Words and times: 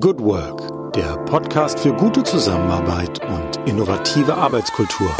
Good 0.00 0.20
Work, 0.20 0.94
der 0.94 1.18
Podcast 1.26 1.78
für 1.78 1.92
gute 1.92 2.22
Zusammenarbeit 2.22 3.20
und 3.26 3.68
innovative 3.68 4.34
Arbeitskultur. 4.34 5.14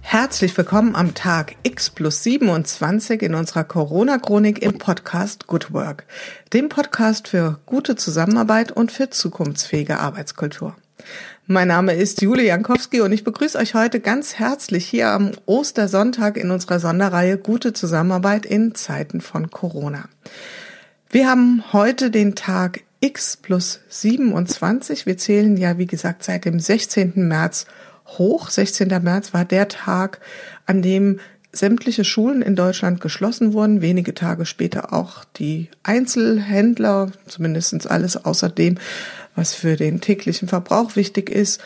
Herzlich 0.00 0.56
willkommen 0.56 0.96
am 0.96 1.12
Tag 1.12 1.56
X 1.64 1.90
plus 1.90 2.22
27 2.22 3.20
in 3.20 3.34
unserer 3.34 3.64
Corona-Chronik 3.64 4.62
im 4.62 4.78
Podcast 4.78 5.46
Good 5.46 5.74
Work, 5.74 6.06
dem 6.54 6.70
Podcast 6.70 7.28
für 7.28 7.58
gute 7.66 7.94
Zusammenarbeit 7.96 8.72
und 8.72 8.90
für 8.90 9.10
zukunftsfähige 9.10 9.98
Arbeitskultur. 9.98 10.74
Mein 11.46 11.68
Name 11.68 11.92
ist 11.92 12.22
Julie 12.22 12.46
Jankowski 12.46 13.02
und 13.02 13.12
ich 13.12 13.22
begrüße 13.22 13.58
euch 13.58 13.74
heute 13.74 14.00
ganz 14.00 14.36
herzlich 14.36 14.86
hier 14.86 15.10
am 15.10 15.32
Ostersonntag 15.44 16.38
in 16.38 16.50
unserer 16.50 16.80
Sonderreihe 16.80 17.36
Gute 17.36 17.74
Zusammenarbeit 17.74 18.46
in 18.46 18.74
Zeiten 18.74 19.20
von 19.20 19.50
Corona. 19.50 20.08
Wir 21.12 21.28
haben 21.28 21.62
heute 21.74 22.10
den 22.10 22.34
Tag 22.34 22.84
X 23.00 23.36
plus 23.36 23.80
27. 23.90 25.04
Wir 25.04 25.18
zählen 25.18 25.58
ja, 25.58 25.76
wie 25.76 25.84
gesagt, 25.84 26.24
seit 26.24 26.46
dem 26.46 26.58
16. 26.58 27.12
März 27.28 27.66
hoch. 28.06 28.48
16. 28.48 28.88
März 28.88 29.34
war 29.34 29.44
der 29.44 29.68
Tag, 29.68 30.20
an 30.64 30.80
dem 30.80 31.20
sämtliche 31.52 32.04
Schulen 32.04 32.40
in 32.40 32.56
Deutschland 32.56 33.02
geschlossen 33.02 33.52
wurden, 33.52 33.82
wenige 33.82 34.14
Tage 34.14 34.46
später 34.46 34.94
auch 34.94 35.26
die 35.36 35.68
Einzelhändler, 35.82 37.12
zumindestens 37.26 37.86
alles 37.86 38.16
außerdem 38.16 38.78
was 39.34 39.54
für 39.54 39.76
den 39.76 40.00
täglichen 40.00 40.48
Verbrauch 40.48 40.96
wichtig 40.96 41.28
ist. 41.28 41.60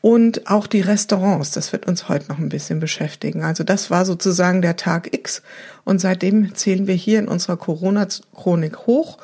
Und 0.00 0.48
auch 0.48 0.66
die 0.66 0.80
Restaurants, 0.80 1.50
das 1.50 1.72
wird 1.72 1.86
uns 1.86 2.08
heute 2.08 2.28
noch 2.28 2.38
ein 2.38 2.48
bisschen 2.48 2.78
beschäftigen. 2.78 3.42
Also 3.42 3.64
das 3.64 3.90
war 3.90 4.04
sozusagen 4.04 4.62
der 4.62 4.76
Tag 4.76 5.12
X. 5.12 5.42
Und 5.84 6.00
seitdem 6.00 6.54
zählen 6.54 6.86
wir 6.86 6.94
hier 6.94 7.18
in 7.18 7.26
unserer 7.28 7.56
Corona-Chronik 7.56 8.86
hoch 8.86 9.18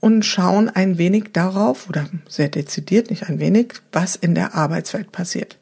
und 0.00 0.24
schauen 0.24 0.68
ein 0.68 0.98
wenig 0.98 1.32
darauf, 1.32 1.88
oder 1.88 2.06
sehr 2.28 2.48
dezidiert, 2.48 3.10
nicht 3.10 3.28
ein 3.28 3.40
wenig, 3.40 3.74
was 3.90 4.16
in 4.16 4.34
der 4.34 4.54
Arbeitswelt 4.54 5.12
passiert. 5.12 5.56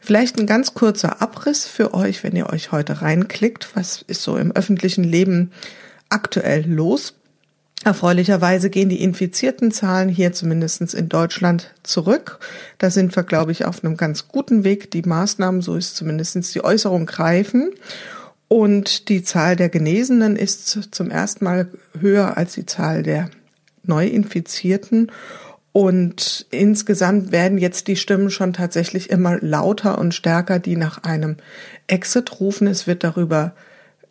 Vielleicht 0.00 0.38
ein 0.38 0.46
ganz 0.46 0.74
kurzer 0.74 1.22
Abriss 1.22 1.66
für 1.66 1.94
euch, 1.94 2.22
wenn 2.22 2.36
ihr 2.36 2.50
euch 2.50 2.72
heute 2.72 3.00
reinklickt. 3.00 3.74
Was 3.74 4.02
ist 4.06 4.22
so 4.22 4.36
im 4.36 4.52
öffentlichen 4.52 5.02
Leben 5.02 5.50
aktuell 6.10 6.70
los? 6.70 7.14
Erfreulicherweise 7.84 8.70
gehen 8.70 8.88
die 8.88 9.02
infizierten 9.02 9.70
Zahlen 9.70 10.08
hier 10.08 10.32
zumindest 10.32 10.94
in 10.94 11.10
Deutschland 11.10 11.74
zurück. 11.82 12.38
Da 12.78 12.88
sind 12.88 13.14
wir, 13.14 13.24
glaube 13.24 13.52
ich, 13.52 13.66
auf 13.66 13.84
einem 13.84 13.98
ganz 13.98 14.26
guten 14.28 14.64
Weg. 14.64 14.90
Die 14.90 15.02
Maßnahmen, 15.02 15.60
so 15.60 15.76
ist 15.76 15.94
zumindest 15.94 16.54
die 16.54 16.64
Äußerung, 16.64 17.04
greifen. 17.04 17.72
Und 18.48 19.10
die 19.10 19.22
Zahl 19.22 19.56
der 19.56 19.68
Genesenen 19.68 20.36
ist 20.36 20.94
zum 20.94 21.10
ersten 21.10 21.44
Mal 21.44 21.68
höher 22.00 22.38
als 22.38 22.54
die 22.54 22.64
Zahl 22.64 23.02
der 23.02 23.28
Neuinfizierten. 23.82 25.12
Und 25.72 26.46
insgesamt 26.50 27.32
werden 27.32 27.58
jetzt 27.58 27.88
die 27.88 27.96
Stimmen 27.96 28.30
schon 28.30 28.54
tatsächlich 28.54 29.10
immer 29.10 29.38
lauter 29.42 29.98
und 29.98 30.14
stärker, 30.14 30.58
die 30.58 30.76
nach 30.76 31.02
einem 31.02 31.36
Exit 31.86 32.40
rufen. 32.40 32.66
Es 32.66 32.86
wird 32.86 33.04
darüber 33.04 33.52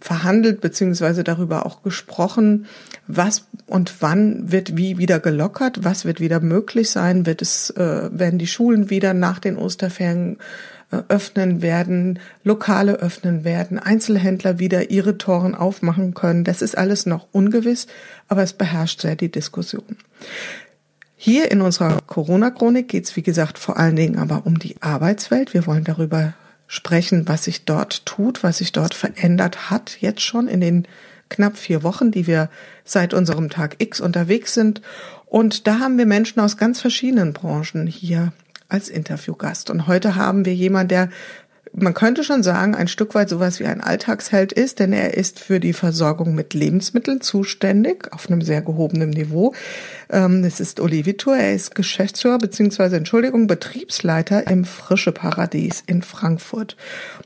verhandelt 0.03 0.59
beziehungsweise 0.59 1.23
darüber 1.23 1.65
auch 1.65 1.81
gesprochen, 1.81 2.67
was 3.07 3.45
und 3.65 4.01
wann 4.01 4.51
wird 4.51 4.77
wie 4.77 4.97
wieder 4.97 5.19
gelockert, 5.19 5.83
was 5.83 6.05
wird 6.05 6.19
wieder 6.19 6.39
möglich 6.39 6.89
sein, 6.89 7.25
wird 7.25 7.41
es 7.41 7.69
äh, 7.71 8.09
werden 8.11 8.39
die 8.39 8.47
Schulen 8.47 8.89
wieder 8.89 9.13
nach 9.13 9.39
den 9.39 9.57
Osterferien 9.57 10.37
äh, 10.91 11.01
öffnen 11.09 11.61
werden, 11.61 12.19
Lokale 12.43 12.93
öffnen 12.93 13.43
werden, 13.43 13.79
Einzelhändler 13.79 14.59
wieder 14.59 14.89
ihre 14.89 15.17
Toren 15.17 15.55
aufmachen 15.55 16.13
können. 16.13 16.43
Das 16.43 16.61
ist 16.61 16.77
alles 16.77 17.05
noch 17.05 17.27
ungewiss, 17.31 17.87
aber 18.27 18.43
es 18.43 18.53
beherrscht 18.53 19.01
sehr 19.01 19.15
die 19.15 19.31
Diskussion. 19.31 19.97
Hier 21.15 21.51
in 21.51 21.61
unserer 21.61 21.99
Corona-Chronik 22.05 22.89
geht 22.89 23.05
es, 23.05 23.15
wie 23.15 23.23
gesagt, 23.23 23.57
vor 23.57 23.77
allen 23.77 23.95
Dingen 23.95 24.17
aber 24.17 24.45
um 24.45 24.59
die 24.59 24.75
Arbeitswelt. 24.81 25.53
Wir 25.53 25.65
wollen 25.65 25.85
darüber 25.85 26.33
sprechen, 26.67 27.27
was 27.27 27.45
sich 27.45 27.65
dort 27.65 28.05
tut, 28.05 28.43
was 28.43 28.57
sich 28.57 28.71
dort 28.71 28.93
verändert 28.93 29.69
hat, 29.69 29.97
jetzt 30.01 30.21
schon 30.21 30.47
in 30.47 30.59
den 30.59 30.87
knapp 31.29 31.57
vier 31.57 31.83
Wochen, 31.83 32.11
die 32.11 32.27
wir 32.27 32.49
seit 32.85 33.13
unserem 33.13 33.49
Tag 33.49 33.75
X 33.79 33.99
unterwegs 33.99 34.53
sind. 34.53 34.81
Und 35.25 35.67
da 35.67 35.79
haben 35.79 35.97
wir 35.97 36.05
Menschen 36.05 36.39
aus 36.39 36.57
ganz 36.57 36.79
verschiedenen 36.79 37.33
Branchen 37.33 37.87
hier 37.87 38.33
als 38.69 38.89
Interviewgast. 38.89 39.69
Und 39.69 39.87
heute 39.87 40.15
haben 40.15 40.45
wir 40.45 40.53
jemanden, 40.53 40.89
der 40.89 41.09
man 41.75 41.93
könnte 41.93 42.23
schon 42.23 42.43
sagen, 42.43 42.75
ein 42.75 42.87
Stück 42.87 43.15
weit 43.15 43.29
sowas 43.29 43.59
wie 43.59 43.65
ein 43.65 43.81
Alltagsheld 43.81 44.53
ist, 44.53 44.79
denn 44.79 44.93
er 44.93 45.15
ist 45.15 45.39
für 45.39 45.59
die 45.59 45.73
Versorgung 45.73 46.35
mit 46.35 46.53
Lebensmitteln 46.53 47.21
zuständig, 47.21 48.13
auf 48.13 48.29
einem 48.29 48.41
sehr 48.41 48.61
gehobenen 48.61 49.09
Niveau. 49.09 49.53
Ähm, 50.09 50.43
es 50.43 50.59
ist 50.59 50.79
Uli 50.79 51.05
Vittor, 51.05 51.35
er 51.35 51.53
ist 51.53 51.73
Geschäftsführer 51.73 52.37
beziehungsweise 52.37 52.97
Entschuldigung, 52.97 53.47
Betriebsleiter 53.47 54.47
im 54.47 54.65
Frische 54.65 55.11
Paradies 55.11 55.83
in 55.87 56.03
Frankfurt. 56.03 56.77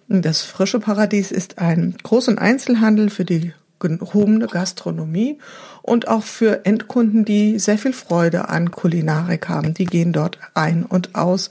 Das 0.07 0.41
Frische 0.41 0.79
Paradies 0.79 1.31
ist 1.31 1.59
ein 1.59 1.97
Groß- 2.03 2.29
und 2.29 2.39
Einzelhandel 2.39 3.09
für 3.09 3.25
die 3.25 3.53
gehobene 3.79 4.47
Gastronomie 4.47 5.37
und 5.81 6.07
auch 6.07 6.23
für 6.23 6.65
Endkunden, 6.65 7.25
die 7.25 7.59
sehr 7.59 7.77
viel 7.77 7.93
Freude 7.93 8.49
an 8.49 8.71
Kulinarik 8.71 9.49
haben. 9.49 9.73
Die 9.73 9.85
gehen 9.85 10.13
dort 10.13 10.39
ein 10.53 10.83
und 10.83 11.15
aus 11.15 11.49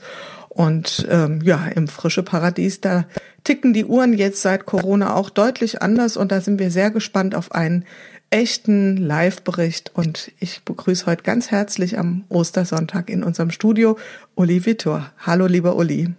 und 0.49 1.07
ähm, 1.11 1.41
ja, 1.43 1.67
im 1.67 1.87
frische 1.87 2.23
Paradies, 2.23 2.81
da 2.81 3.05
ticken 3.43 3.73
die 3.73 3.85
Uhren 3.85 4.13
jetzt 4.13 4.41
seit 4.41 4.65
Corona 4.65 5.13
auch 5.13 5.29
deutlich 5.29 5.83
anders 5.83 6.17
und 6.17 6.31
da 6.31 6.41
sind 6.41 6.59
wir 6.59 6.71
sehr 6.71 6.89
gespannt 6.89 7.35
auf 7.35 7.51
einen 7.51 7.85
echten 8.31 8.97
Live-Bericht. 8.97 9.91
Und 9.93 10.31
ich 10.39 10.63
begrüße 10.63 11.05
heute 11.05 11.21
ganz 11.21 11.51
herzlich 11.51 11.99
am 11.99 12.23
Ostersonntag 12.29 13.09
in 13.11 13.23
unserem 13.23 13.51
Studio 13.51 13.99
Uli 14.35 14.65
Vittor. 14.65 15.11
Hallo, 15.19 15.45
lieber 15.45 15.75
Uli. 15.75 16.09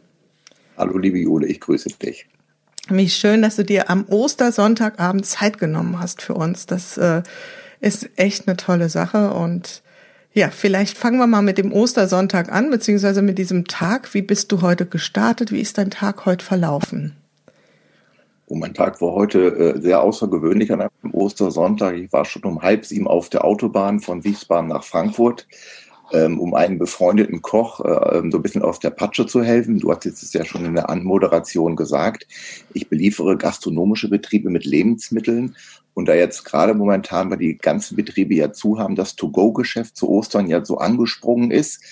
Hallo, 0.76 0.96
liebe 0.98 1.18
Jule, 1.18 1.48
ich 1.48 1.60
grüße 1.60 1.90
dich. 2.00 2.28
Mich 2.90 3.16
schön, 3.16 3.42
dass 3.42 3.56
du 3.56 3.64
dir 3.64 3.90
am 3.90 4.06
Ostersonntagabend 4.08 5.26
Zeit 5.26 5.58
genommen 5.58 6.00
hast 6.00 6.22
für 6.22 6.34
uns. 6.34 6.64
Das 6.64 6.96
äh, 6.96 7.22
ist 7.80 8.08
echt 8.16 8.48
eine 8.48 8.56
tolle 8.56 8.88
Sache 8.88 9.30
und 9.32 9.82
ja, 10.32 10.50
vielleicht 10.50 10.96
fangen 10.96 11.18
wir 11.18 11.26
mal 11.26 11.42
mit 11.42 11.58
dem 11.58 11.72
Ostersonntag 11.72 12.50
an, 12.52 12.70
beziehungsweise 12.70 13.22
mit 13.22 13.38
diesem 13.38 13.66
Tag. 13.66 14.14
Wie 14.14 14.22
bist 14.22 14.52
du 14.52 14.62
heute 14.62 14.86
gestartet? 14.86 15.52
Wie 15.52 15.60
ist 15.60 15.78
dein 15.78 15.90
Tag 15.90 16.26
heute 16.26 16.44
verlaufen? 16.44 17.16
Oh, 18.46 18.54
mein 18.54 18.72
Tag 18.72 19.00
war 19.02 19.12
heute 19.12 19.48
äh, 19.48 19.80
sehr 19.80 20.00
außergewöhnlich 20.00 20.72
an 20.72 20.80
einem 20.80 21.12
Ostersonntag. 21.12 21.96
Ich 21.96 22.12
war 22.12 22.24
schon 22.24 22.44
um 22.44 22.62
halb 22.62 22.86
sieben 22.86 23.06
auf 23.06 23.28
der 23.28 23.44
Autobahn 23.44 24.00
von 24.00 24.24
Wiesbaden 24.24 24.68
nach 24.68 24.84
Frankfurt, 24.84 25.46
ähm, 26.12 26.40
um 26.40 26.54
einen 26.54 26.78
befreundeten 26.78 27.42
Koch 27.42 27.80
äh, 27.80 28.22
so 28.30 28.38
ein 28.38 28.42
bisschen 28.42 28.62
aus 28.62 28.78
der 28.78 28.90
Patsche 28.90 29.26
zu 29.26 29.42
helfen. 29.42 29.78
Du 29.78 29.90
hast 29.90 30.06
es 30.06 30.32
ja 30.32 30.44
schon 30.44 30.64
in 30.64 30.74
der 30.74 30.88
Anmoderation 30.90 31.76
gesagt. 31.76 32.26
Ich 32.72 32.88
beliefere 32.88 33.36
gastronomische 33.36 34.08
Betriebe 34.08 34.50
mit 34.50 34.64
Lebensmitteln 34.64 35.56
und 35.98 36.06
da 36.06 36.14
jetzt 36.14 36.44
gerade 36.44 36.74
momentan, 36.74 37.28
weil 37.28 37.38
die 37.38 37.58
ganzen 37.58 37.96
Betriebe 37.96 38.32
ja 38.32 38.52
zu 38.52 38.78
haben, 38.78 38.94
das 38.94 39.16
To-Go-Geschäft 39.16 39.96
zu 39.96 40.08
Ostern 40.08 40.46
ja 40.46 40.64
so 40.64 40.78
angesprungen 40.78 41.50
ist, 41.50 41.82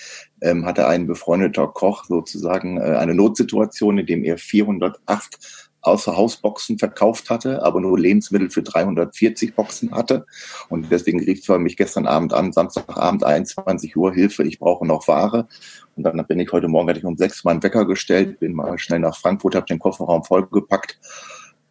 ähm, 0.41 0.65
hatte 0.65 0.87
ein 0.87 1.07
befreundeter 1.07 1.67
Koch 1.67 2.05
sozusagen 2.05 2.77
äh, 2.77 2.83
eine 2.83 3.13
Notsituation, 3.13 3.97
in 3.97 4.05
dem 4.05 4.23
er 4.23 4.37
408 4.37 5.66
Außerhausboxen 5.87 6.77
verkauft 6.77 7.29
hatte, 7.29 7.63
aber 7.63 7.81
nur 7.81 7.97
Lebensmittel 7.97 8.49
für 8.49 8.63
340 8.63 9.55
Boxen 9.55 9.91
hatte. 9.91 10.25
Und 10.69 10.91
deswegen 10.91 11.19
rief 11.19 11.47
er 11.49 11.59
mich 11.59 11.77
gestern 11.77 12.05
Abend 12.05 12.33
an, 12.33 12.53
Samstagabend 12.53 13.23
21 13.23 13.95
Uhr, 13.95 14.13
Hilfe, 14.13 14.43
ich 14.43 14.59
brauche 14.59 14.85
noch 14.85 15.07
Ware. 15.07 15.47
Und 15.95 16.03
dann 16.03 16.23
bin 16.27 16.39
ich 16.39 16.51
heute 16.51 16.67
Morgen, 16.67 16.89
hatte 16.89 16.99
ich 16.99 17.05
um 17.05 17.17
sechs 17.17 17.43
Mal 17.43 17.51
einen 17.51 17.63
Wecker 17.63 17.85
gestellt, 17.85 18.39
bin 18.39 18.53
mal 18.53 18.77
schnell 18.77 18.99
nach 18.99 19.17
Frankfurt, 19.17 19.55
habe 19.55 19.65
den 19.65 19.79
Kofferraum 19.79 20.23
vollgepackt, 20.23 20.99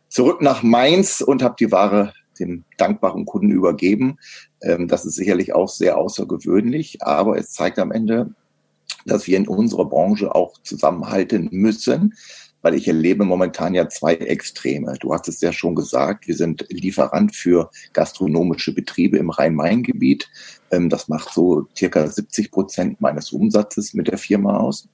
zurück 0.09 0.43
nach 0.43 0.63
Mainz 0.63 1.21
und 1.21 1.43
habe 1.43 1.57
die 1.59 1.71
Ware 1.71 2.13
dem 2.39 2.65
dankbaren 2.77 3.25
Kunden 3.25 3.51
übergeben. 3.51 4.19
Ähm, 4.63 4.89
das 4.89 5.05
ist 5.05 5.15
sicherlich 5.15 5.55
auch 5.55 5.69
sehr 5.69 5.99
außergewöhnlich, 5.99 7.03
aber 7.03 7.39
es 7.39 7.51
zeigt 7.51 7.79
am 7.79 7.93
Ende, 7.93 8.31
dass 9.05 9.27
wir 9.27 9.37
in 9.37 9.49
unserer 9.49 9.87
Branche 9.87 10.35
auch 10.35 10.59
zusammenhalten 10.63 11.49
müssen, 11.53 12.15
weil 12.67 12.75
ich 12.75 12.89
erlebe 12.89 13.25
momentan 13.25 13.75
ja 13.75 13.89
zwei 13.89 14.15
Extreme. 14.15 14.95
Du 14.99 15.15
hast 15.15 15.29
es 15.29 15.41
ja 15.41 15.53
schon 15.53 15.77
gesagt, 15.77 16.27
wir 16.27 16.35
sind 16.35 16.67
Lieferant 16.69 17.33
für 17.33 17.71
gastronomische 17.93 18.75
Betriebe 18.75 19.19
im 19.19 19.31
Rhein-Main-Gebiet. 19.31 20.29
Ähm, 20.73 20.89
das 20.89 21.07
macht 21.07 21.33
so 21.33 21.69
circa 21.79 22.05
70 22.09 22.51
Prozent 22.51 23.01
meines 23.01 23.31
Umsatzes 23.31 23.95
mit 23.95 24.09
der 24.09 24.19
Firma 24.19 24.57
aus. 24.57 24.89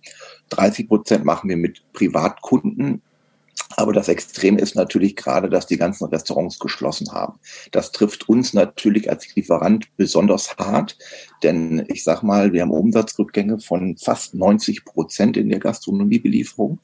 30 0.51 0.87
Prozent 0.87 1.25
machen 1.25 1.49
wir 1.49 1.57
mit 1.57 1.83
Privatkunden 1.95 3.01
aber 3.77 3.93
das 3.93 4.09
Extrem 4.09 4.59
ist 4.59 4.75
natürlich 4.77 5.17
gerade, 5.17 5.49
dass 5.49 5.67
die 5.67 5.77
ganzen 5.77 6.07
Restaurants 6.07 6.59
geschlossen 6.59 7.13
haben. 7.13 7.39
Das 7.71 7.93
trifft 7.93 8.29
uns 8.29 8.53
natürlich 8.53 9.11
als 9.11 9.35
Lieferant 9.35 9.87
besonders 9.97 10.57
hart, 10.57 10.99
denn 11.43 11.85
ich 11.89 12.05
sag 12.05 12.23
mal, 12.23 12.53
wir 12.53 12.63
haben 12.63 12.71
Umsatzrückgänge 12.71 13.61
von 13.61 13.97
fast 13.97 14.35
90 14.35 14.85
Prozent 14.85 15.37
in 15.37 15.49
der 15.49 15.59
Gastronomiebelieferung, 15.59 16.81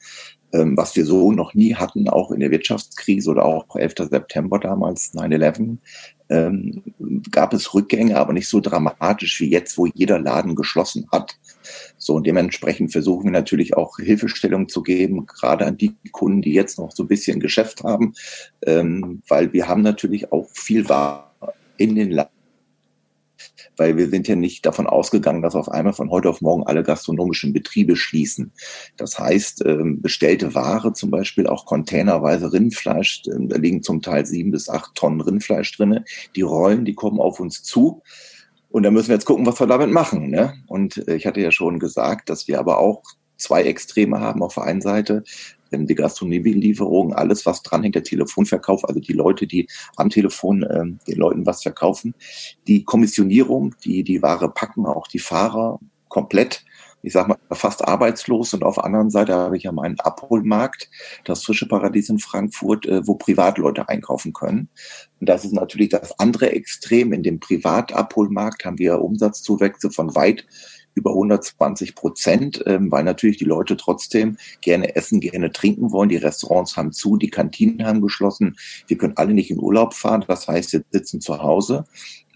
was 0.51 0.95
wir 0.95 1.05
so 1.05 1.31
noch 1.31 1.53
nie 1.53 1.75
hatten, 1.75 2.09
auch 2.09 2.31
in 2.31 2.39
der 2.39 2.51
Wirtschaftskrise 2.51 3.29
oder 3.29 3.45
auch 3.45 3.75
11. 3.75 4.09
September 4.09 4.59
damals, 4.59 5.13
9-11. 5.13 5.77
ähm, 6.29 6.83
gab 7.31 7.53
es 7.53 7.73
Rückgänge, 7.73 8.17
aber 8.17 8.33
nicht 8.33 8.47
so 8.47 8.59
dramatisch 8.59 9.39
wie 9.39 9.49
jetzt, 9.49 9.77
wo 9.77 9.85
jeder 9.85 10.19
Laden 10.19 10.55
geschlossen 10.55 11.07
hat. 11.11 11.37
So, 11.97 12.15
und 12.15 12.25
dementsprechend 12.25 12.91
versuchen 12.91 13.25
wir 13.25 13.31
natürlich 13.31 13.75
auch 13.75 13.97
Hilfestellung 13.97 14.69
zu 14.69 14.81
geben, 14.81 15.25
gerade 15.25 15.65
an 15.65 15.77
die 15.77 15.95
Kunden, 16.11 16.41
die 16.41 16.53
jetzt 16.53 16.79
noch 16.79 16.91
so 16.91 17.03
ein 17.03 17.07
bisschen 17.07 17.39
Geschäft 17.39 17.83
haben, 17.83 18.13
ähm, 18.65 19.21
weil 19.27 19.53
wir 19.53 19.67
haben 19.67 19.81
natürlich 19.81 20.31
auch 20.31 20.47
viel 20.53 20.87
Ware 20.89 21.29
in 21.77 21.95
den 21.95 22.11
Laden 22.11 22.38
weil 23.79 23.97
wir 23.97 24.09
sind 24.09 24.27
ja 24.27 24.35
nicht 24.35 24.65
davon 24.65 24.87
ausgegangen, 24.87 25.41
dass 25.41 25.55
auf 25.55 25.69
einmal 25.69 25.93
von 25.93 26.11
heute 26.11 26.29
auf 26.29 26.41
morgen 26.41 26.63
alle 26.63 26.83
gastronomischen 26.83 27.53
Betriebe 27.53 27.95
schließen. 27.95 28.51
Das 28.97 29.17
heißt, 29.17 29.65
ähm, 29.65 30.01
bestellte 30.01 30.53
Ware, 30.53 30.93
zum 30.93 31.09
Beispiel 31.11 31.47
auch 31.47 31.65
containerweise 31.65 32.51
Rindfleisch, 32.51 33.23
ähm, 33.33 33.49
da 33.49 33.57
liegen 33.57 33.81
zum 33.81 34.01
Teil 34.01 34.25
sieben 34.25 34.51
bis 34.51 34.69
acht 34.69 34.95
Tonnen 34.95 35.21
Rindfleisch 35.21 35.75
drinne. 35.75 36.05
Die 36.35 36.41
Rollen, 36.41 36.85
die 36.85 36.95
kommen 36.95 37.19
auf 37.19 37.39
uns 37.39 37.63
zu. 37.63 38.01
Und 38.69 38.83
da 38.83 38.91
müssen 38.91 39.07
wir 39.07 39.15
jetzt 39.15 39.25
gucken, 39.25 39.45
was 39.45 39.59
wir 39.59 39.67
damit 39.67 39.89
machen. 39.89 40.29
Ne? 40.29 40.53
Und 40.67 41.07
äh, 41.07 41.15
ich 41.15 41.25
hatte 41.25 41.41
ja 41.41 41.51
schon 41.51 41.79
gesagt, 41.79 42.29
dass 42.29 42.47
wir 42.47 42.59
aber 42.59 42.77
auch 42.77 43.01
zwei 43.37 43.63
Extreme 43.63 44.19
haben. 44.19 44.43
Auf 44.43 44.55
der 44.55 44.63
einen 44.63 44.81
Seite 44.81 45.23
die 45.71 45.95
Gastronomielieferung, 45.95 47.13
alles, 47.13 47.45
was 47.45 47.63
dranhängt, 47.63 47.95
der 47.95 48.03
Telefonverkauf, 48.03 48.87
also 48.87 48.99
die 48.99 49.13
Leute, 49.13 49.47
die 49.47 49.67
am 49.95 50.09
Telefon 50.09 50.63
äh, 50.63 50.85
den 51.07 51.17
Leuten 51.17 51.45
was 51.45 51.61
verkaufen, 51.63 52.13
die 52.67 52.83
Kommissionierung, 52.83 53.75
die 53.83 54.03
die 54.03 54.21
Ware 54.21 54.49
packen, 54.49 54.85
auch 54.85 55.07
die 55.07 55.19
Fahrer 55.19 55.79
komplett, 56.09 56.65
ich 57.01 57.13
sag 57.13 57.27
mal, 57.27 57.37
fast 57.51 57.87
arbeitslos. 57.87 58.53
Und 58.53 58.63
auf 58.63 58.75
der 58.75 58.83
anderen 58.83 59.09
Seite 59.09 59.33
habe 59.33 59.55
ich 59.55 59.63
ja 59.63 59.71
meinen 59.71 59.99
Abholmarkt, 59.99 60.89
das 61.23 61.43
frische 61.43 61.67
Paradies 61.67 62.09
in 62.09 62.19
Frankfurt, 62.19 62.85
äh, 62.85 63.07
wo 63.07 63.15
Privatleute 63.15 63.87
einkaufen 63.87 64.33
können. 64.33 64.69
Und 65.19 65.29
das 65.29 65.45
ist 65.45 65.53
natürlich 65.53 65.89
das 65.89 66.19
andere 66.19 66.51
Extrem. 66.51 67.13
In 67.13 67.23
dem 67.23 67.39
Privatabholmarkt 67.39 68.65
haben 68.65 68.79
wir 68.79 69.01
Umsatzzuwächse 69.01 69.91
von 69.91 70.15
weit 70.15 70.45
über 70.99 71.11
120 71.11 71.95
Prozent, 71.95 72.63
ähm, 72.65 72.91
weil 72.91 73.03
natürlich 73.03 73.37
die 73.37 73.45
Leute 73.45 73.77
trotzdem 73.77 74.37
gerne 74.61 74.95
essen, 74.95 75.19
gerne 75.19 75.51
trinken 75.51 75.91
wollen. 75.91 76.09
Die 76.09 76.17
Restaurants 76.17 76.77
haben 76.77 76.91
zu, 76.91 77.17
die 77.17 77.29
Kantinen 77.29 77.85
haben 77.85 78.01
geschlossen. 78.01 78.57
Wir 78.87 78.97
können 78.97 79.13
alle 79.15 79.33
nicht 79.33 79.49
in 79.49 79.59
Urlaub 79.59 79.93
fahren. 79.93 80.25
Das 80.27 80.47
heißt, 80.47 80.73
wir 80.73 80.83
sitzen 80.91 81.21
zu 81.21 81.41
Hause, 81.41 81.85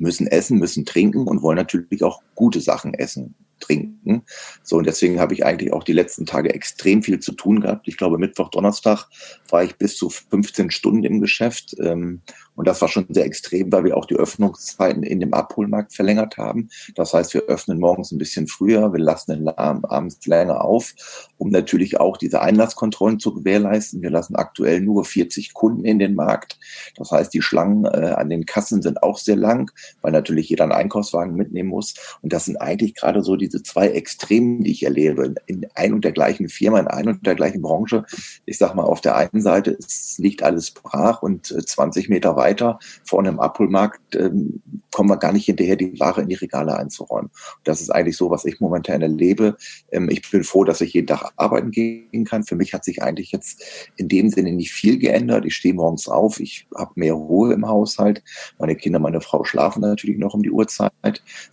müssen 0.04 0.28
essen, 0.28 0.60
müssen 0.60 0.86
trinken 0.86 1.28
und 1.28 1.42
wollen 1.42 1.58
natürlich 1.58 2.04
auch 2.04 2.22
gute 2.36 2.62
Sachen 2.62 2.94
essen 2.94 3.34
trinken. 3.64 4.24
So, 4.62 4.78
und 4.78 4.86
deswegen 4.86 5.20
habe 5.20 5.34
ich 5.34 5.46
eigentlich 5.46 5.74
auch 5.74 5.84
die 5.84 5.94
letzten 5.94 6.26
Tage 6.26 6.54
extrem 6.54 7.02
viel 7.02 7.20
zu 7.20 7.32
tun 7.32 7.62
gehabt. 7.62 7.88
Ich 7.88 7.98
glaube, 7.98 8.18
Mittwoch, 8.18 8.50
Donnerstag 8.50 9.08
war 9.50 9.64
ich 9.64 9.78
bis 9.78 9.98
zu 9.98 10.10
15 10.10 10.70
Stunden 10.70 11.04
im 11.04 11.22
Geschäft. 11.22 11.76
Ähm, 11.80 12.22
und 12.56 12.68
das 12.68 12.82
war 12.82 12.88
schon 12.88 13.08
sehr 13.10 13.26
extrem, 13.26 13.72
weil 13.72 13.84
wir 13.84 13.98
auch 13.98 14.06
die 14.06 14.16
Öffnungszeiten 14.16 15.04
in 15.04 15.20
dem 15.20 15.34
Abholmarkt 15.34 15.94
verlängert 15.94 16.38
haben. 16.38 16.70
Das 16.96 17.14
heißt, 17.14 17.34
wir 17.34 17.44
öffnen 17.44 17.80
morgens 17.80 18.12
ein 18.12 18.20
bisschen 18.20 18.48
früher, 18.48 18.92
wir 18.94 19.00
lassen 19.00 19.32
den 19.32 19.44
Laden 19.44 19.86
abends 19.86 20.26
länger 20.28 20.64
auf, 20.64 20.94
um 21.44 21.50
natürlich 21.50 22.00
auch 22.00 22.16
diese 22.16 22.42
Einlasskontrollen 22.42 23.20
zu 23.20 23.34
gewährleisten. 23.34 24.02
Wir 24.02 24.10
lassen 24.10 24.38
aktuell 24.38 24.80
nur 24.80 25.04
40 25.04 25.54
Kunden 25.54 25.84
in 25.84 26.00
den 26.00 26.16
Markt. 26.16 26.58
Das 26.96 27.12
heißt, 27.12 27.34
die 27.34 27.42
Schlangen 27.42 27.84
äh, 27.84 28.14
an 28.16 28.30
den 28.30 28.46
Kassen 28.46 28.82
sind 28.82 29.04
auch 29.04 29.18
sehr 29.18 29.36
lang, 29.36 29.70
weil 30.02 30.14
natürlich 30.14 30.48
jeder 30.48 30.64
einen 30.64 30.72
Einkaufswagen 30.72 31.36
mitnehmen 31.36 31.68
muss. 31.68 31.96
Und 32.22 32.32
das 32.32 32.46
sind 32.46 32.56
eigentlich 32.62 32.96
gerade 32.96 33.24
so 33.24 33.36
diese 33.36 33.62
zwei 33.62 33.90
Extremen, 33.90 34.64
die 34.64 34.72
ich 34.72 34.84
erlebe. 34.84 35.36
In 35.46 35.68
ein 35.76 35.94
und 35.94 36.06
der 36.06 36.14
gleichen 36.14 36.48
Firma, 36.48 36.80
in 36.80 36.88
ein 36.88 37.10
und 37.10 37.28
der 37.28 37.36
gleichen 37.36 37.62
Branche. 37.62 38.06
Ich 38.46 38.58
sag 38.58 38.74
mal, 38.74 38.84
auf 38.84 39.02
der 39.02 39.18
einen 39.18 39.42
Seite 39.42 39.78
es 39.78 40.18
liegt 40.18 40.44
alles 40.44 40.72
brach 40.72 41.22
und 41.22 41.48
20 41.48 42.06
äh, 42.08 42.10
Meter 42.10 42.38
weiter 42.38 42.80
vorne 43.04 43.28
im 43.28 43.42
Abholmarkt 43.42 44.16
ähm, 44.16 44.62
kommen 44.94 45.10
wir 45.10 45.18
gar 45.18 45.34
nicht 45.34 45.46
hinterher, 45.46 45.76
die 45.76 46.00
Ware 46.00 46.22
in 46.22 46.30
die 46.30 46.36
Regale 46.36 46.78
einzuräumen. 46.78 47.30
Und 47.30 47.68
das 47.68 47.82
ist 47.82 47.90
eigentlich 47.90 48.16
so, 48.16 48.30
was 48.30 48.46
ich 48.46 48.62
momentan 48.62 49.02
erlebe. 49.02 49.58
Ähm, 49.92 50.10
ich 50.10 50.30
bin 50.30 50.44
froh, 50.44 50.64
dass 50.64 50.82
ich 50.82 50.94
jeden 50.94 51.08
Tag 51.08 51.33
arbeiten 51.36 51.72
gehen 51.72 52.26
kann. 52.26 52.44
Für 52.44 52.56
mich 52.56 52.74
hat 52.74 52.84
sich 52.84 53.02
eigentlich 53.02 53.32
jetzt 53.32 53.64
in 53.98 54.08
dem 54.08 54.30
Sinne 54.30 54.52
nicht 54.52 54.72
viel 54.72 54.98
geändert. 54.98 55.46
Ich 55.46 55.56
stehe 55.56 55.74
morgens 55.74 56.08
auf, 56.08 56.40
ich 56.40 56.68
habe 56.76 56.92
mehr 56.96 57.14
Ruhe 57.14 57.54
im 57.54 57.68
Haushalt. 57.68 58.24
Meine 58.60 58.76
Kinder, 58.76 59.00
meine 59.00 59.22
Frau 59.22 59.44
schlafen 59.44 59.82
natürlich 59.82 60.18
noch 60.18 60.34
um 60.34 60.44
die 60.44 60.52
Uhrzeit. 60.52 60.92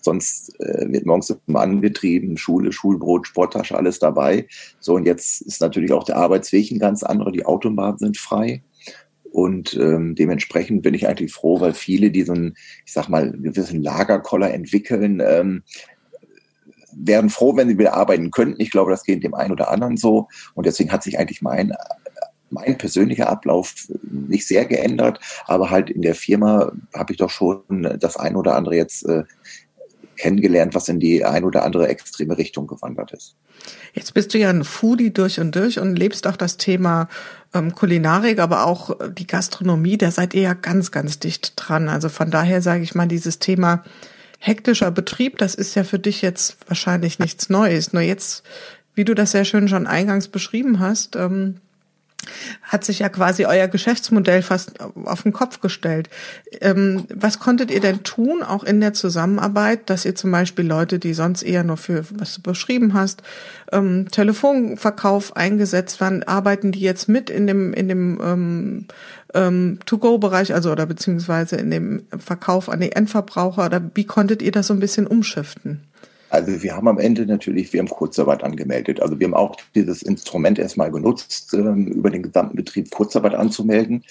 Sonst 0.01 0.59
äh, 0.61 0.91
wird 0.91 1.07
morgens 1.07 1.35
immer 1.47 1.61
angetrieben, 1.61 2.37
Schule, 2.37 2.73
Schulbrot, 2.73 3.27
Sporttasche, 3.27 3.77
alles 3.77 3.99
dabei. 3.99 4.47
So, 4.79 4.95
und 4.95 5.07
jetzt 5.07 5.43
ist 5.43 5.61
natürlich 5.61 5.93
auch 5.93 6.05
der 6.05 6.17
Arbeitsweg 6.17 6.71
ein 6.71 6.79
ganz 6.79 7.03
anderer. 7.03 7.33
Die 7.33 7.47
Autobahnen 7.47 7.99
sind 7.99 8.19
frei. 8.19 8.63
Und 9.33 9.75
ähm, 9.75 10.17
dementsprechend 10.17 10.83
bin 10.83 10.95
ich 10.95 11.07
eigentlich 11.07 11.33
froh, 11.33 11.61
weil 11.61 11.73
viele, 11.73 12.11
die 12.11 12.25
so 12.25 12.33
einen, 12.33 12.55
ich 12.85 12.93
sag 12.93 13.09
mal, 13.09 13.31
gewissen 13.31 13.81
Lagerkoller 13.83 14.53
entwickeln, 14.53 15.23
ähm, 15.25 15.63
wären 16.95 17.31
froh, 17.31 17.57
wenn 17.57 17.69
sie 17.69 17.79
wieder 17.79 17.95
arbeiten 17.95 18.31
könnten. 18.31 18.61
Ich 18.61 18.71
glaube, 18.71 18.91
das 18.91 19.05
geht 19.05 19.23
dem 19.23 19.35
einen 19.35 19.53
oder 19.53 19.71
anderen 19.71 19.97
so. 19.97 20.29
Und 20.55 20.67
deswegen 20.67 20.93
hat 20.93 21.03
sich 21.03 21.19
eigentlich 21.19 21.43
mein 21.43 21.73
mein 22.51 22.77
persönlicher 22.77 23.29
Ablauf 23.29 23.75
nicht 24.03 24.47
sehr 24.47 24.65
geändert, 24.65 25.21
aber 25.47 25.71
halt 25.71 25.89
in 25.89 26.03
der 26.03 26.17
Firma 26.17 26.73
habe 26.93 27.13
ich 27.13 27.19
doch 27.19 27.31
schon 27.31 27.97
das 28.01 28.17
ein 28.17 28.35
oder 28.35 28.57
andere 28.57 28.75
jetzt 28.75 29.07
äh, 29.07 29.23
kennengelernt, 30.17 30.75
was 30.75 30.89
in 30.89 31.01
die 31.01 31.25
ein 31.25 31.45
oder 31.45 31.65
andere 31.65 31.89
extreme 31.89 32.37
Richtung 32.37 32.67
gewandert 32.67 33.13
ist. 33.13 33.37
Jetzt 33.95 34.15
bist 34.15 34.35
du 34.35 34.39
ja 34.39 34.51
ein 34.51 34.65
Foodie 34.65 35.13
durch 35.13 35.41
und 35.41 35.55
durch 35.55 35.79
und 35.79 35.97
lebst 35.97 36.27
auch 36.27 36.37
das 36.37 36.57
Thema 36.57 37.09
ähm, 37.55 37.75
Kulinarik, 37.75 38.39
aber 38.39 38.67
auch 38.67 38.97
die 39.13 39.27
Gastronomie, 39.27 39.97
da 39.97 40.11
seid 40.11 40.35
ihr 40.35 40.43
ja 40.43 40.55
ganz, 40.55 40.91
ganz 40.91 41.19
dicht 41.19 41.55
dran. 41.57 41.89
Also 41.89 42.09
von 42.09 42.31
daher 42.31 42.63
sage 42.63 42.83
ich 42.83 42.95
mal, 42.95 43.09
dieses 43.09 43.39
Thema 43.39 43.85
hektischer 44.41 44.91
Betrieb, 44.91 45.39
das 45.39 45.55
ist 45.55 45.77
ja 45.77 45.85
für 45.85 45.99
dich 45.99 46.23
jetzt 46.23 46.57
wahrscheinlich 46.67 47.19
nichts 47.19 47.51
Neues. 47.51 47.93
Nur 47.93 48.03
jetzt, 48.03 48.43
wie 48.95 49.05
du 49.05 49.15
das 49.15 49.31
sehr 49.31 49.45
schön 49.45 49.69
schon 49.69 49.87
eingangs 49.87 50.29
beschrieben 50.29 50.81
hast, 50.81 51.15
ähm, 51.15 51.61
hat 52.63 52.85
sich 52.85 53.01
ja 53.01 53.09
quasi 53.09 53.47
euer 53.47 53.69
Geschäftsmodell 53.69 54.43
fast 54.43 54.81
auf 54.81 55.23
den 55.23 55.33
Kopf 55.33 55.61
gestellt. 55.61 56.09
Ähm, 56.61 57.05
was 57.15 57.39
konntet 57.39 57.71
ihr 57.71 57.81
denn 57.81 58.03
tun, 58.03 58.43
auch 58.43 58.65
in 58.65 58.81
der 58.81 58.93
Zusammenarbeit, 58.93 59.91
dass 59.91 60.05
ihr 60.05 60.15
zum 60.15 60.31
Beispiel 60.31 60.67
Leute, 60.67 60.99
die 60.99 61.15
sonst 61.15 61.43
eher 61.43 61.65
nur 61.65 61.77
für, 61.77 62.05
was 62.11 62.35
du 62.35 62.43
beschrieben 62.43 62.95
hast, 62.95 63.23
ähm, 63.73 64.09
Telefonverkauf 64.11 65.37
eingesetzt 65.37 66.01
waren, 66.01 66.23
arbeiten 66.23 66.73
die 66.73 66.81
jetzt 66.81 67.09
mit 67.09 67.31
in 67.31 67.47
dem, 67.47 67.73
in 67.73 67.89
dem 67.89 68.21
ähm, 68.23 68.87
ähm, 69.35 69.79
To-Go-Bereich, 69.87 70.55
also 70.55 70.73
oder 70.73 70.87
beziehungsweise 70.87 71.57
in 71.57 71.71
dem 71.71 72.03
Verkauf 72.19 72.69
an 72.69 72.81
die 72.81 72.93
Endverbraucher, 72.93 73.67
oder 73.67 73.91
wie 73.95 74.05
konntet 74.05 74.43
ihr 74.43 74.53
das 74.53 74.67
so 74.67 74.75
ein 74.75 74.81
bisschen 74.81 75.07
umschiften? 75.07 75.90
Also 76.31 76.63
wir 76.63 76.75
haben 76.75 76.89
am 76.89 76.99
Ende 76.99 77.27
natürlich, 77.27 77.73
wir 77.73 77.81
haben 77.81 77.89
Kurzarbeit 77.89 78.43
angemeldet. 78.45 79.03
Also 79.03 79.19
wir 79.19 79.27
haben 79.27 79.35
auch 79.35 79.57
dieses 79.75 80.03
Instrument 80.03 80.59
erstmal 80.59 80.91
genutzt, 80.91 81.53
ähm, 81.55 81.89
über 81.89 82.11
den 82.11 82.23
gesamten 82.23 82.57
Betrieb 82.57 82.91
Kurzarbeit 82.91 83.35
anzumelden. 83.35 84.05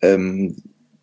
Ähm, 0.00 0.56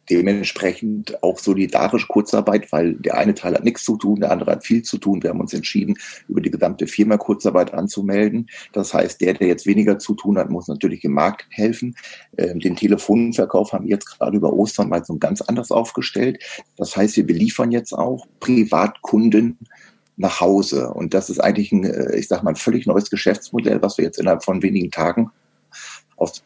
dementsprechend 0.10 1.22
auch 1.24 1.40
solidarisch 1.40 2.08
Kurzarbeit, 2.08 2.72
weil 2.72 2.94
der 2.94 3.18
eine 3.18 3.34
Teil 3.34 3.56
hat 3.56 3.64
nichts 3.64 3.84
zu 3.84 3.98
tun, 3.98 4.20
der 4.20 4.32
andere 4.32 4.52
hat 4.52 4.66
viel 4.66 4.84
zu 4.84 4.98
tun. 4.98 5.24
Wir 5.24 5.32
haben 5.32 5.40
uns 5.40 5.54
entschieden, 5.54 5.98
über 6.28 6.42
die 6.42 6.52
gesamte 6.52 6.88
Firma 6.88 7.18
Kurzarbeit 7.18 7.74
anzumelden. 7.74 8.48
Das 8.74 8.94
heißt, 8.94 9.22
der, 9.22 9.34
der 9.34 9.48
jetzt 9.48 9.66
weniger 9.66 10.00
zu 10.00 10.14
tun 10.14 10.38
hat, 10.38 10.50
muss 10.50 10.68
natürlich 10.68 11.04
im 11.04 11.14
Markt 11.14 11.48
helfen. 11.50 11.96
Ähm, 12.38 12.60
den 12.60 12.76
Telefonverkauf 12.76 13.74
haben 13.74 13.86
wir 13.86 13.92
jetzt 13.92 14.06
gerade 14.06 14.38
über 14.38 14.54
Ostern 14.54 14.90
mal 14.90 15.04
so 15.04 15.18
ganz 15.18 15.42
anders 15.42 15.72
aufgestellt. 15.72 16.40
Das 16.78 16.96
heißt, 16.96 17.18
wir 17.18 17.26
beliefern 17.26 17.72
jetzt 17.72 17.94
auch 17.94 18.28
Privatkunden 18.40 19.58
nach 20.18 20.40
Hause. 20.42 20.90
Und 20.90 21.14
das 21.14 21.30
ist 21.30 21.40
eigentlich 21.40 21.72
ein, 21.72 21.84
äh, 21.84 22.16
ich 22.16 22.28
sag 22.28 22.44
mal, 22.44 22.52
ein 22.52 22.56
völlig 22.56 22.86
neues 22.86 23.10
Geschäftsmodell, 23.10 23.82
was 23.82 23.98
wir 23.98 24.06
jetzt 24.06 24.20
innerhalb 24.20 24.44
von 24.44 24.62
wenigen 24.62 24.92
Tagen 24.92 25.32
aus 26.16 26.44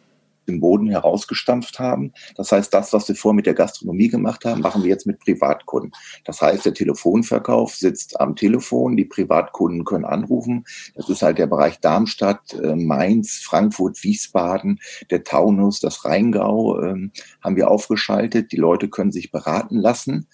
dem 0.49 0.59
Boden 0.59 0.89
herausgestampft 0.89 1.79
haben. 1.79 2.11
Das 2.35 2.51
heißt, 2.51 2.73
das, 2.73 2.91
was 2.91 3.07
wir 3.07 3.15
vorher 3.15 3.35
mit 3.35 3.45
der 3.45 3.53
Gastronomie 3.53 4.09
gemacht 4.09 4.43
haben, 4.45 4.61
machen 4.61 4.83
wir 4.83 4.89
jetzt 4.89 5.05
mit 5.05 5.19
Privatkunden. 5.19 5.91
Das 6.25 6.41
heißt, 6.41 6.65
der 6.65 6.73
Telefonverkauf 6.73 7.75
sitzt 7.75 8.19
am 8.19 8.35
Telefon, 8.35 8.97
die 8.97 9.05
Privatkunden 9.05 9.85
können 9.85 10.05
anrufen. 10.05 10.65
Das 10.95 11.09
ist 11.09 11.21
halt 11.21 11.37
der 11.37 11.47
Bereich 11.47 11.79
Darmstadt, 11.79 12.53
äh, 12.53 12.75
Mainz, 12.75 13.41
Frankfurt, 13.43 14.03
Wiesbaden, 14.03 14.79
der 15.09 15.23
Taunus, 15.23 15.79
das 15.79 16.03
Rheingau 16.03 16.81
ähm, 16.81 17.11
haben 17.41 17.55
wir 17.55 17.69
aufgeschaltet. 17.69 18.51
Die 18.51 18.57
Leute 18.57 18.89
können 18.89 19.11
sich 19.11 19.31
beraten 19.31 19.77
lassen 19.77 20.27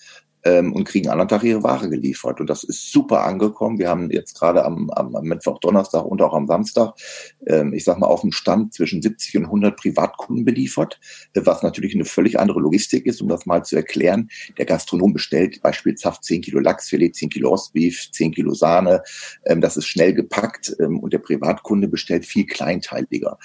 ähm, 0.46 0.74
und 0.74 0.86
kriegen 0.86 1.10
an 1.10 1.20
einem 1.20 1.28
Tag 1.28 1.44
ihre 1.44 1.64
Ware 1.64 1.90
geliefert. 1.90 2.40
Und 2.40 2.50
das 2.50 2.64
ist 2.64 2.92
super 2.92 3.24
angekommen. 3.26 3.80
Wir 3.80 3.90
haben 3.90 4.12
jetzt 4.12 4.40
gerade 4.40 4.64
am, 4.64 4.90
am, 4.92 5.16
am 5.16 5.26
Mittwoch, 5.26 5.60
Donnerstag 5.60 6.06
und 6.06 6.22
auch 6.22 6.34
am 6.34 6.48
Samstag, 6.48 6.94
ähm, 7.48 7.74
ich 7.74 7.84
sag 7.84 7.98
mal, 7.98 8.08
auf 8.08 8.22
dem 8.22 8.32
Stand 8.32 8.74
zwischen 8.74 9.02
70 9.02 9.38
und 9.38 9.46
100 9.46 9.76
Privatkunden 9.76 10.46
beliefert, 10.46 11.00
äh, 11.34 11.42
was 11.44 11.64
natürlich 11.64 11.96
eine 11.96 12.06
völlig 12.06 12.40
andere 12.40 12.60
Logistik 12.60 13.06
ist, 13.06 13.22
um 13.22 13.28
das 13.28 13.46
mal 13.46 13.64
zu 13.66 13.76
erklären. 13.76 14.30
Der 14.58 14.66
Gastronom 14.66 15.14
bestellt 15.14 15.62
beispielsweise 15.62 16.22
10 16.22 16.42
Kilo 16.42 16.60
Lachsfilet, 16.60 17.16
10 17.16 17.30
Kilo 17.30 17.52
Ostbeef, 17.52 18.12
10 18.12 18.32
Kilo 18.32 18.54
Sahne. 18.54 19.02
Ähm, 19.46 19.62
das 19.62 19.78
ist 19.78 19.88
schnell 19.88 20.14
gepackt 20.14 20.76
ähm, 20.80 21.00
und 21.00 21.14
der 21.14 21.20
Privatkunde 21.20 21.88
bestellt 21.88 22.26
viel 22.26 22.46
kleinteiliger. 22.46 23.38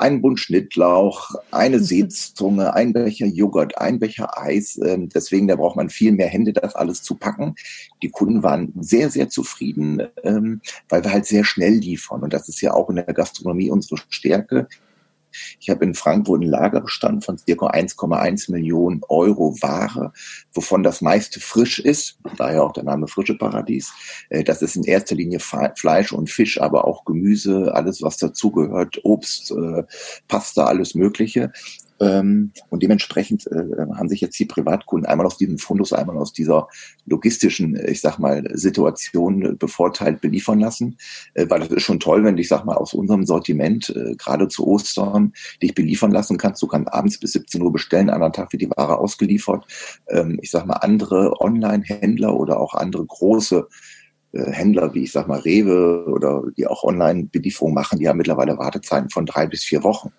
Einen 0.00 0.22
Bund 0.22 0.40
Schnittlauch, 0.40 1.30
eine 1.50 1.78
Seezunge, 1.80 2.74
ein 2.74 2.92
Becher 2.92 3.26
Joghurt, 3.26 3.78
ein 3.78 3.98
Becher 3.98 4.38
Eis. 4.38 4.78
Ähm, 4.84 5.08
deswegen, 5.08 5.48
da 5.48 5.56
braucht 5.56 5.76
man 5.76 5.90
viel 5.90 6.12
mehr 6.12 6.28
Hände, 6.28 6.52
das 6.52 6.74
alles 6.74 7.02
zu 7.02 7.14
packen. 7.14 7.54
Die 8.02 8.10
Kunden 8.10 8.42
waren 8.42 8.72
sehr, 8.80 9.10
sehr 9.10 9.28
zufrieden, 9.28 10.02
ähm, 10.24 10.60
weil 10.88 11.04
wir 11.04 11.12
halt 11.12 11.26
sehr 11.26 11.44
schnell 11.44 11.74
liefern. 11.74 12.22
Und 12.22 12.32
das 12.32 12.48
ist 12.48 12.60
ja 12.60 12.72
auch 12.72 12.88
in 12.90 12.96
der 12.96 13.04
Gastronomie 13.04 13.70
unsere 13.70 14.00
Stärke. 14.08 14.68
Ich 15.58 15.70
habe 15.70 15.84
in 15.84 15.94
Frankfurt 15.94 16.42
einen 16.42 16.50
Lagerbestand 16.50 17.24
von 17.24 17.38
circa 17.38 17.66
1,1 17.66 18.50
Millionen 18.50 19.02
Euro 19.08 19.54
Ware, 19.60 20.12
wovon 20.52 20.82
das 20.82 21.00
meiste 21.00 21.40
frisch 21.40 21.78
ist, 21.78 22.18
daher 22.36 22.64
auch 22.64 22.72
der 22.72 22.84
Name 22.84 23.08
Frische 23.08 23.36
Paradies. 23.36 23.92
Äh, 24.28 24.44
das 24.44 24.62
ist 24.62 24.76
in 24.76 24.84
erster 24.84 25.14
Linie 25.14 25.40
Fleisch 25.40 26.12
und 26.12 26.30
Fisch, 26.30 26.60
aber 26.60 26.86
auch 26.86 27.04
Gemüse, 27.04 27.74
alles 27.74 28.02
was 28.02 28.16
dazugehört, 28.16 29.00
Obst, 29.04 29.50
äh, 29.50 29.84
Pasta, 30.28 30.64
alles 30.64 30.94
Mögliche. 30.94 31.52
Ähm, 32.00 32.52
und 32.70 32.82
dementsprechend 32.82 33.46
äh, 33.48 33.76
haben 33.94 34.08
sich 34.08 34.22
jetzt 34.22 34.38
die 34.38 34.46
Privatkunden 34.46 35.06
einmal 35.06 35.26
aus 35.26 35.36
diesem 35.36 35.58
Fundus, 35.58 35.92
einmal 35.92 36.16
aus 36.16 36.32
dieser 36.32 36.68
logistischen, 37.04 37.78
ich 37.86 38.00
sag 38.00 38.18
mal, 38.18 38.42
Situation 38.54 39.56
bevorteilt 39.58 40.20
beliefern 40.22 40.60
lassen. 40.60 40.96
Äh, 41.34 41.46
weil 41.50 41.60
das 41.60 41.68
ist 41.68 41.82
schon 41.82 42.00
toll, 42.00 42.24
wenn 42.24 42.38
ich 42.38 42.48
sag 42.48 42.64
mal, 42.64 42.76
aus 42.76 42.94
unserem 42.94 43.26
Sortiment, 43.26 43.90
äh, 43.94 44.14
gerade 44.16 44.48
zu 44.48 44.66
Ostern, 44.66 45.34
dich 45.62 45.74
beliefern 45.74 46.10
lassen 46.10 46.38
kannst. 46.38 46.62
Du 46.62 46.66
kannst 46.66 46.92
abends 46.92 47.18
bis 47.18 47.32
17 47.32 47.60
Uhr 47.60 47.72
bestellen, 47.72 48.08
an 48.08 48.22
einem 48.22 48.32
Tag 48.32 48.52
wird 48.52 48.62
die 48.62 48.70
Ware 48.70 48.98
ausgeliefert. 48.98 49.66
Ähm, 50.08 50.38
ich 50.40 50.50
sag 50.50 50.66
mal, 50.66 50.74
andere 50.74 51.38
Online-Händler 51.40 52.34
oder 52.34 52.60
auch 52.60 52.74
andere 52.74 53.04
große 53.04 53.68
Händler 54.32 54.94
wie 54.94 55.02
ich 55.02 55.10
sag 55.10 55.26
mal 55.26 55.40
Rewe 55.40 56.04
oder 56.06 56.44
die 56.56 56.64
auch 56.64 56.84
Online-Belieferung 56.84 57.74
machen, 57.74 57.98
die 57.98 58.08
haben 58.08 58.16
mittlerweile 58.16 58.56
Wartezeiten 58.58 59.10
von 59.10 59.26
drei 59.26 59.48
bis 59.48 59.64
vier 59.64 59.82
Wochen. 59.82 60.12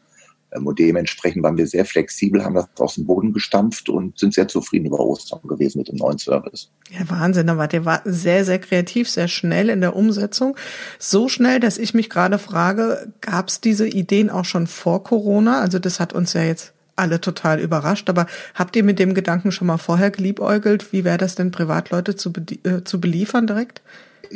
Ähm, 0.53 0.67
und 0.67 0.79
dementsprechend 0.79 1.43
waren 1.43 1.57
wir 1.57 1.67
sehr 1.67 1.85
flexibel, 1.85 2.43
haben 2.43 2.55
das 2.55 2.67
aus 2.77 2.95
dem 2.95 3.05
Boden 3.05 3.33
gestampft 3.33 3.89
und 3.89 4.17
sind 4.17 4.33
sehr 4.33 4.47
zufrieden 4.47 4.87
über 4.87 4.99
Ostern 4.99 5.41
gewesen 5.43 5.79
mit 5.79 5.87
dem 5.87 5.97
neuen 5.97 6.17
Service. 6.17 6.69
Ja, 6.89 7.09
Wahnsinn. 7.09 7.47
Da 7.47 7.57
wart 7.57 7.73
ihr 7.73 8.01
sehr, 8.05 8.45
sehr 8.45 8.59
kreativ, 8.59 9.09
sehr 9.09 9.27
schnell 9.27 9.69
in 9.69 9.81
der 9.81 9.95
Umsetzung. 9.95 10.55
So 10.99 11.29
schnell, 11.29 11.59
dass 11.59 11.77
ich 11.77 11.93
mich 11.93 12.09
gerade 12.09 12.39
frage, 12.39 13.13
gab 13.21 13.49
es 13.49 13.61
diese 13.61 13.87
Ideen 13.87 14.29
auch 14.29 14.45
schon 14.45 14.67
vor 14.67 15.03
Corona? 15.03 15.61
Also 15.61 15.79
das 15.79 15.99
hat 15.99 16.13
uns 16.13 16.33
ja 16.33 16.43
jetzt 16.43 16.73
alle 16.95 17.21
total 17.21 17.59
überrascht. 17.59 18.09
Aber 18.09 18.27
habt 18.53 18.75
ihr 18.75 18.83
mit 18.83 18.99
dem 18.99 19.13
Gedanken 19.13 19.51
schon 19.51 19.67
mal 19.67 19.77
vorher 19.77 20.11
geliebäugelt? 20.11 20.91
Wie 20.91 21.03
wäre 21.03 21.17
das 21.17 21.35
denn, 21.35 21.51
Privatleute 21.51 22.15
zu, 22.15 22.31
äh, 22.63 22.83
zu 22.83 23.01
beliefern 23.01 23.47
direkt? 23.47 23.81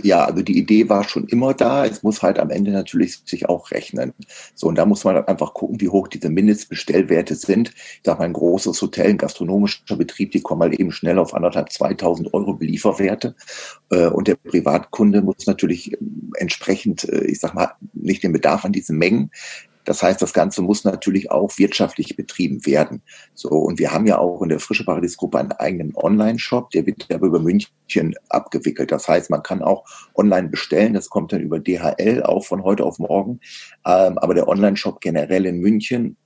Ja, 0.03 0.25
also 0.25 0.41
die 0.41 0.57
Idee 0.57 0.89
war 0.89 1.07
schon 1.07 1.27
immer 1.27 1.53
da. 1.53 1.85
Es 1.85 2.03
muss 2.03 2.21
halt 2.21 2.39
am 2.39 2.49
Ende 2.49 2.71
natürlich 2.71 3.19
sich 3.25 3.47
auch 3.47 3.71
rechnen. 3.71 4.13
So, 4.53 4.67
und 4.67 4.75
da 4.75 4.85
muss 4.85 5.03
man 5.03 5.17
einfach 5.25 5.53
gucken, 5.53 5.79
wie 5.81 5.89
hoch 5.89 6.07
diese 6.07 6.29
Mindestbestellwerte 6.29 7.35
sind. 7.35 7.69
Ich 7.69 8.01
sag 8.03 8.19
mal, 8.19 8.25
ein 8.25 8.33
großes 8.33 8.81
Hotel, 8.81 9.11
ein 9.11 9.17
gastronomischer 9.17 9.95
Betrieb, 9.95 10.31
die 10.31 10.41
kommen 10.41 10.61
halt 10.61 10.79
eben 10.79 10.91
schnell 10.91 11.19
auf 11.19 11.33
anderthalb, 11.33 11.71
2000 11.71 12.33
Euro 12.33 12.53
Belieferwerte. 12.53 13.35
Äh, 13.91 14.07
und 14.07 14.27
der 14.27 14.35
Privatkunde 14.35 15.21
muss 15.21 15.45
natürlich 15.47 15.97
entsprechend, 16.35 17.07
äh, 17.09 17.25
ich 17.25 17.39
sag 17.39 17.53
mal, 17.53 17.71
nicht 17.93 18.23
den 18.23 18.33
Bedarf 18.33 18.65
an 18.65 18.71
diesen 18.71 18.97
Mengen 18.97 19.31
das 19.85 20.03
heißt, 20.03 20.21
das 20.21 20.33
Ganze 20.33 20.61
muss 20.61 20.83
natürlich 20.83 21.31
auch 21.31 21.57
wirtschaftlich 21.57 22.15
betrieben 22.15 22.65
werden. 22.65 23.01
So, 23.33 23.49
und 23.49 23.79
wir 23.79 23.91
haben 23.91 24.07
ja 24.07 24.17
auch 24.17 24.41
in 24.41 24.49
der 24.49 24.59
Frische 24.59 24.83
Paradiesgruppe 24.83 25.39
einen 25.39 25.51
eigenen 25.53 25.95
Online-Shop, 25.95 26.71
der 26.71 26.85
wird 26.85 27.11
aber 27.13 27.27
über 27.27 27.39
München 27.39 28.15
abgewickelt. 28.29 28.91
Das 28.91 29.07
heißt, 29.07 29.29
man 29.29 29.43
kann 29.43 29.61
auch 29.61 29.85
online 30.15 30.49
bestellen. 30.49 30.93
Das 30.93 31.09
kommt 31.09 31.31
dann 31.31 31.41
über 31.41 31.59
DHL 31.59 32.23
auch 32.23 32.45
von 32.45 32.63
heute 32.63 32.83
auf 32.83 32.99
morgen. 32.99 33.39
Ähm, 33.85 34.17
aber 34.17 34.33
der 34.33 34.47
Online-Shop 34.47 34.99
generell 35.01 35.45
in 35.45 35.59
München 35.59 36.17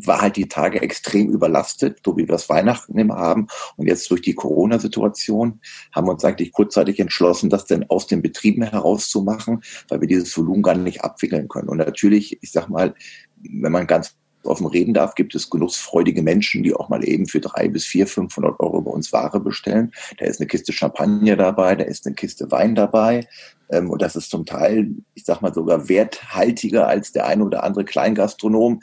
war 0.00 0.20
halt 0.20 0.36
die 0.36 0.48
Tage 0.48 0.80
extrem 0.80 1.30
überlastet, 1.30 2.00
so 2.04 2.16
wie 2.16 2.28
wir 2.28 2.34
es 2.34 2.48
Weihnachten 2.48 2.98
immer 2.98 3.16
haben. 3.16 3.46
Und 3.76 3.86
jetzt 3.86 4.10
durch 4.10 4.22
die 4.22 4.34
Corona-Situation 4.34 5.60
haben 5.92 6.06
wir 6.06 6.12
uns 6.12 6.24
eigentlich 6.24 6.52
kurzzeitig 6.52 7.00
entschlossen, 7.00 7.50
das 7.50 7.66
denn 7.66 7.88
aus 7.90 8.06
den 8.06 8.22
Betrieben 8.22 8.62
herauszumachen, 8.62 9.62
weil 9.88 10.00
wir 10.00 10.08
dieses 10.08 10.36
Volumen 10.36 10.62
gar 10.62 10.74
nicht 10.74 11.02
abwickeln 11.04 11.48
können. 11.48 11.68
Und 11.68 11.78
natürlich, 11.78 12.38
ich 12.42 12.52
sag 12.52 12.68
mal, 12.68 12.94
wenn 13.42 13.72
man 13.72 13.86
ganz 13.86 14.14
offen 14.44 14.66
reden 14.66 14.94
darf, 14.94 15.14
gibt 15.14 15.34
es 15.34 15.50
genussfreudige 15.50 16.22
Menschen, 16.22 16.62
die 16.62 16.74
auch 16.74 16.88
mal 16.88 17.06
eben 17.06 17.26
für 17.26 17.40
drei 17.40 17.68
bis 17.68 17.84
vier, 17.84 18.06
500 18.06 18.58
Euro 18.60 18.82
bei 18.82 18.90
uns 18.90 19.12
Ware 19.12 19.40
bestellen. 19.40 19.92
Da 20.18 20.26
ist 20.26 20.40
eine 20.40 20.46
Kiste 20.46 20.72
Champagner 20.72 21.36
dabei, 21.36 21.74
da 21.76 21.84
ist 21.84 22.06
eine 22.06 22.14
Kiste 22.14 22.50
Wein 22.50 22.74
dabei. 22.74 23.26
Ähm, 23.70 23.90
und 23.90 24.02
das 24.02 24.16
ist 24.16 24.30
zum 24.30 24.44
Teil, 24.44 24.90
ich 25.14 25.24
sag 25.24 25.42
mal, 25.42 25.54
sogar 25.54 25.88
werthaltiger 25.88 26.88
als 26.88 27.12
der 27.12 27.26
eine 27.26 27.44
oder 27.44 27.64
andere 27.64 27.84
Kleingastronom, 27.84 28.80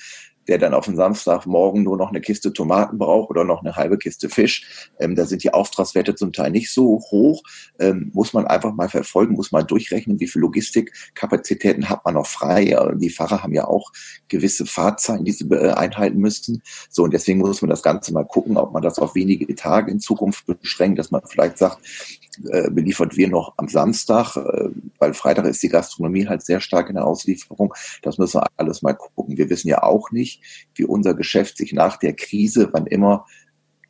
der 0.50 0.58
dann 0.58 0.74
auf 0.74 0.86
den 0.86 0.96
Samstagmorgen 0.96 1.84
nur 1.84 1.96
noch 1.96 2.10
eine 2.10 2.22
Kiste 2.22 2.52
Tomaten 2.52 2.98
braucht 2.98 3.30
oder 3.30 3.44
noch 3.44 3.62
eine 3.62 3.76
halbe 3.76 4.00
Kiste 4.00 4.30
Fisch. 4.30 4.90
Ähm, 5.00 5.16
da 5.16 5.26
sind 5.26 5.44
die 5.44 5.54
Auftragswerte 5.54 6.16
zum 6.16 6.34
Teil 6.34 6.50
nicht 6.50 6.74
so 6.74 7.00
hoch. 7.12 7.44
Ähm, 7.78 8.10
muss 8.14 8.34
man 8.34 8.48
einfach 8.48 8.74
mal 8.74 8.90
verfolgen, 8.90 9.36
muss 9.36 9.52
man 9.52 9.68
durchrechnen, 9.68 10.20
wie 10.20 10.28
viel 10.28 10.42
Logistikkapazitäten 10.42 11.88
hat 11.88 12.04
man 12.04 12.16
noch 12.16 12.26
frei. 12.26 12.76
Die 12.96 13.12
Fahrer 13.12 13.44
haben 13.44 13.54
ja 13.54 13.68
auch 13.68 13.92
gewisse 14.28 14.66
Fahrzeiten, 14.66 15.24
die 15.24 15.32
sie 15.32 15.48
einhalten 15.78 16.18
müssen. 16.18 16.64
So, 16.90 17.04
und 17.04 17.14
deswegen 17.14 17.40
muss 17.40 17.62
man 17.62 17.70
das 17.70 17.84
Ganze 17.84 18.12
mal 18.12 18.26
gucken, 18.26 18.58
ob 18.58 18.74
man 18.74 18.82
das 18.82 18.98
auf 18.98 19.14
wenige 19.14 19.54
Tage 19.56 19.92
in 19.92 20.00
Zukunft 20.00 20.46
beschränkt, 20.48 20.98
dass 20.98 21.12
man 21.12 21.22
vielleicht 21.28 21.60
sagt, 21.60 21.80
äh, 22.52 22.70
beliefert 22.72 23.18
wir 23.18 23.28
noch 23.28 23.54
am 23.58 23.68
Samstag, 23.68 24.38
äh, 24.38 24.70
weil 24.98 25.14
Freitag 25.14 25.46
ist 25.46 25.62
die 25.62 25.70
Gastronomie 25.70 26.28
halt 26.28 26.42
sehr 26.42 26.62
stark 26.62 26.90
in 26.90 26.96
der 26.96 27.06
Auslieferung. 27.06 27.74
Das 28.02 28.18
müssen 28.18 28.40
wir 28.40 28.48
alles 28.56 28.82
mal 28.82 28.94
gucken. 28.94 29.38
Wir 29.38 29.50
wissen 29.50 29.68
ja 29.68 29.84
auch 29.84 30.12
nicht, 30.12 30.39
wie 30.76 30.86
unser 30.86 31.14
Geschäft 31.14 31.58
sich 31.58 31.74
nach 31.74 31.98
der 31.98 32.14
Krise, 32.14 32.70
wann 32.72 32.86
immer 32.86 33.26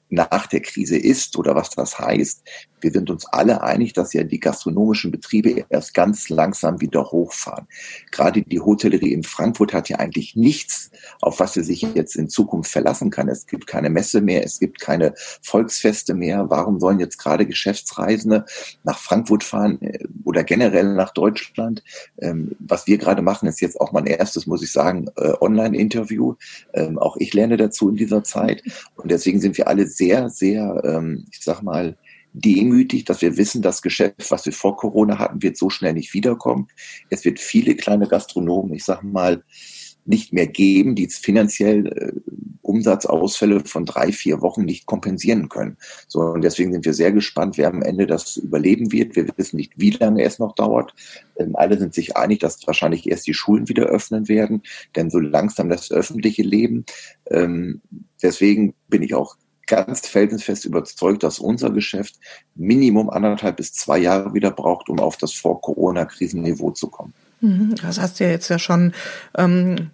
nach 0.09 0.47
der 0.47 0.61
Krise 0.61 0.97
ist 0.97 1.37
oder 1.37 1.55
was 1.55 1.69
das 1.69 1.99
heißt. 1.99 2.43
Wir 2.81 2.91
sind 2.91 3.09
uns 3.09 3.25
alle 3.25 3.61
einig, 3.61 3.93
dass 3.93 4.13
ja 4.13 4.23
die 4.23 4.39
gastronomischen 4.39 5.11
Betriebe 5.11 5.65
erst 5.69 5.93
ganz 5.93 6.29
langsam 6.29 6.79
wieder 6.81 7.11
hochfahren. 7.11 7.67
Gerade 8.11 8.41
die 8.41 8.59
Hotellerie 8.59 9.13
in 9.13 9.23
Frankfurt 9.23 9.73
hat 9.73 9.89
ja 9.89 9.97
eigentlich 9.97 10.35
nichts, 10.35 10.91
auf 11.21 11.39
was 11.39 11.53
sie 11.53 11.63
sich 11.63 11.81
jetzt 11.81 12.15
in 12.15 12.29
Zukunft 12.29 12.71
verlassen 12.71 13.09
kann. 13.09 13.27
Es 13.27 13.45
gibt 13.45 13.67
keine 13.67 13.89
Messe 13.89 14.21
mehr, 14.21 14.43
es 14.43 14.59
gibt 14.59 14.79
keine 14.79 15.13
Volksfeste 15.41 16.13
mehr. 16.13 16.49
Warum 16.49 16.79
sollen 16.79 16.99
jetzt 16.99 17.17
gerade 17.17 17.45
Geschäftsreisende 17.45 18.45
nach 18.83 18.97
Frankfurt 18.97 19.43
fahren 19.43 19.81
äh, 19.81 20.05
oder 20.23 20.43
generell 20.43 20.93
nach 20.93 21.11
Deutschland? 21.11 21.83
Ähm, 22.17 22.55
was 22.59 22.87
wir 22.87 22.97
gerade 22.97 23.21
machen, 23.21 23.47
ist 23.47 23.61
jetzt 23.61 23.79
auch 23.79 23.91
mein 23.91 24.05
erstes, 24.05 24.47
muss 24.47 24.63
ich 24.63 24.71
sagen, 24.71 25.07
äh, 25.17 25.33
Online-Interview. 25.41 26.35
Ähm, 26.73 26.97
auch 26.97 27.17
ich 27.17 27.33
lerne 27.33 27.57
dazu 27.57 27.89
in 27.89 27.95
dieser 27.95 28.23
Zeit. 28.23 28.63
Und 28.95 29.11
deswegen 29.11 29.41
sind 29.41 29.57
wir 29.57 29.67
alle 29.67 29.87
sehr, 29.99 30.29
sehr, 30.29 30.81
ähm, 30.85 31.25
ich 31.29 31.41
sag 31.41 31.61
mal, 31.61 31.97
demütig, 32.33 33.05
dass 33.05 33.21
wir 33.21 33.37
wissen, 33.37 33.61
das 33.61 33.81
Geschäft, 33.81 34.31
was 34.31 34.45
wir 34.45 34.53
vor 34.53 34.77
Corona 34.77 35.19
hatten, 35.19 35.43
wird 35.43 35.57
so 35.57 35.69
schnell 35.69 35.93
nicht 35.93 36.13
wiederkommen. 36.13 36.67
Es 37.09 37.25
wird 37.25 37.39
viele 37.39 37.75
kleine 37.75 38.07
Gastronomen, 38.07 38.73
ich 38.73 38.85
sag 38.85 39.03
mal, 39.03 39.43
nicht 40.05 40.31
mehr 40.33 40.47
geben, 40.47 40.95
die 40.95 41.07
finanziell 41.07 41.87
äh, 41.87 42.11
Umsatzausfälle 42.61 43.65
von 43.65 43.85
drei, 43.85 44.11
vier 44.11 44.41
Wochen 44.41 44.63
nicht 44.63 44.85
kompensieren 44.85 45.49
können. 45.49 45.77
So, 46.07 46.21
und 46.21 46.43
deswegen 46.43 46.71
sind 46.71 46.85
wir 46.85 46.93
sehr 46.93 47.11
gespannt, 47.11 47.57
wer 47.57 47.67
am 47.67 47.81
Ende 47.81 48.07
das 48.07 48.37
überleben 48.37 48.91
wird. 48.91 49.15
Wir 49.15 49.27
wissen 49.35 49.57
nicht, 49.57 49.73
wie 49.75 49.91
lange 49.91 50.23
es 50.23 50.39
noch 50.39 50.55
dauert. 50.55 50.93
Ähm, 51.37 51.55
alle 51.55 51.77
sind 51.77 51.93
sich 51.93 52.15
einig, 52.15 52.39
dass 52.39 52.65
wahrscheinlich 52.65 53.09
erst 53.09 53.27
die 53.27 53.33
Schulen 53.33 53.67
wieder 53.67 53.85
öffnen 53.85 54.29
werden, 54.29 54.63
denn 54.95 55.09
so 55.09 55.19
langsam 55.19 55.69
das 55.69 55.91
öffentliche 55.91 56.43
Leben. 56.43 56.85
Ähm, 57.29 57.81
deswegen 58.23 58.73
bin 58.87 59.03
ich 59.03 59.13
auch 59.13 59.35
ganz 59.69 60.05
felsenfest 60.07 60.65
überzeugt, 60.65 61.23
dass 61.23 61.39
unser 61.39 61.69
Geschäft 61.69 62.15
Minimum 62.55 63.09
anderthalb 63.09 63.57
bis 63.57 63.71
zwei 63.71 63.99
Jahre 63.99 64.33
wieder 64.33 64.51
braucht, 64.51 64.89
um 64.89 64.99
auf 64.99 65.15
das 65.15 65.31
Vor-Corona-Krisenniveau 65.33 66.71
zu 66.71 66.89
kommen. 66.89 67.13
Mhm, 67.41 67.75
das 67.81 67.99
hast 68.01 68.19
du 68.19 68.25
ja 68.25 68.31
jetzt 68.31 68.49
ja 68.49 68.59
schon 68.59 68.91
ähm, 69.37 69.91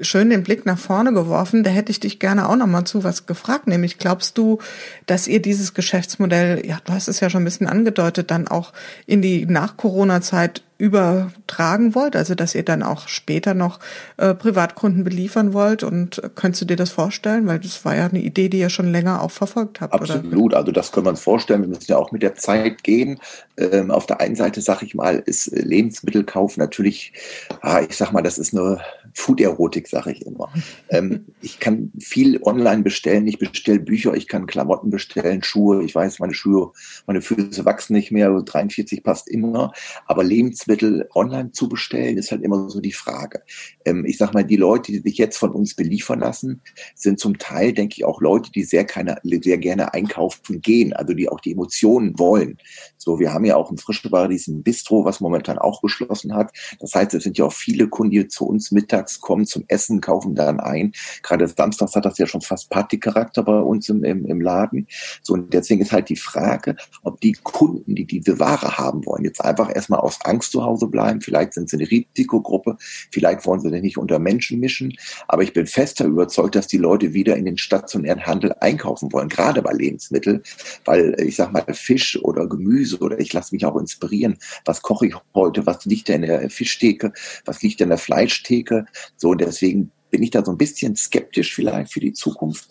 schön 0.00 0.30
den 0.30 0.42
Blick 0.42 0.66
nach 0.66 0.78
vorne 0.78 1.12
geworfen. 1.12 1.62
Da 1.62 1.70
hätte 1.70 1.92
ich 1.92 2.00
dich 2.00 2.18
gerne 2.18 2.48
auch 2.48 2.56
noch 2.56 2.66
mal 2.66 2.84
zu 2.84 3.04
was 3.04 3.26
gefragt. 3.26 3.68
Nämlich 3.68 3.98
glaubst 3.98 4.36
du, 4.36 4.58
dass 5.06 5.28
ihr 5.28 5.40
dieses 5.40 5.74
Geschäftsmodell, 5.74 6.66
ja, 6.66 6.78
du 6.84 6.92
hast 6.92 7.06
es 7.06 7.20
ja 7.20 7.30
schon 7.30 7.42
ein 7.42 7.44
bisschen 7.44 7.68
angedeutet, 7.68 8.32
dann 8.32 8.48
auch 8.48 8.72
in 9.06 9.22
die 9.22 9.46
Nach-Corona-Zeit 9.46 10.62
übertragen 10.78 11.96
wollt, 11.96 12.14
also 12.14 12.36
dass 12.36 12.54
ihr 12.54 12.64
dann 12.64 12.84
auch 12.84 13.08
später 13.08 13.52
noch 13.52 13.80
äh, 14.16 14.32
Privatkunden 14.32 15.02
beliefern 15.02 15.52
wollt 15.52 15.82
und 15.82 16.22
könntest 16.36 16.62
du 16.62 16.66
dir 16.66 16.76
das 16.76 16.90
vorstellen, 16.90 17.48
weil 17.48 17.58
das 17.58 17.84
war 17.84 17.96
ja 17.96 18.06
eine 18.06 18.20
Idee, 18.20 18.48
die 18.48 18.60
ihr 18.60 18.70
schon 18.70 18.92
länger 18.92 19.20
auch 19.20 19.32
verfolgt 19.32 19.80
habt. 19.80 19.92
Absolut, 19.92 20.34
oder? 20.34 20.56
also 20.58 20.70
das 20.70 20.92
können 20.92 21.06
wir 21.06 21.10
uns 21.10 21.20
vorstellen. 21.20 21.62
Wir 21.62 21.68
müssen 21.68 21.86
ja 21.88 21.96
auch 21.96 22.12
mit 22.12 22.22
der 22.22 22.36
Zeit 22.36 22.84
gehen. 22.84 23.18
Ähm, 23.56 23.90
auf 23.90 24.06
der 24.06 24.20
einen 24.20 24.36
Seite 24.36 24.60
sage 24.60 24.86
ich 24.86 24.94
mal, 24.94 25.20
ist 25.26 25.50
Lebensmittelkauf 25.50 26.56
natürlich, 26.56 27.12
ah, 27.60 27.80
ich 27.80 27.96
sag 27.96 28.12
mal, 28.12 28.22
das 28.22 28.38
ist 28.38 28.56
eine 28.56 28.80
Food-Erotik, 29.14 29.88
sage 29.88 30.12
ich 30.12 30.26
immer. 30.26 30.52
ähm, 30.90 31.26
ich 31.42 31.60
kann 31.60 31.92
viel 31.98 32.40
online 32.42 32.82
bestellen. 32.82 33.26
Ich 33.26 33.38
bestelle 33.38 33.80
Bücher, 33.80 34.14
ich 34.14 34.28
kann 34.28 34.46
Klamotten 34.46 34.90
bestellen, 34.90 35.42
Schuhe. 35.42 35.82
Ich 35.82 35.94
weiß, 35.94 36.18
meine 36.18 36.34
Schuhe, 36.34 36.72
meine 37.06 37.22
Füße 37.22 37.64
wachsen 37.64 37.94
nicht 37.94 38.10
mehr. 38.10 38.28
43 38.28 39.02
passt 39.02 39.28
immer, 39.28 39.72
aber 40.06 40.24
Lebensmittel 40.24 41.08
online 41.14 41.52
zu 41.52 41.68
bestellen, 41.68 42.18
ist 42.18 42.30
halt 42.30 42.42
immer 42.42 42.68
so 42.70 42.80
die 42.80 42.92
Frage. 42.92 43.42
Ähm, 43.84 44.04
ich 44.04 44.18
sag 44.18 44.34
mal, 44.34 44.44
die 44.44 44.56
Leute, 44.56 44.92
die 44.92 44.98
sich 44.98 45.18
jetzt 45.18 45.38
von 45.38 45.50
uns 45.50 45.74
beliefern 45.74 46.20
lassen, 46.20 46.60
sind 46.94 47.18
zum 47.18 47.38
Teil, 47.38 47.72
denke 47.72 47.94
ich, 47.96 48.04
auch 48.04 48.20
Leute, 48.20 48.50
die 48.52 48.64
sehr, 48.64 48.84
keine, 48.84 49.20
sehr 49.22 49.58
gerne 49.58 49.94
einkaufen 49.94 50.60
gehen, 50.60 50.92
also 50.92 51.14
die 51.14 51.28
auch 51.28 51.40
die 51.40 51.52
Emotionen 51.52 52.18
wollen. 52.18 52.58
So, 52.96 53.18
wir 53.18 53.32
haben 53.32 53.44
ja 53.44 53.56
auch 53.56 53.70
im 53.70 53.78
Frische 53.78 54.10
Paradies 54.10 54.48
ein 54.48 54.62
Bistro, 54.62 55.04
was 55.04 55.20
momentan 55.20 55.58
auch 55.58 55.80
geschlossen 55.80 56.34
hat. 56.34 56.52
Das 56.80 56.94
heißt, 56.94 57.14
es 57.14 57.24
sind 57.24 57.38
ja 57.38 57.46
auch 57.46 57.52
viele 57.52 57.88
Kunden, 57.88 58.10
die 58.10 58.28
zu 58.28 58.46
uns 58.46 58.70
mittags 58.70 59.07
kommen 59.20 59.46
zum 59.46 59.64
Essen, 59.68 60.00
kaufen 60.00 60.34
dann 60.34 60.60
ein. 60.60 60.92
Gerade 61.22 61.48
samstags 61.48 61.94
hat 61.94 62.04
das 62.04 62.18
ja 62.18 62.26
schon 62.26 62.40
fast 62.40 62.70
Partycharakter 62.70 63.42
bei 63.42 63.58
uns 63.58 63.88
im, 63.88 64.04
im, 64.04 64.26
im 64.26 64.40
Laden. 64.40 64.86
So, 65.22 65.34
und 65.34 65.52
deswegen 65.52 65.82
ist 65.82 65.92
halt 65.92 66.08
die 66.08 66.16
Frage, 66.16 66.76
ob 67.02 67.20
die 67.20 67.32
Kunden, 67.32 67.94
die 67.94 68.04
diese 68.04 68.38
Ware 68.38 68.78
haben 68.78 69.04
wollen, 69.06 69.24
jetzt 69.24 69.44
einfach 69.44 69.74
erstmal 69.74 70.00
aus 70.00 70.18
Angst 70.24 70.52
zu 70.52 70.64
Hause 70.64 70.86
bleiben. 70.86 71.20
Vielleicht 71.20 71.54
sind 71.54 71.70
sie 71.70 71.76
eine 71.76 71.90
Risikogruppe, 71.90 72.76
vielleicht 73.10 73.46
wollen 73.46 73.60
sie 73.60 73.70
nicht 73.70 73.98
unter 73.98 74.18
Menschen 74.18 74.60
mischen. 74.60 74.94
Aber 75.28 75.42
ich 75.42 75.52
bin 75.52 75.66
fester 75.66 76.04
überzeugt, 76.04 76.54
dass 76.54 76.66
die 76.66 76.78
Leute 76.78 77.14
wieder 77.14 77.36
in 77.36 77.44
den 77.44 77.58
stationären 77.58 78.26
Handel 78.26 78.54
einkaufen 78.60 79.12
wollen, 79.12 79.28
gerade 79.28 79.62
bei 79.62 79.72
Lebensmitteln, 79.72 80.42
weil 80.84 81.14
ich 81.20 81.36
sag 81.36 81.52
mal 81.52 81.64
Fisch 81.72 82.18
oder 82.22 82.46
Gemüse 82.46 82.98
oder 82.98 83.18
ich 83.20 83.32
lasse 83.32 83.54
mich 83.54 83.64
auch 83.64 83.76
inspirieren. 83.76 84.38
Was 84.64 84.82
koche 84.82 85.06
ich 85.06 85.14
heute? 85.34 85.66
Was 85.66 85.84
liegt 85.84 86.08
da 86.08 86.14
in 86.14 86.22
der 86.22 86.50
Fischtheke? 86.50 87.12
Was 87.44 87.62
liegt 87.62 87.80
in 87.80 87.88
der 87.88 87.98
Fleischtheke? 87.98 88.86
So, 89.16 89.30
und 89.30 89.40
deswegen 89.40 89.90
bin 90.10 90.22
ich 90.22 90.30
da 90.30 90.44
so 90.44 90.52
ein 90.52 90.58
bisschen 90.58 90.96
skeptisch 90.96 91.54
vielleicht 91.54 91.92
für 91.92 92.00
die 92.00 92.12
Zukunft, 92.12 92.68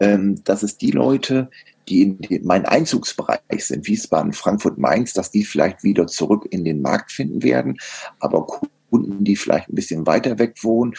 ähm, 0.00 0.42
dass 0.44 0.62
es 0.62 0.78
die 0.78 0.90
Leute, 0.90 1.50
die 1.88 2.02
in 2.02 2.18
mein 2.44 2.64
Einzugsbereich 2.64 3.40
sind, 3.58 3.86
Wiesbaden, 3.86 4.32
Frankfurt, 4.32 4.78
Mainz, 4.78 5.12
dass 5.12 5.30
die 5.30 5.44
vielleicht 5.44 5.82
wieder 5.82 6.06
zurück 6.06 6.46
in 6.50 6.64
den 6.64 6.82
Markt 6.82 7.12
finden 7.12 7.42
werden. 7.42 7.76
Aber 8.20 8.46
Kunden, 8.90 9.24
die 9.24 9.36
vielleicht 9.36 9.68
ein 9.68 9.74
bisschen 9.74 10.06
weiter 10.06 10.38
weg 10.38 10.56
wohnen, 10.62 10.94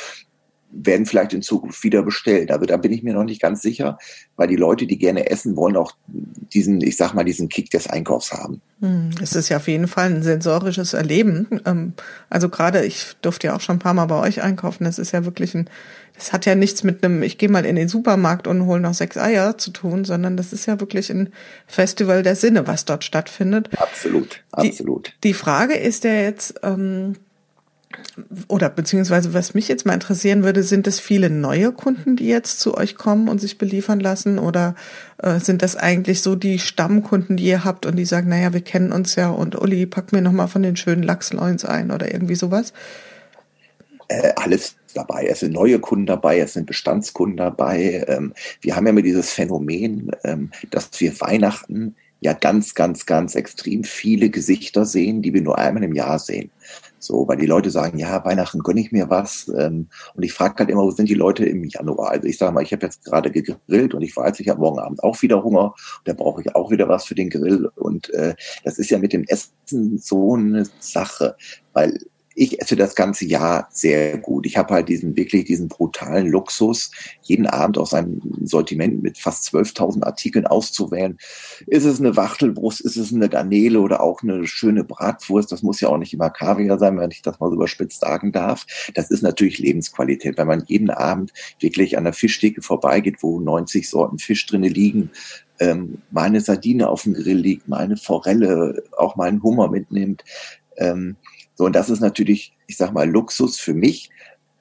werden 0.72 1.06
vielleicht 1.06 1.34
in 1.34 1.42
Zukunft 1.42 1.84
wieder 1.84 2.04
bestellt. 2.04 2.52
Aber 2.52 2.66
da 2.66 2.78
bin 2.78 2.92
ich 2.92 3.04
mir 3.04 3.14
noch 3.14 3.24
nicht 3.24 3.42
ganz 3.42 3.62
sicher, 3.62 3.98
weil 4.36 4.48
die 4.48 4.56
Leute, 4.56 4.88
die 4.88 4.98
gerne 4.98 5.30
essen, 5.30 5.56
wollen 5.56 5.78
auch 5.78 5.94
diesen, 6.08 6.82
ich 6.82 6.98
sag 6.98 7.14
mal, 7.14 7.24
diesen 7.24 7.50
Kick 7.50 7.70
des 7.70 7.88
Einkaufs 7.88 8.32
haben. 8.32 8.62
Hm, 8.80 9.12
es 9.22 9.36
ist 9.36 9.50
ja 9.50 9.58
auf 9.58 9.68
jeden 9.68 9.88
Fall 9.88 10.06
ein 10.06 10.24
sensorisches 10.24 10.94
Erleben. 10.94 11.62
Ähm, 11.66 11.94
also 12.30 12.50
gerade, 12.50 12.86
ich 12.86 13.16
durfte 13.22 13.48
ja 13.48 13.56
auch 13.56 13.62
schon 13.62 13.76
ein 13.78 13.80
paar 13.80 13.94
Mal 13.94 14.06
bei 14.06 14.20
euch 14.20 14.42
einkaufen. 14.42 14.86
Das 14.86 15.00
ist 15.00 15.12
ja 15.12 15.26
wirklich 15.26 15.54
ein, 15.54 15.70
das 16.16 16.34
hat 16.34 16.46
ja 16.46 16.56
nichts 16.56 16.84
mit 16.84 17.04
einem, 17.04 17.24
ich 17.24 17.38
gehe 17.38 17.50
mal 17.50 17.66
in 17.66 17.76
den 17.76 17.88
Supermarkt 17.88 18.48
und 18.48 18.66
hole 18.66 18.80
noch 18.80 18.94
sechs 18.94 19.18
Eier 19.18 19.58
zu 19.58 19.72
tun, 19.72 20.06
sondern 20.06 20.38
das 20.38 20.54
ist 20.54 20.66
ja 20.66 20.80
wirklich 20.80 21.10
ein 21.10 21.30
Festival 21.68 22.24
der 22.24 22.36
Sinne, 22.36 22.68
was 22.68 22.86
dort 22.86 23.04
stattfindet. 23.04 23.70
Absolut, 23.78 24.44
absolut. 24.52 25.14
Die, 25.24 25.30
die 25.30 25.34
Frage 25.34 25.76
ist 25.76 26.04
ja 26.04 26.14
jetzt, 26.14 26.56
ähm, 26.64 27.16
oder 28.48 28.70
beziehungsweise 28.70 29.34
was 29.34 29.54
mich 29.54 29.68
jetzt 29.68 29.86
mal 29.86 29.94
interessieren 29.94 30.44
würde, 30.44 30.64
sind 30.64 30.88
es 30.88 31.00
viele 31.00 31.30
neue 31.30 31.72
Kunden, 31.72 32.16
die 32.16 32.28
jetzt 32.28 32.60
zu 32.60 32.76
euch 32.76 32.96
kommen 32.96 33.30
und 33.30 33.40
sich 33.40 33.58
beliefern 33.58 34.00
lassen 34.00 34.40
oder 34.40 34.76
äh, 35.18 35.40
sind 35.40 35.62
das 35.62 35.76
eigentlich 35.76 36.22
so 36.22 36.36
die 36.36 36.60
Stammkunden, 36.60 37.38
die 37.38 37.46
ihr 37.46 37.64
habt 37.64 37.86
und 37.86 37.96
die 37.96 38.06
sagen, 38.06 38.30
naja, 38.30 38.54
wir 38.54 38.62
kennen 38.62 38.92
uns 38.92 39.16
ja 39.16 39.30
und 39.30 39.60
Uli, 39.60 39.86
pack 39.86 40.12
mir 40.12 40.22
nochmal 40.22 40.48
von 40.48 40.64
den 40.64 40.76
schönen 40.76 41.04
Lachsloins 41.04 41.66
ein 41.66 41.92
oder 41.92 42.12
irgendwie 42.14 42.36
sowas? 42.36 42.74
Äh, 44.08 44.34
alles 44.36 44.76
dabei. 44.94 45.28
Es 45.28 45.40
sind 45.40 45.54
neue 45.54 45.80
Kunden 45.80 46.06
dabei, 46.06 46.40
es 46.40 46.54
sind 46.54 46.66
Bestandskunden 46.66 47.38
dabei. 47.38 48.06
Ähm, 48.08 48.34
wir 48.60 48.76
haben 48.76 48.86
ja 48.86 48.90
immer 48.90 49.02
dieses 49.02 49.32
Phänomen, 49.32 50.12
ähm, 50.24 50.52
dass 50.70 50.90
wir 51.00 51.20
Weihnachten 51.22 51.96
ja 52.20 52.34
ganz, 52.34 52.76
ganz, 52.76 53.06
ganz 53.06 53.36
extrem 53.36 53.84
viele 53.84 54.30
Gesichter 54.30 54.86
sehen, 54.86 55.22
die 55.22 55.34
wir 55.34 55.42
nur 55.42 55.58
einmal 55.58 55.84
im 55.84 55.94
Jahr 55.94 56.20
sehen. 56.20 56.52
So, 57.02 57.28
weil 57.28 57.38
die 57.38 57.48
Leute 57.48 57.72
sagen, 57.72 57.98
ja, 57.98 58.24
Weihnachten 58.24 58.60
gönne 58.60 58.80
ich 58.80 58.92
mir 58.92 59.10
was. 59.10 59.52
Ähm, 59.58 59.90
und 60.14 60.24
ich 60.24 60.34
frage 60.34 60.56
halt 60.60 60.70
immer, 60.70 60.84
wo 60.84 60.92
sind 60.92 61.10
die 61.10 61.16
Leute 61.16 61.46
im 61.46 61.64
Januar? 61.64 62.12
Also 62.12 62.28
ich 62.28 62.38
sage 62.38 62.54
mal, 62.54 62.62
ich 62.62 62.72
habe 62.72 62.86
jetzt 62.86 63.04
gerade 63.04 63.32
gegrillt 63.32 63.96
und 63.96 64.04
ich 64.04 64.16
weiß, 64.16 64.40
ich 64.40 64.50
habe 64.50 64.60
morgen 64.60 64.80
Abend 64.80 65.04
auch 65.04 65.20
wieder 65.22 65.44
Hunger. 65.44 65.74
Und 65.74 66.08
da 66.08 66.14
brauche 66.14 66.42
ich 66.42 66.56
auch 66.56 66.70
wieder 66.70 66.88
was 66.88 67.06
für 67.06 67.16
den 67.16 67.32
Grill. 67.32 67.70
Und 67.76 68.12
äh, 68.12 68.36
das 68.64 68.78
ist 68.78 68.92
ja 68.92 69.00
mit 69.00 69.14
dem 69.14 69.24
Essen 69.24 69.98
so 69.98 70.36
eine 70.36 70.66
Sache, 70.80 71.36
weil 71.74 71.98
ich 72.36 72.62
esse 72.62 72.76
das 72.76 72.96
ganze 72.96 73.26
Jahr 73.26 73.68
sehr 73.72 74.18
gut. 74.18 74.46
Ich 74.46 74.58
habe 74.58 74.74
halt 74.74 74.90
diesen 74.90 75.16
wirklich 75.18 75.46
diesen 75.46 75.68
brutalen 75.68 76.28
Luxus, 76.28 76.92
jeden 77.22 77.46
Abend 77.46 77.78
aus 77.78 77.94
einem 77.94 78.22
Sortiment 78.44 79.04
mit 79.04 79.18
fast 79.18 79.54
12.000 79.54 80.04
Artikeln 80.04 80.48
auszuwählen. 80.48 81.18
Ist 81.68 81.86
es 81.86 82.00
eine 82.00 82.16
Wachtelbrust, 82.16 82.82
ist 82.82 82.98
es 82.98 83.14
eine 83.14 83.30
Garnele 83.30 83.80
oder 83.80 84.02
auch 84.02 84.24
eine 84.24 84.48
schöne 84.48 84.84
Bratwurst? 84.84 85.52
Das 85.52 85.64
muss 85.64 85.82
ja 85.82 85.90
auch 85.90 85.98
nicht 85.98 86.14
immer 86.14 86.30
Kaviar 86.30 86.80
sein, 86.80 86.98
wenn 86.98 87.12
ich 87.12 87.22
das 87.22 87.40
mal 87.40 87.50
so 87.50 87.56
überspitzt 87.56 88.02
sagen 88.02 88.32
darf. 88.32 88.66
Das 88.96 89.12
ist 89.12 89.24
natürlich 89.24 89.60
Lebensqualität, 89.60 90.38
wenn 90.38 90.48
man 90.48 90.64
jeden 90.68 90.90
Abend 90.90 91.34
wirklich 91.60 91.98
an 91.98 92.06
der 92.06 92.14
Fischtheke 92.14 92.62
vorbeigeht, 92.62 93.18
wo 93.22 93.40
90 93.40 93.90
Sorten 93.90 94.20
Fisch 94.20 94.46
drinne 94.46 94.70
liegen, 94.70 95.12
ähm, 95.60 96.02
mal 96.10 96.38
Sardine 96.40 96.90
auf 96.90 97.04
dem 97.04 97.14
Grill 97.14 97.38
liegt, 97.38 97.68
mal 97.68 97.78
eine 97.78 97.98
Forelle, 97.98 98.84
auch 98.98 99.16
mal 99.16 99.28
einen 99.28 99.44
Hummer 99.44 99.70
mitnimmt. 99.70 100.24
Ähm, 100.78 101.18
so, 101.62 101.66
und 101.68 101.76
das 101.76 101.92
ist 101.92 102.00
natürlich, 102.00 102.54
ich 102.66 102.76
sag 102.76 102.92
mal, 102.92 103.08
Luxus 103.08 103.60
für 103.60 103.76
mich, 103.76 104.10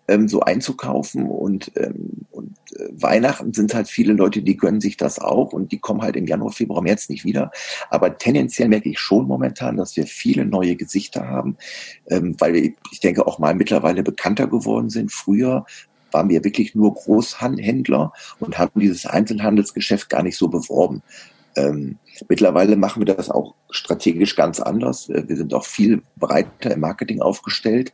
ähm, 0.06 0.28
so 0.28 0.40
einzukaufen. 0.40 1.30
Und, 1.30 1.72
ähm, 1.76 2.26
und 2.30 2.58
äh, 2.76 2.88
Weihnachten 2.92 3.54
sind 3.54 3.72
halt 3.72 3.88
viele 3.88 4.12
Leute, 4.12 4.42
die 4.42 4.58
gönnen 4.58 4.82
sich 4.82 4.98
das 4.98 5.18
auch 5.18 5.54
und 5.54 5.72
die 5.72 5.78
kommen 5.78 6.02
halt 6.02 6.14
im 6.16 6.26
Januar, 6.26 6.52
Februar, 6.52 6.82
März 6.82 7.08
nicht 7.08 7.24
wieder. 7.24 7.52
Aber 7.88 8.18
tendenziell 8.18 8.68
merke 8.68 8.90
ich 8.90 8.98
schon 8.98 9.26
momentan, 9.26 9.78
dass 9.78 9.96
wir 9.96 10.06
viele 10.06 10.44
neue 10.44 10.76
Gesichter 10.76 11.26
haben, 11.26 11.56
ähm, 12.10 12.36
weil 12.38 12.52
wir, 12.52 12.72
ich 12.92 13.00
denke, 13.00 13.26
auch 13.26 13.38
mal 13.38 13.54
mittlerweile 13.54 14.02
bekannter 14.02 14.46
geworden 14.46 14.90
sind. 14.90 15.10
Früher 15.10 15.64
waren 16.12 16.28
wir 16.28 16.44
wirklich 16.44 16.74
nur 16.74 16.92
Großhändler 16.92 18.12
und 18.40 18.58
haben 18.58 18.78
dieses 18.78 19.06
Einzelhandelsgeschäft 19.06 20.10
gar 20.10 20.22
nicht 20.22 20.36
so 20.36 20.48
beworben. 20.48 21.00
Ähm, 21.56 21.98
mittlerweile 22.28 22.76
machen 22.76 23.00
wir 23.00 23.14
das 23.14 23.30
auch 23.30 23.54
strategisch 23.70 24.36
ganz 24.36 24.60
anders. 24.60 25.08
Äh, 25.08 25.28
wir 25.28 25.36
sind 25.36 25.54
auch 25.54 25.64
viel 25.64 26.02
breiter 26.16 26.72
im 26.72 26.80
Marketing 26.80 27.20
aufgestellt, 27.20 27.92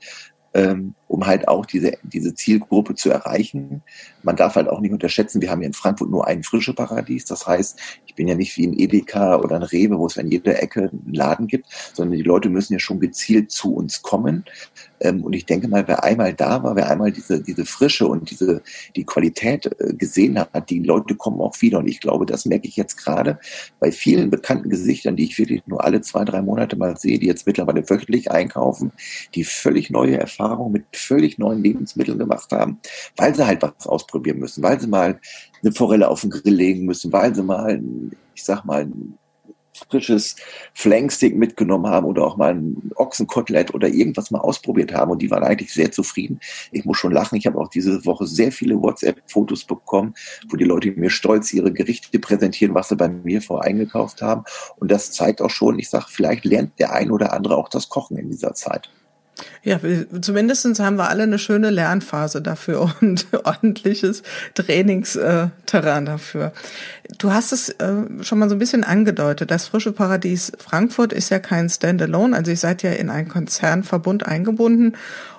ähm, 0.54 0.94
um 1.08 1.26
halt 1.26 1.48
auch 1.48 1.66
diese, 1.66 1.98
diese 2.02 2.34
Zielgruppe 2.34 2.94
zu 2.94 3.10
erreichen. 3.10 3.82
Man 4.22 4.36
darf 4.36 4.56
halt 4.56 4.68
auch 4.68 4.80
nicht 4.80 4.92
unterschätzen, 4.92 5.40
wir 5.40 5.50
haben 5.50 5.60
hier 5.60 5.68
in 5.68 5.72
Frankfurt 5.72 6.10
nur 6.10 6.26
ein 6.26 6.42
frische 6.42 6.74
Paradies. 6.74 7.24
Das 7.26 7.46
heißt, 7.46 7.78
ich 8.06 8.14
bin 8.14 8.26
ja 8.26 8.34
nicht 8.34 8.56
wie 8.56 8.66
ein 8.66 8.78
Edeka 8.78 9.36
oder 9.36 9.56
ein 9.56 9.62
Rewe, 9.62 9.98
wo 9.98 10.06
es 10.06 10.18
an 10.18 10.30
jeder 10.30 10.60
Ecke 10.62 10.90
einen 10.90 11.14
Laden 11.14 11.46
gibt, 11.46 11.66
sondern 11.94 12.16
die 12.16 12.22
Leute 12.22 12.48
müssen 12.48 12.72
ja 12.72 12.78
schon 12.78 13.00
gezielt 13.00 13.50
zu 13.50 13.74
uns 13.74 14.02
kommen. 14.02 14.44
Ähm, 15.00 15.22
und 15.22 15.34
ich 15.34 15.46
denke 15.46 15.68
mal, 15.68 15.86
wer 15.86 16.02
einmal 16.02 16.34
da 16.34 16.62
war, 16.62 16.74
wer 16.74 16.90
einmal 16.90 17.12
diese, 17.12 17.42
diese 17.42 17.66
Frische 17.66 18.06
und 18.06 18.30
diese, 18.30 18.62
die 18.96 19.04
Qualität 19.04 19.66
äh, 19.78 19.94
gesehen 19.94 20.38
hat, 20.38 20.70
die 20.70 20.80
Leute 20.80 21.14
kommen 21.14 21.40
auch 21.40 21.60
wieder. 21.60 21.78
Und 21.78 21.88
ich 21.88 22.00
glaube, 22.00 22.26
das 22.26 22.46
merke 22.46 22.66
ich 22.66 22.76
jetzt 22.76 22.96
gerade 22.96 23.38
bei 23.78 23.92
vielen 23.92 24.30
bekannten 24.30 24.70
Gesichtern, 24.70 25.16
die 25.16 25.24
ich 25.24 25.38
wirklich 25.38 25.62
nur 25.66 25.84
alle 25.84 26.00
zwei, 26.00 26.24
drei 26.24 26.42
Monate 26.42 26.76
mal 26.76 26.96
sehe, 26.96 27.18
die 27.18 27.26
jetzt 27.26 27.46
mittlerweile 27.46 27.88
wöchentlich 27.88 28.30
einkaufen, 28.30 28.92
die 29.34 29.44
völlig 29.44 29.90
neue 29.90 30.18
Erfahrungen 30.18 30.72
mit 30.72 30.95
völlig 30.98 31.38
neuen 31.38 31.62
Lebensmitteln 31.62 32.18
gemacht 32.18 32.52
haben, 32.52 32.78
weil 33.16 33.34
sie 33.34 33.46
halt 33.46 33.62
was 33.62 33.86
ausprobieren 33.86 34.38
müssen, 34.38 34.62
weil 34.62 34.80
sie 34.80 34.86
mal 34.86 35.20
eine 35.62 35.72
Forelle 35.72 36.08
auf 36.08 36.22
den 36.22 36.30
Grill 36.30 36.54
legen 36.54 36.84
müssen, 36.84 37.12
weil 37.12 37.34
sie 37.34 37.42
mal, 37.42 37.82
ich 38.34 38.44
sag 38.44 38.64
mal, 38.64 38.88
frisches 39.90 40.36
Flankstick 40.74 41.36
mitgenommen 41.36 41.86
haben 41.86 42.06
oder 42.06 42.24
auch 42.24 42.36
mal 42.36 42.54
ein 42.54 42.90
Ochsenkotelett 42.96 43.74
oder 43.74 43.88
irgendwas 43.88 44.30
mal 44.30 44.40
ausprobiert 44.40 44.92
haben 44.92 45.10
und 45.10 45.22
die 45.22 45.30
waren 45.30 45.44
eigentlich 45.44 45.72
sehr 45.72 45.92
zufrieden. 45.92 46.40
Ich 46.72 46.84
muss 46.84 46.96
schon 46.96 47.12
lachen, 47.12 47.36
ich 47.36 47.46
habe 47.46 47.58
auch 47.58 47.68
diese 47.68 48.04
Woche 48.04 48.26
sehr 48.26 48.52
viele 48.52 48.80
WhatsApp-Fotos 48.80 49.64
bekommen, 49.64 50.14
wo 50.48 50.56
die 50.56 50.64
Leute 50.64 50.92
mir 50.92 51.10
stolz 51.10 51.52
ihre 51.52 51.72
Gerichte 51.72 52.18
präsentieren, 52.18 52.74
was 52.74 52.88
sie 52.88 52.96
bei 52.96 53.08
mir 53.08 53.42
vor 53.42 53.64
eingekauft 53.64 54.22
haben 54.22 54.44
und 54.76 54.90
das 54.90 55.12
zeigt 55.12 55.42
auch 55.42 55.50
schon, 55.50 55.78
ich 55.78 55.90
sage, 55.90 56.06
vielleicht 56.08 56.44
lernt 56.44 56.78
der 56.78 56.92
ein 56.92 57.10
oder 57.10 57.32
andere 57.32 57.56
auch 57.56 57.68
das 57.68 57.88
Kochen 57.88 58.16
in 58.16 58.30
dieser 58.30 58.54
Zeit. 58.54 58.90
Ja, 59.62 59.78
zumindestens 60.20 60.80
haben 60.80 60.96
wir 60.96 61.08
alle 61.10 61.24
eine 61.24 61.38
schöne 61.38 61.70
Lernphase 61.70 62.40
dafür 62.40 62.94
und 63.00 63.26
ordentliches 63.44 64.22
Trainingsterrain 64.54 66.06
dafür. 66.06 66.52
Du 67.18 67.32
hast 67.32 67.52
es 67.52 67.68
äh, 67.68 67.94
schon 68.22 68.38
mal 68.38 68.48
so 68.48 68.54
ein 68.54 68.58
bisschen 68.58 68.84
angedeutet. 68.84 69.50
Das 69.50 69.66
Frische 69.66 69.92
Paradies 69.92 70.52
Frankfurt 70.58 71.12
ist 71.12 71.30
ja 71.30 71.38
kein 71.38 71.68
Standalone, 71.68 72.36
also 72.36 72.50
ihr 72.50 72.56
seid 72.56 72.82
ja 72.82 72.92
in 72.92 73.10
einen 73.10 73.28
Konzernverbund 73.28 74.26
eingebunden 74.26 74.96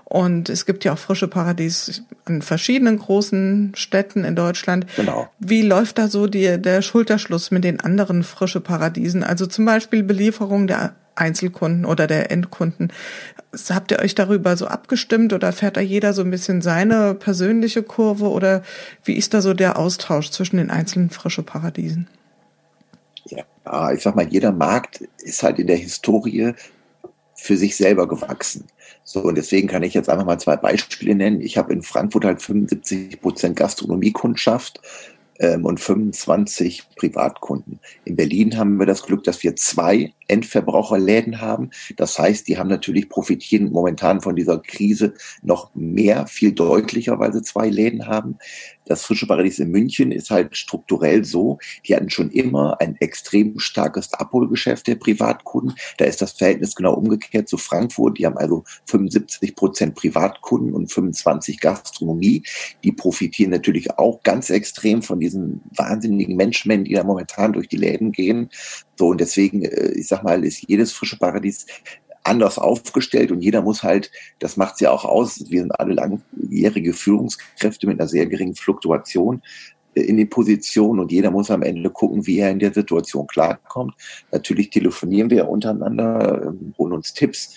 und 0.10 0.48
es 0.50 0.66
gibt 0.66 0.86
ja 0.86 0.94
auch 0.94 0.98
Frische 0.98 1.28
Paradies 1.28 2.04
in 2.28 2.42
verschiedenen 2.42 2.98
großen 2.98 3.74
Städten 3.76 4.24
in 4.24 4.38
Deutschland. 4.38 4.86
Genau. 4.96 5.28
Wie 5.38 5.64
läuft 5.64 5.98
da 5.98 6.08
so 6.08 6.28
die, 6.28 6.62
der 6.62 6.82
Schulterschluss 6.82 7.52
mit 7.52 7.66
den 7.66 7.82
anderen 7.82 8.24
Frische 8.24 8.62
Paradiesen? 8.62 9.22
Also 9.22 9.48
zum 9.48 9.66
Beispiel 9.66 10.04
Belieferung 10.04 10.68
der 10.68 10.96
Einzelkunden 11.18 11.86
oder 11.86 12.08
der 12.08 12.32
Endkunden. 12.32 12.92
Habt 13.70 13.92
ihr 13.92 14.00
euch 14.00 14.16
darüber 14.16 14.56
so 14.58 14.68
abgestimmt 14.68 15.34
oder 15.34 15.52
fährt 15.52 15.78
da 15.78 15.82
jeder 15.82 16.14
so 16.14 16.22
ein 16.22 16.32
bisschen 16.32 16.62
seine 16.62 17.16
persönliche 17.16 17.84
Kurve 17.84 18.30
oder 18.30 18.64
wie 19.04 19.14
ist 19.14 19.34
da 19.34 19.42
so 19.42 19.54
der 19.54 19.78
Austausch 19.78 20.32
zwischen 20.32 20.58
den 20.58 20.70
einzelnen 20.70 21.10
frische 21.10 21.44
Paradiesen? 21.44 22.08
Ja, 23.26 23.92
ich 23.92 24.04
sag 24.04 24.16
mal, 24.16 24.28
jeder 24.28 24.52
Markt 24.52 25.02
ist 25.20 25.44
halt 25.44 25.60
in 25.60 25.68
der 25.68 25.76
Historie 25.76 26.54
für 27.36 27.58
sich 27.58 27.76
selber 27.76 28.08
gewachsen. 28.08 28.66
So, 29.04 29.22
und 29.22 29.36
deswegen 29.36 29.68
kann 29.68 29.84
ich 29.84 29.94
jetzt 29.94 30.10
einfach 30.10 30.26
mal 30.26 30.40
zwei 30.40 30.58
Beispiele 30.58 31.16
nennen. 31.16 31.42
Ich 31.42 31.58
habe 31.58 31.74
in 31.74 31.82
Frankfurt 31.82 32.26
halt 32.26 32.42
75 32.42 33.22
Prozent 33.22 33.56
Gastronomiekundschaft 33.56 34.82
ähm, 35.40 35.66
und 35.66 35.80
25 35.80 36.84
Privatkunden. 36.96 37.80
In 38.06 38.16
Berlin 38.16 38.58
haben 38.58 38.78
wir 38.78 38.86
das 38.86 39.04
Glück, 39.04 39.24
dass 39.24 39.44
wir 39.44 39.56
zwei 39.56 40.14
Endverbraucherläden 40.28 41.42
haben. 41.42 41.72
Das 41.96 42.18
heißt, 42.20 42.48
die 42.48 42.58
haben 42.58 42.70
natürlich 42.70 43.10
profitieren 43.10 43.72
momentan 43.72 44.22
von 44.22 44.36
dieser 44.36 44.60
Krise 44.60 45.14
noch 45.42 45.74
mehr, 45.76 46.28
viel 46.28 46.52
deutlicher, 46.52 47.20
weil 47.20 47.34
sie 47.34 47.42
zwei 47.42 47.70
Läden 47.70 48.08
haben. 48.08 48.38
Das 48.88 49.04
Frische 49.04 49.28
Paradies 49.28 49.60
in 49.60 49.70
München 49.70 50.12
ist 50.12 50.30
halt 50.30 50.56
strukturell 50.56 51.26
so, 51.26 51.60
die 51.86 51.96
hatten 51.96 52.10
schon 52.10 52.32
immer 52.32 52.80
ein 52.80 52.96
extrem 53.00 53.60
starkes 53.60 54.14
Abholgeschäft 54.14 54.88
der 54.88 54.96
Privatkunden. 54.96 55.76
Da 55.98 56.06
ist 56.06 56.22
das 56.22 56.32
Verhältnis 56.34 56.76
genau 56.76 56.94
umgekehrt 56.94 57.50
zu 57.50 57.58
Frankfurt. 57.58 58.18
Die 58.18 58.26
haben 58.26 58.38
also 58.38 58.64
75 58.86 59.56
Prozent 59.56 59.96
Privatkunden 59.96 60.74
und 60.74 60.92
25 60.92 61.60
Gastronomie. 61.60 62.44
Die 62.84 62.92
profitieren 62.92 63.52
natürlich 63.52 63.98
auch 63.98 64.24
ganz 64.24 64.50
extrem 64.50 65.02
von 65.02 65.20
diesen 65.20 65.62
wahnsinnigen 65.76 66.36
Menschenmengen, 66.36 66.86
die 66.86 66.94
da 66.94 67.04
momentan 67.04 67.54
durch 67.54 67.68
die 67.68 67.78
Läden 67.78 68.12
gehen. 68.12 68.50
So, 68.98 69.08
und 69.08 69.22
deswegen, 69.22 69.64
äh, 69.64 69.92
ich 69.92 70.08
sag 70.08 70.24
mal, 70.24 70.44
ist 70.44 70.64
jedes 70.68 70.92
frische 70.92 71.18
Paradies 71.18 71.66
anders 72.28 72.58
aufgestellt 72.58 73.32
und 73.32 73.42
jeder 73.42 73.62
muss 73.62 73.84
halt, 73.84 74.12
das 74.40 74.58
macht 74.58 74.82
ja 74.82 74.92
auch 74.92 75.06
aus, 75.06 75.50
wir 75.50 75.62
sind 75.62 75.80
alle 75.80 75.94
langjährige 75.94 76.94
Führungskräfte 76.94 77.88
mit 77.88 78.00
einer 78.00 78.08
sehr 78.08 78.26
geringen 78.28 78.56
Fluktuation 78.56 79.42
äh, 79.96 80.02
in 80.02 80.18
die 80.18 80.26
Position 80.26 81.00
und 81.00 81.12
jeder 81.12 81.32
muss 81.32 81.52
am 81.52 81.64
Ende 81.64 81.90
gucken, 81.90 82.26
wie 82.28 82.40
er 82.40 82.52
in 82.52 82.60
der 82.60 82.74
Situation 82.74 83.28
klarkommt. 83.28 83.96
Natürlich 84.32 84.70
telefonieren 84.70 85.30
wir 85.30 85.48
untereinander, 85.48 86.48
ähm, 86.48 86.74
holen 86.78 86.94
uns 86.94 87.14
Tipps. 87.14 87.56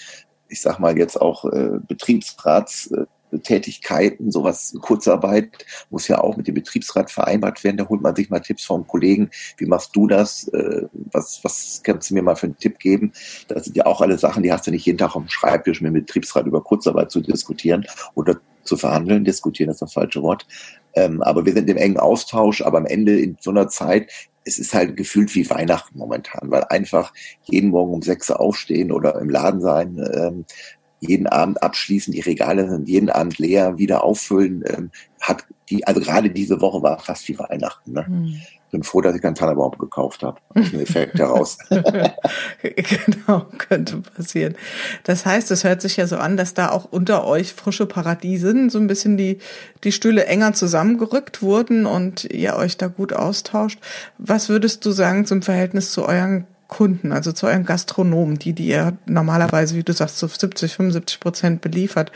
Ich 0.49 0.61
sag 0.61 0.79
mal 0.79 0.97
jetzt 0.99 1.21
auch 1.21 1.45
äh, 1.45 1.79
Betriebsrats 1.87 2.91
äh, 2.93 3.07
Tätigkeiten, 3.43 4.31
sowas, 4.31 4.75
Kurzarbeit 4.81 5.65
muss 5.91 6.09
ja 6.09 6.21
auch 6.21 6.37
mit 6.37 6.47
dem 6.47 6.55
Betriebsrat 6.55 7.11
vereinbart 7.11 7.63
werden. 7.65 7.77
Da 7.77 7.89
holt 7.89 8.03
man 8.03 8.15
sich 8.17 8.31
mal 8.31 8.41
Tipps 8.41 8.65
vom 8.65 8.87
Kollegen. 8.87 9.31
Wie 9.57 9.67
machst 9.67 9.95
du 9.95 10.07
das? 10.07 10.49
Äh, 10.49 10.87
was, 11.13 11.41
was 11.43 11.81
kannst 11.83 12.11
du 12.11 12.15
mir 12.15 12.23
mal 12.23 12.37
für 12.37 12.47
einen 12.47 12.59
Tipp 12.59 12.79
geben? 12.79 13.13
Das 13.49 13.65
sind 13.65 13.77
ja 13.77 13.87
auch 13.87 14.01
alle 14.01 14.19
Sachen, 14.19 14.43
die 14.43 14.53
hast 14.53 14.67
du 14.67 14.71
nicht 14.71 14.87
jeden 14.87 14.99
Tag 14.99 15.15
am 15.15 15.29
Schreibtisch 15.29 15.81
mit 15.81 15.93
dem 15.93 16.05
Betriebsrat 16.05 16.47
über 16.47 16.63
Kurzarbeit 16.63 17.11
zu 17.11 17.21
diskutieren 17.21 17.87
oder 18.15 18.41
zu 18.65 18.77
verhandeln. 18.77 19.25
Diskutieren 19.25 19.71
ist 19.71 19.83
das 19.83 19.93
falsche 19.93 20.23
Wort. 20.23 20.47
Ähm, 20.95 21.23
aber 21.23 21.47
wir 21.47 21.53
sind 21.53 21.71
im 21.71 21.77
engen 21.77 21.99
Austausch. 21.99 22.63
Aber 22.63 22.79
am 22.79 22.87
Ende 22.87 23.19
in 23.19 23.37
so 23.41 23.51
einer 23.51 23.69
Zeit 23.69 24.11
es 24.45 24.59
ist 24.59 24.75
halt 24.75 24.97
gefühlt 24.97 25.35
wie 25.35 25.49
Weihnachten 25.51 25.99
momentan, 25.99 26.51
weil 26.51 26.65
einfach 26.65 27.13
jeden 27.45 27.71
Morgen 27.71 27.93
um 27.93 28.03
sechs 28.03 28.31
aufstehen 28.31 28.91
oder 28.91 29.21
im 29.21 29.29
Laden 29.29 29.61
sein, 29.61 29.99
ähm, 30.15 30.45
jeden 31.01 31.27
Abend 31.27 31.63
abschließen, 31.63 32.13
die 32.13 32.21
Regale 32.21 32.69
sind 32.69 32.89
jeden 32.89 33.11
Abend 33.11 33.39
leer, 33.39 33.79
wieder 33.79 34.05
auffüllen, 34.05 34.63
ähm, 34.67 34.91
hat 35.21 35.45
die, 35.71 35.87
also 35.87 36.01
gerade 36.01 36.31
diese 36.31 36.61
Woche 36.61 36.83
war 36.83 36.99
fast 36.99 37.27
wie 37.29 37.39
Weihnachten. 37.39 37.93
Ne? 37.93 38.07
Hm. 38.07 38.35
Bin 38.71 38.83
froh, 38.85 39.01
dass 39.01 39.17
ich 39.17 39.23
keinen 39.23 39.35
Tannenbaum 39.35 39.73
gekauft 39.79 40.23
habe. 40.23 40.41
Aus 40.55 40.71
dem 40.71 40.81
Effekt 40.81 41.19
heraus. 41.19 41.59
genau, 42.63 43.47
könnte 43.59 43.97
passieren. 43.97 44.55
Das 45.03 45.27
heißt, 45.27 45.51
es 45.51 45.65
hört 45.65 45.83
sich 45.83 45.97
ja 45.97 46.07
so 46.07 46.17
an, 46.17 46.37
dass 46.37 46.55
da 46.55 46.71
auch 46.71 46.85
unter 46.85 47.27
euch 47.27 47.53
frische 47.53 47.87
Paradiesen 47.87 48.71
so 48.71 48.79
ein 48.79 48.87
bisschen 48.87 49.17
die, 49.17 49.39
die 49.83 49.91
Stühle 49.91 50.27
enger 50.27 50.53
zusammengerückt 50.53 51.43
wurden 51.43 51.85
und 51.85 52.25
ihr 52.25 52.55
euch 52.55 52.77
da 52.77 52.87
gut 52.87 53.13
austauscht. 53.13 53.81
Was 54.19 54.49
würdest 54.49 54.87
du 54.87 54.93
sagen 54.93 55.27
zum 55.27 55.43
Verhältnis 55.43 55.91
zu 55.91 56.07
euren 56.07 56.47
Kunden, 56.71 57.13
also 57.13 57.33
zu 57.33 57.47
euren 57.47 57.67
Gastronomen, 57.67 58.39
die, 58.39 58.55
die 58.55 58.69
ihr 58.69 58.97
normalerweise, 59.05 59.77
wie 59.77 59.83
du 59.83 59.93
sagst, 59.93 60.19
zu 60.19 60.27
70, 60.29 60.73
75 60.73 61.21
Prozent 61.21 61.61
beliefert. 61.61 62.11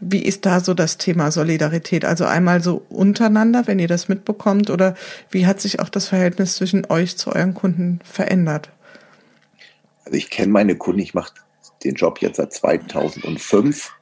Wie 0.00 0.22
ist 0.22 0.44
da 0.46 0.58
so 0.58 0.74
das 0.74 0.98
Thema 0.98 1.30
Solidarität? 1.30 2.04
Also 2.04 2.24
einmal 2.24 2.62
so 2.62 2.84
untereinander, 2.88 3.66
wenn 3.66 3.78
ihr 3.78 3.86
das 3.86 4.08
mitbekommt, 4.08 4.70
oder 4.70 4.94
wie 5.30 5.46
hat 5.46 5.60
sich 5.60 5.78
auch 5.78 5.88
das 5.88 6.08
Verhältnis 6.08 6.56
zwischen 6.56 6.86
euch 6.90 7.16
zu 7.16 7.32
euren 7.32 7.54
Kunden 7.54 8.00
verändert? 8.02 8.70
Also 10.04 10.16
ich 10.16 10.30
kenne 10.30 10.50
meine 10.50 10.74
Kunden, 10.74 11.00
ich 11.00 11.14
mache 11.14 11.34
den 11.84 11.94
Job 11.94 12.20
jetzt 12.20 12.38
seit 12.38 12.52
2005 12.52 13.92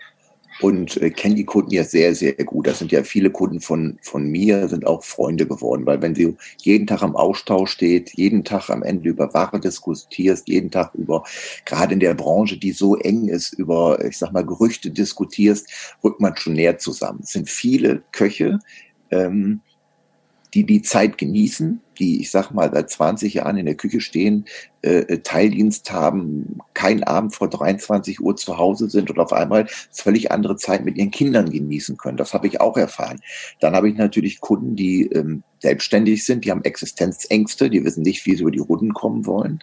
und 0.61 0.97
äh, 1.03 1.11
kenne 1.11 1.35
die 1.35 1.45
Kunden 1.45 1.73
ja 1.73 1.85
sehr, 1.85 2.15
sehr 2.15 2.33
gut. 2.33 2.67
Das 2.67 2.79
sind 2.79 2.93
ja 2.93 3.03
viele 3.03 3.31
Kunden 3.31 3.61
von, 3.61 3.99
von 4.03 4.29
mir, 4.29 4.69
sind 4.69 4.87
auch 4.87 5.05
Freunde 5.05 5.47
geworden, 5.47 5.85
weil 5.87 6.01
wenn 6.03 6.15
du 6.15 6.37
jeden 6.63 6.87
Tag 6.87 7.03
am 7.03 7.17
Austausch 7.17 7.73
steht, 7.73 8.13
jeden 8.15 8.45
Tag 8.45 8.71
am 8.71 8.83
Ende 8.83 9.09
über 9.09 9.33
Ware 9.35 9.61
diskutierst, 9.61 10.49
jeden 10.49 10.71
Tag 10.71 10.95
über, 10.95 11.25
gerade 11.65 11.95
in 11.95 12.01
der 12.01 12.15
Branche, 12.15 12.59
die 12.59 12.73
so 12.73 12.97
eng 12.97 13.29
ist, 13.29 13.53
über, 13.55 14.03
ich 14.05 14.19
sag 14.19 14.33
mal, 14.33 14.47
Gerüchte 14.47 14.91
diskutierst, 14.91 15.69
rückt 16.03 16.21
man 16.21 16.37
schon 16.37 16.55
näher 16.55 16.79
zusammen. 16.79 17.21
Es 17.23 17.33
sind 17.33 17.49
viele 17.49 18.03
Köche, 18.13 18.59
ähm, 19.11 19.61
die 20.57 20.65
die 20.65 20.81
Zeit 20.81 21.19
genießen, 21.19 21.83
die, 21.99 22.19
ich 22.19 22.31
sag 22.31 22.51
mal, 22.51 22.71
seit 22.73 22.89
20 22.89 23.35
Jahren 23.35 23.59
in 23.59 23.67
der 23.67 23.75
Küche 23.75 24.01
stehen, 24.01 24.47
äh, 24.81 25.01
äh, 25.01 25.19
Teildienst 25.19 25.93
haben, 25.93 26.61
keinen 26.73 27.05
Abend 27.05 27.35
vor 27.35 27.51
23 27.51 28.23
Uhr 28.23 28.37
zu 28.37 28.57
Hause 28.57 28.89
sind 28.89 29.11
und 29.11 29.19
auf 29.19 29.35
einmal 29.35 29.67
völlig 29.91 30.33
andere 30.33 30.57
Zeit 30.57 30.83
mit 30.83 30.97
ihren 30.97 31.11
Kindern 31.11 31.51
genießen 31.51 31.99
können. 31.99 32.17
Das 32.17 32.33
habe 32.33 32.47
ich 32.47 32.59
auch 32.63 32.79
erfahren. 32.79 33.21
Dann 33.61 33.77
habe 33.77 33.91
ich 33.91 33.97
natürlich 33.97 34.41
Kunden, 34.41 34.77
die 34.77 35.03
ähm, 35.09 35.43
selbstständig 35.59 36.25
sind, 36.25 36.47
die 36.47 36.51
haben 36.51 36.65
Existenzängste, 36.65 37.69
die 37.69 37.85
wissen 37.85 38.03
nicht, 38.03 38.25
wie 38.25 38.35
sie 38.35 38.41
über 38.41 38.51
die 38.51 38.59
Runden 38.59 38.95
kommen 38.95 39.27
wollen. 39.27 39.59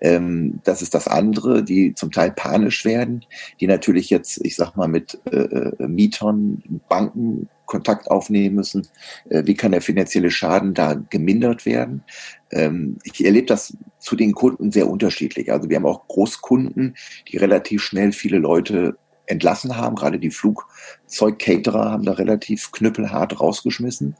Ähm, 0.00 0.58
das 0.64 0.82
ist 0.82 0.92
das 0.92 1.06
andere, 1.06 1.62
die 1.62 1.94
zum 1.94 2.10
Teil 2.10 2.32
panisch 2.32 2.84
werden, 2.84 3.24
die 3.60 3.68
natürlich 3.68 4.10
jetzt, 4.10 4.44
ich 4.44 4.56
sag 4.56 4.74
mal, 4.76 4.88
mit 4.88 5.20
äh, 5.30 5.36
äh 5.36 5.86
Mietern, 5.86 6.64
Banken 6.88 7.48
Kontakt 7.72 8.10
aufnehmen 8.10 8.56
müssen. 8.56 8.86
Äh, 9.30 9.44
wie 9.46 9.54
kann 9.54 9.72
der 9.72 9.80
finanzielle 9.80 10.30
Schaden 10.30 10.74
da 10.74 10.92
gemindert 11.08 11.64
werden? 11.64 12.04
Ähm, 12.50 12.98
ich 13.02 13.24
erlebe 13.24 13.46
das 13.46 13.74
zu 13.98 14.14
den 14.14 14.34
Kunden 14.34 14.70
sehr 14.70 14.90
unterschiedlich. 14.90 15.50
Also 15.50 15.70
wir 15.70 15.76
haben 15.76 15.86
auch 15.86 16.06
Großkunden, 16.06 16.94
die 17.28 17.38
relativ 17.38 17.82
schnell 17.82 18.12
viele 18.12 18.36
Leute 18.36 18.98
entlassen 19.24 19.74
haben. 19.74 19.96
Gerade 19.96 20.18
die 20.18 20.30
Flugzeugcaterer 20.30 21.90
haben 21.90 22.04
da 22.04 22.12
relativ 22.12 22.72
knüppelhart 22.72 23.40
rausgeschmissen. 23.40 24.16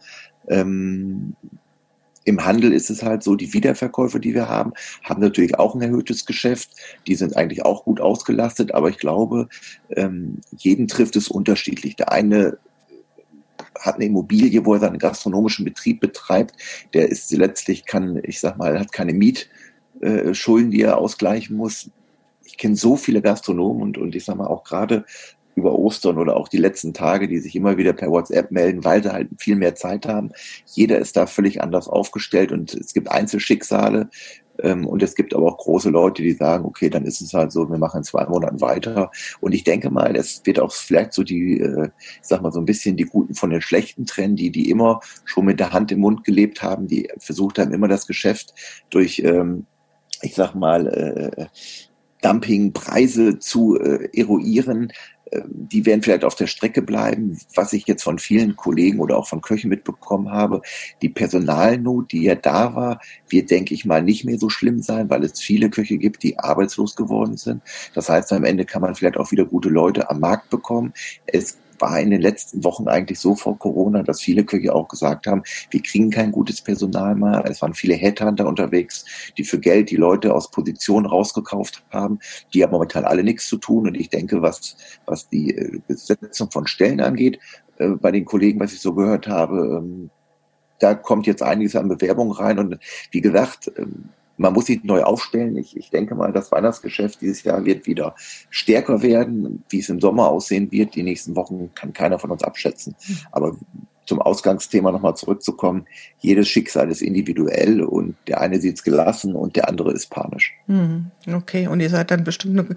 Ähm, 0.49 1.37
Im 2.25 2.43
Handel 2.47 2.73
ist 2.73 2.89
es 2.89 3.03
halt 3.03 3.23
so, 3.23 3.35
die 3.35 3.53
Wiederverkäufe, 3.53 4.19
die 4.19 4.33
wir 4.33 4.49
haben, 4.49 4.73
haben 5.03 5.21
natürlich 5.21 5.59
auch 5.59 5.75
ein 5.75 5.83
erhöhtes 5.83 6.25
Geschäft. 6.25 6.71
Die 7.07 7.17
sind 7.17 7.37
eigentlich 7.37 7.67
auch 7.67 7.85
gut 7.85 8.01
ausgelastet, 8.01 8.73
aber 8.73 8.89
ich 8.89 8.97
glaube, 8.97 9.49
ähm, 9.91 10.41
jeden 10.57 10.89
trifft 10.89 11.17
es 11.17 11.29
unterschiedlich. 11.29 11.97
Der 11.97 12.13
eine 12.13 12.57
hat 13.81 13.97
eine 13.97 14.07
Immobilie, 14.07 14.65
wo 14.65 14.75
er 14.75 14.81
seinen 14.81 14.99
gastronomischen 14.99 15.65
Betrieb 15.65 16.01
betreibt, 16.01 16.55
der 16.95 17.09
ist 17.09 17.31
letztlich 17.33 17.85
kann, 17.87 18.21
ich 18.23 18.41
sag 18.41 18.59
mal, 18.59 18.79
hat 18.79 18.93
keine 18.93 19.13
Mietschulden, 19.13 20.71
die 20.71 20.83
er 20.83 20.99
ausgleichen 20.99 21.57
muss. 21.57 21.91
Ich 22.45 22.57
kenne 22.57 22.77
so 22.77 22.97
viele 22.97 23.23
Gastronomen 23.23 23.83
und, 23.83 23.99
und 23.99 24.15
ich 24.15 24.25
sag 24.25 24.37
mal 24.37 24.47
auch 24.47 24.65
gerade 24.65 25.05
über 25.55 25.79
Ostern 25.79 26.19
oder 26.19 26.37
auch 26.37 26.49
die 26.49 26.59
letzten 26.59 26.95
Tage, 26.95 27.29
die 27.29 27.39
sich 27.39 27.55
immer 27.55 27.77
wieder 27.77 27.93
per 27.93 28.11
WhatsApp 28.11 28.51
melden, 28.51 28.85
weil 28.85 29.03
sie 29.03 29.13
halt 29.13 29.29
viel 29.39 29.57
mehr 29.57 29.75
Zeit 29.75 30.07
haben. 30.07 30.31
Jeder 30.67 30.99
ist 30.99 31.17
da 31.17 31.27
völlig 31.27 31.63
anders 31.63 31.89
aufgestellt 31.89 32.53
und 32.53 32.73
es 32.75 32.95
gibt 32.95 33.11
Einzelschicksale, 33.11 34.09
und 34.63 35.03
es 35.03 35.15
gibt 35.15 35.35
aber 35.35 35.47
auch 35.47 35.59
große 35.59 35.91
Leute, 35.91 36.23
die 36.23 36.33
sagen, 36.33 36.65
okay, 36.65 36.89
dann 36.89 37.05
ist 37.05 37.21
es 37.21 37.35
halt 37.35 37.53
so, 37.53 37.69
wir 37.69 37.79
machen 37.79 37.99
in 37.99 38.05
zwei 38.05 38.25
Monaten 38.27 38.61
weiter. 38.61 39.11
Und 39.41 39.53
ich 39.53 39.65
denke 39.65 39.91
mal, 39.91 40.15
es 40.17 40.43
wird 40.45 40.61
auch 40.61 40.73
vielleicht 40.73 41.13
so 41.13 41.23
die, 41.23 41.61
äh, 41.61 41.89
ich 42.21 42.27
sag 42.29 42.43
mal 42.43 42.53
so 42.53 42.61
ein 42.61 42.65
bisschen 42.65 42.97
die 42.97 43.05
Guten 43.05 43.35
von 43.35 43.51
den 43.51 43.61
Schlechten 43.61 44.07
trennen, 44.07 44.37
die, 44.37 44.51
die 44.51 44.71
immer 44.71 45.01
schon 45.25 45.45
mit 45.45 45.61
der 45.61 45.73
Hand 45.73 45.93
im 45.93 46.01
Mund 46.01 46.25
gelebt 46.25 46.63
haben, 46.63 46.87
die 46.87 47.09
versucht 47.19 47.59
haben, 47.59 47.73
immer 47.73 47.89
das 47.89 48.07
Geschäft 48.07 48.55
durch, 48.91 49.21
ähm, 49.21 49.67
ich 50.23 50.35
sag 50.35 50.55
mal, 50.55 50.87
äh, 50.87 51.47
Dumpingpreise 52.23 53.39
zu 53.41 53.79
äh, 53.79 54.09
eruieren, 54.15 54.93
die 55.47 55.87
werden 55.87 56.03
vielleicht 56.03 56.25
auf 56.25 56.35
der 56.35 56.47
Strecke 56.47 56.83
bleiben. 56.83 57.39
Was 57.55 57.73
ich 57.73 57.87
jetzt 57.87 58.03
von 58.03 58.19
vielen 58.19 58.57
Kollegen 58.57 59.01
oder 59.01 59.17
auch 59.17 59.27
von 59.27 59.41
Köchen 59.41 59.71
mitbekommen 59.71 60.31
habe, 60.31 60.63
die 61.01 61.09
Personalnot, 61.09 62.13
die 62.13 62.25
ja 62.25 62.35
da 62.35 62.75
war, 62.75 63.01
wird, 63.29 63.51
denke 63.51 63.75
ich 63.75 63.85
mal, 63.85 64.03
nicht 64.03 64.25
mehr 64.25 64.39
so 64.39 64.51
schlimm 64.51 64.83
sein, 64.83 65.09
weil 65.09 65.25
es 65.25 65.41
viele 65.41 65.71
Köche 65.71 65.97
gibt, 65.97 66.23
die 66.23 66.39
arbeitslos 66.39 66.97
geworden 66.97 67.37
sind. 67.37 67.63
Das 67.95 68.09
heißt, 68.09 68.33
am 68.33 68.45
Ende 68.45 68.65
kann 68.65 68.83
man 68.83 68.95
vielleicht 68.95 69.17
auch 69.17 69.33
wieder 69.33 69.45
gute 69.45 69.69
Leute 69.69 70.11
am 70.11 70.21
Markt 70.21 70.51
bekommen. 70.51 70.93
Es 71.27 71.59
war 71.83 72.01
in 72.01 72.11
den 72.11 72.23
letzten 72.23 72.65
Wochen 72.65 72.89
eigentlich 72.89 73.19
so 73.19 73.35
vor 73.35 73.59
Corona, 73.59 74.03
dass 74.03 74.23
viele 74.23 74.45
Köche 74.45 74.75
auch 74.75 74.89
gesagt 74.89 75.27
haben, 75.27 75.43
wir 75.71 75.83
kriegen 75.83 76.11
kein 76.11 76.33
gutes 76.33 76.63
Personal 76.63 77.15
mehr. 77.15 77.45
Es 77.47 77.61
waren 77.61 77.75
viele 77.75 77.95
Headhunter 77.95 78.47
unterwegs, 78.47 79.05
die 79.37 79.45
für 79.45 79.59
Geld 79.59 79.91
die 79.91 79.97
Leute 79.97 80.33
aus 80.33 80.51
Positionen 80.51 81.07
rausgekauft 81.07 81.85
haben. 81.91 82.21
Die 82.55 82.63
haben 82.63 82.71
momentan 82.71 83.05
alle 83.05 83.25
nichts 83.25 83.49
zu 83.49 83.59
tun. 83.59 83.89
Und 83.89 83.97
ich 83.97 84.09
denke, 84.09 84.41
was, 84.41 84.77
was 85.07 85.29
die 85.29 85.55
äh, 85.57 85.81
Besetzung 85.87 86.51
von 86.51 86.67
Stellen 86.67 87.01
angeht, 87.01 87.39
äh, 87.79 87.89
bei 87.89 88.13
den 88.13 88.25
Kollegen, 88.25 88.61
was 88.61 88.73
ich 88.73 88.81
so 88.81 88.95
gehört 88.95 89.27
habe, 89.27 89.83
ähm, 89.83 90.11
da 90.79 90.95
kommt 90.95 91.27
jetzt 91.27 91.43
einiges 91.43 91.77
an 91.77 91.89
Bewerbungen 91.89 92.33
rein. 92.33 92.59
Und 92.59 92.79
wie 93.11 93.21
gesagt, 93.21 93.71
ähm, 93.77 94.11
man 94.37 94.53
muss 94.53 94.67
sich 94.67 94.83
neu 94.85 95.03
aufstellen. 95.03 95.57
Ich, 95.57 95.77
ich 95.77 95.91
denke 95.91 96.15
mal, 96.15 96.33
das 96.33 96.51
Weihnachtsgeschäft 96.53 97.21
dieses 97.21 97.43
Jahr 97.43 97.65
wird 97.65 97.87
wieder 97.87 98.15
stärker 98.51 99.03
werden. 99.03 99.65
Wie 99.69 99.81
es 99.81 99.89
im 99.89 100.01
Sommer 100.01 100.29
aussehen 100.29 100.71
wird, 100.73 100.95
die 100.95 101.03
nächsten 101.03 101.37
Wochen 101.37 101.71
kann 101.75 101.93
keiner 101.93 102.19
von 102.19 102.31
uns 102.31 102.43
abschätzen. 102.43 102.95
Aber 103.31 103.57
zum 104.07 104.21
Ausgangsthema 104.21 104.91
nochmal 104.91 105.17
zurückzukommen, 105.17 105.87
jedes 106.19 106.49
Schicksal 106.49 106.91
ist 106.91 107.03
individuell 107.03 107.83
und 107.83 108.17
der 108.27 108.41
eine 108.41 108.61
sieht 108.61 108.77
es 108.77 108.83
gelassen 108.83 109.35
und 109.35 109.57
der 109.57 109.69
andere 109.69 109.93
ist 109.93 110.11
panisch. 110.11 110.55
Hm, 110.67 111.11
okay, 111.33 111.69
und 111.69 111.81
ihr 111.81 111.91
seid 111.91 112.11
dann 112.11 112.25
bestimmt 112.25 112.59
eine, 112.59 112.77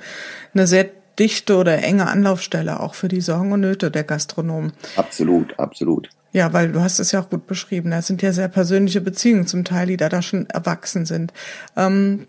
eine 0.53 0.67
sehr 0.67 0.89
dichte 1.17 1.57
oder 1.57 1.81
enge 1.81 2.07
Anlaufstelle 2.07 2.79
auch 2.79 2.93
für 2.93 3.07
die 3.07 3.21
Sorgen 3.21 3.51
und 3.51 3.61
Nöte 3.61 3.89
der 3.89 4.03
Gastronomen. 4.03 4.73
Absolut, 4.95 5.57
absolut. 5.59 6.09
Ja, 6.35 6.51
weil 6.51 6.73
du 6.73 6.81
hast 6.81 6.99
es 6.99 7.13
ja 7.13 7.21
auch 7.21 7.29
gut 7.29 7.47
beschrieben. 7.47 7.91
Das 7.91 8.07
sind 8.07 8.21
ja 8.21 8.33
sehr 8.33 8.49
persönliche 8.49 8.99
Beziehungen 8.99 9.47
zum 9.47 9.63
Teil, 9.63 9.87
die 9.87 9.95
da, 9.95 10.09
da 10.09 10.21
schon 10.21 10.49
erwachsen 10.49 11.05
sind. 11.05 11.31
Ähm, 11.77 12.27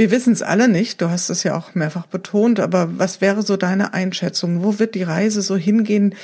wir 0.00 0.10
wissen 0.10 0.32
es 0.32 0.40
alle 0.40 0.66
nicht, 0.66 1.02
du 1.02 1.10
hast 1.10 1.28
es 1.28 1.42
ja 1.42 1.54
auch 1.54 1.74
mehrfach 1.74 2.06
betont, 2.06 2.58
aber 2.58 2.98
was 2.98 3.20
wäre 3.20 3.42
so 3.42 3.58
deine 3.58 3.92
Einschätzung? 3.92 4.64
Wo 4.64 4.78
wird 4.78 4.94
die 4.94 5.02
Reise 5.02 5.42
so 5.42 5.58
hingehen? 5.58 6.14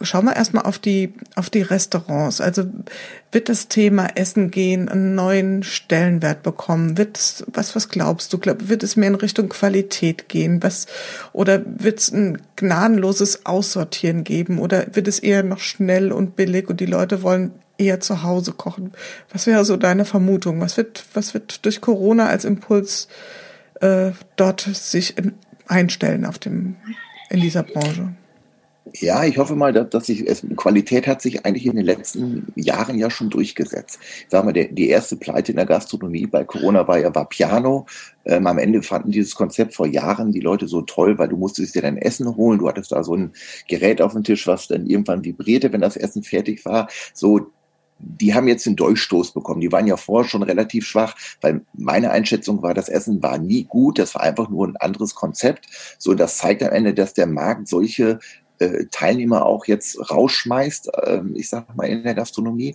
Schauen 0.00 0.24
wir 0.24 0.34
erstmal 0.34 0.64
auf 0.64 0.80
die, 0.80 1.14
auf 1.36 1.48
die 1.48 1.62
Restaurants. 1.62 2.40
Also 2.40 2.64
wird 3.30 3.48
das 3.48 3.68
Thema 3.68 4.08
Essen 4.16 4.50
gehen 4.50 4.88
einen 4.88 5.14
neuen 5.14 5.62
Stellenwert 5.62 6.42
bekommen? 6.42 6.98
Wird 6.98 7.44
was, 7.52 7.76
was 7.76 7.88
glaubst 7.88 8.32
du? 8.32 8.38
Glaub, 8.38 8.68
wird 8.68 8.82
es 8.82 8.96
mehr 8.96 9.10
in 9.10 9.14
Richtung 9.14 9.48
Qualität 9.48 10.28
gehen? 10.28 10.60
Was, 10.64 10.86
oder 11.32 11.62
wird 11.64 12.00
es 12.00 12.10
ein 12.10 12.42
gnadenloses 12.56 13.46
Aussortieren 13.46 14.24
geben? 14.24 14.58
Oder 14.58 14.88
wird 14.92 15.06
es 15.06 15.20
eher 15.20 15.44
noch 15.44 15.60
schnell 15.60 16.10
und 16.10 16.34
billig 16.34 16.68
und 16.68 16.80
die 16.80 16.86
Leute 16.86 17.22
wollen 17.22 17.52
eher 17.80 18.00
zu 18.00 18.22
Hause 18.22 18.52
kochen. 18.52 18.92
Was 19.32 19.46
wäre 19.46 19.64
so 19.64 19.76
deine 19.76 20.04
Vermutung? 20.04 20.60
Was 20.60 20.76
wird, 20.76 21.04
was 21.14 21.34
wird 21.34 21.64
durch 21.64 21.80
Corona 21.80 22.26
als 22.26 22.44
Impuls 22.44 23.08
äh, 23.80 24.12
dort 24.36 24.60
sich 24.60 25.16
in, 25.18 25.34
einstellen 25.66 26.26
auf 26.26 26.38
dem, 26.38 26.76
in 27.30 27.40
dieser 27.40 27.62
Branche? 27.62 28.14
Ja, 28.94 29.24
ich 29.24 29.38
hoffe 29.38 29.54
mal, 29.54 29.72
dass, 29.72 30.06
sich 30.06 30.26
es, 30.26 30.44
Qualität 30.56 31.06
hat 31.06 31.22
sich 31.22 31.44
eigentlich 31.44 31.66
in 31.66 31.76
den 31.76 31.84
letzten 31.84 32.52
Jahren 32.56 32.98
ja 32.98 33.10
schon 33.10 33.30
durchgesetzt. 33.30 34.00
Sagen 34.28 34.48
wir, 34.48 34.52
der, 34.52 34.68
die 34.68 34.88
erste 34.88 35.16
Pleite 35.16 35.52
in 35.52 35.56
der 35.56 35.66
Gastronomie 35.66 36.26
bei 36.26 36.44
Corona 36.44 36.88
war 36.88 36.98
ja 36.98 37.14
war 37.14 37.28
Piano. 37.28 37.86
Ähm, 38.24 38.46
am 38.46 38.58
Ende 38.58 38.82
fanden 38.82 39.12
dieses 39.12 39.34
Konzept 39.34 39.74
vor 39.74 39.86
Jahren 39.86 40.32
die 40.32 40.40
Leute 40.40 40.66
so 40.66 40.82
toll, 40.82 41.18
weil 41.18 41.28
du 41.28 41.36
musstest 41.36 41.74
dir 41.74 41.82
dein 41.82 41.98
Essen 41.98 42.34
holen. 42.36 42.58
Du 42.58 42.68
hattest 42.68 42.90
da 42.90 43.04
so 43.04 43.14
ein 43.14 43.32
Gerät 43.68 44.02
auf 44.02 44.12
dem 44.12 44.24
Tisch, 44.24 44.46
was 44.46 44.66
dann 44.66 44.86
irgendwann 44.86 45.24
vibrierte, 45.24 45.72
wenn 45.72 45.82
das 45.82 45.96
Essen 45.96 46.22
fertig 46.22 46.64
war. 46.64 46.88
So, 47.14 47.52
die 48.02 48.34
haben 48.34 48.48
jetzt 48.48 48.66
den 48.66 48.76
Durchstoß 48.76 49.32
bekommen. 49.32 49.60
Die 49.60 49.72
waren 49.72 49.86
ja 49.86 49.96
vorher 49.96 50.28
schon 50.28 50.42
relativ 50.42 50.86
schwach, 50.86 51.14
weil 51.40 51.64
meine 51.72 52.10
Einschätzung 52.10 52.62
war, 52.62 52.74
das 52.74 52.88
Essen 52.88 53.22
war 53.22 53.38
nie 53.38 53.64
gut. 53.64 53.98
Das 53.98 54.14
war 54.14 54.22
einfach 54.22 54.48
nur 54.48 54.68
ein 54.68 54.76
anderes 54.76 55.14
Konzept. 55.14 55.66
So, 55.98 56.14
das 56.14 56.38
zeigt 56.38 56.62
am 56.62 56.70
Ende, 56.70 56.94
dass 56.94 57.14
der 57.14 57.26
Markt 57.26 57.68
solche 57.68 58.18
äh, 58.58 58.86
Teilnehmer 58.90 59.46
auch 59.46 59.66
jetzt 59.66 60.10
rausschmeißt. 60.10 60.90
Ähm, 61.06 61.34
ich 61.36 61.48
sag 61.48 61.76
mal 61.76 61.88
in 61.88 62.02
der 62.02 62.14
Gastronomie. 62.14 62.74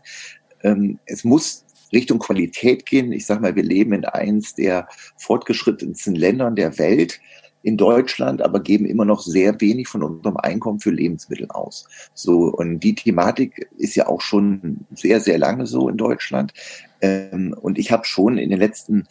Ähm, 0.64 1.00
es 1.06 1.24
muss 1.24 1.66
Richtung 1.94 2.20
Qualität 2.20 2.86
gehen. 2.86 3.12
Ich 3.12 3.26
sag 3.26 3.42
mal, 3.42 3.56
wir 3.56 3.64
leben 3.64 3.94
in 3.94 4.06
eins 4.06 4.56
der 4.56 4.88
fortgeschrittensten 5.18 6.16
Ländern 6.16 6.56
der 6.56 6.78
Welt 6.78 7.20
in 7.66 7.78
Deutschland, 7.78 8.44
aber 8.44 8.60
geben 8.60 8.86
immer 8.86 9.06
noch 9.06 9.22
sehr 9.22 9.60
wenig 9.60 9.88
von 9.88 10.04
unserem 10.04 10.38
Einkommen 10.38 10.80
für 10.80 10.92
Lebensmittel 10.92 11.48
aus. 11.50 11.88
So, 12.14 12.54
und 12.54 12.80
die 12.80 12.94
Thematik 12.94 13.68
ist 13.78 13.96
ja 13.96 14.08
auch 14.08 14.22
schon 14.22 14.86
sehr, 14.94 15.20
sehr 15.20 15.40
lange 15.40 15.66
so 15.66 15.90
in 15.90 15.98
Deutschland. 15.98 16.54
Ähm, 17.02 17.56
und 17.60 17.80
ich 17.80 17.92
habe 17.92 18.06
schon 18.06 18.38
in 18.38 18.52
den 18.52 18.60
letzten 18.60 19.08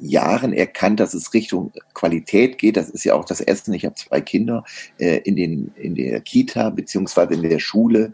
Jahren 0.00 0.52
erkannt, 0.52 0.98
dass 0.98 1.14
es 1.14 1.32
Richtung 1.32 1.72
Qualität 1.94 2.58
geht. 2.58 2.76
Das 2.76 2.90
ist 2.90 3.04
ja 3.04 3.14
auch 3.14 3.24
das 3.24 3.40
Essen. 3.40 3.72
Ich 3.72 3.84
habe 3.84 3.94
zwei 3.94 4.20
Kinder 4.20 4.64
äh, 4.98 5.18
in, 5.18 5.36
den, 5.36 5.70
in 5.76 5.94
der 5.94 6.20
Kita 6.22 6.70
beziehungsweise 6.70 7.34
in 7.34 7.42
der 7.42 7.60
Schule 7.60 8.12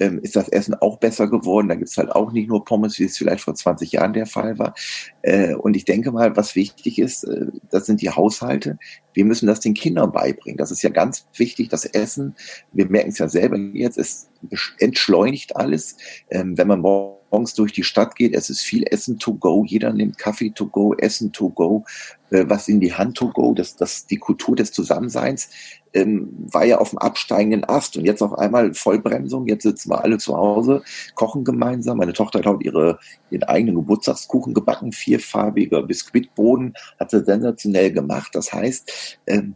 ähm, 0.00 0.18
ist 0.22 0.34
das 0.34 0.48
Essen 0.48 0.74
auch 0.74 0.98
besser 0.98 1.28
geworden. 1.28 1.68
Da 1.68 1.76
gibt's 1.76 1.96
halt 1.96 2.10
auch 2.10 2.32
nicht 2.32 2.48
nur 2.48 2.64
Pommes, 2.64 2.98
wie 2.98 3.04
es 3.04 3.16
vielleicht 3.16 3.44
vor 3.44 3.54
20 3.54 3.92
Jahren 3.92 4.12
der 4.12 4.26
Fall 4.26 4.58
war. 4.58 4.74
Äh, 5.22 5.54
und 5.54 5.76
ich 5.76 5.84
denke 5.84 6.10
mal, 6.10 6.36
was 6.36 6.56
wichtig 6.56 6.98
ist, 6.98 7.24
äh, 7.24 7.46
das 7.70 7.86
sind 7.86 8.00
die 8.00 8.10
Haushalte. 8.10 8.78
Wir 9.12 9.24
müssen 9.24 9.46
das 9.46 9.60
den 9.60 9.74
Kindern 9.74 10.10
beibringen. 10.10 10.56
Das 10.56 10.70
ist 10.70 10.82
ja 10.82 10.90
ganz 10.90 11.28
wichtig, 11.36 11.68
das 11.68 11.84
Essen. 11.84 12.34
Wir 12.72 12.88
merken 12.88 13.10
es 13.10 13.18
ja 13.18 13.28
selber 13.28 13.56
jetzt, 13.56 13.98
es 13.98 14.30
entschleunigt 14.78 15.56
alles. 15.56 15.96
Ähm, 16.30 16.56
wenn 16.56 16.68
man 16.68 16.80
morgens 16.80 17.54
durch 17.54 17.72
die 17.72 17.84
Stadt 17.84 18.16
geht, 18.16 18.34
es 18.34 18.50
ist 18.50 18.62
viel 18.62 18.84
Essen 18.90 19.18
to 19.18 19.34
go. 19.34 19.64
Jeder 19.66 19.92
nimmt 19.92 20.18
Kaffee 20.18 20.50
to 20.50 20.66
go, 20.66 20.94
Essen 20.94 21.32
to 21.32 21.50
go, 21.50 21.84
was 22.30 22.68
in 22.68 22.80
die 22.80 22.94
Hand 22.94 23.16
to 23.16 23.28
go. 23.28 23.54
Das, 23.54 23.76
das 23.76 24.06
die 24.06 24.18
Kultur 24.18 24.56
des 24.56 24.72
Zusammenseins 24.72 25.50
ähm, 25.92 26.28
war 26.50 26.64
ja 26.64 26.78
auf 26.78 26.90
dem 26.90 26.98
absteigenden 26.98 27.64
Ast 27.64 27.96
und 27.96 28.04
jetzt 28.04 28.22
auf 28.22 28.38
einmal 28.38 28.74
Vollbremsung. 28.74 29.46
Jetzt 29.46 29.64
sitzen 29.64 29.90
wir 29.90 30.02
alle 30.02 30.18
zu 30.18 30.36
Hause, 30.36 30.82
kochen 31.14 31.44
gemeinsam. 31.44 31.98
Meine 31.98 32.12
Tochter 32.12 32.40
hat 32.40 32.46
heute 32.46 32.64
ihre, 32.64 32.98
ihren 33.30 33.44
eigenen 33.44 33.74
Geburtstagskuchen 33.74 34.54
gebacken, 34.54 34.92
vierfarbiger 34.92 35.82
Biskuitboden, 35.82 36.74
hat 36.98 37.10
sie 37.10 37.24
sensationell 37.24 37.92
gemacht. 37.92 38.34
Das 38.34 38.52
heißt, 38.52 39.18
ähm, 39.26 39.54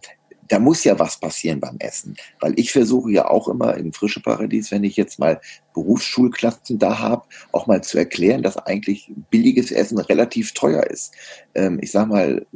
da 0.49 0.59
muss 0.59 0.85
ja 0.85 0.99
was 0.99 1.19
passieren 1.19 1.61
beim 1.61 1.77
Essen. 1.79 2.17
Weil 2.41 2.53
ich 2.57 2.73
versuche 2.73 3.11
ja 3.11 3.29
auch 3.29 3.49
immer 3.49 3.77
im 3.77 3.93
Frische 3.93 4.21
Paradies, 4.21 4.71
wenn 4.71 4.85
ich 4.85 4.97
jetzt 4.97 5.19
mal 5.19 5.41
Berufsschulklassen 5.75 6.79
da 6.79 6.99
habe, 6.99 7.25
auch 7.53 7.67
mal 7.67 7.83
zu 7.83 7.99
erklären, 7.99 8.43
dass 8.43 8.57
eigentlich 8.57 9.13
billiges 9.31 9.71
Essen 9.71 9.99
relativ 9.99 10.53
teuer 10.53 10.85
ist. 10.85 11.15
Ähm, 11.55 11.79
ich 11.81 11.91
sag 11.91 12.09
mal, 12.09 12.47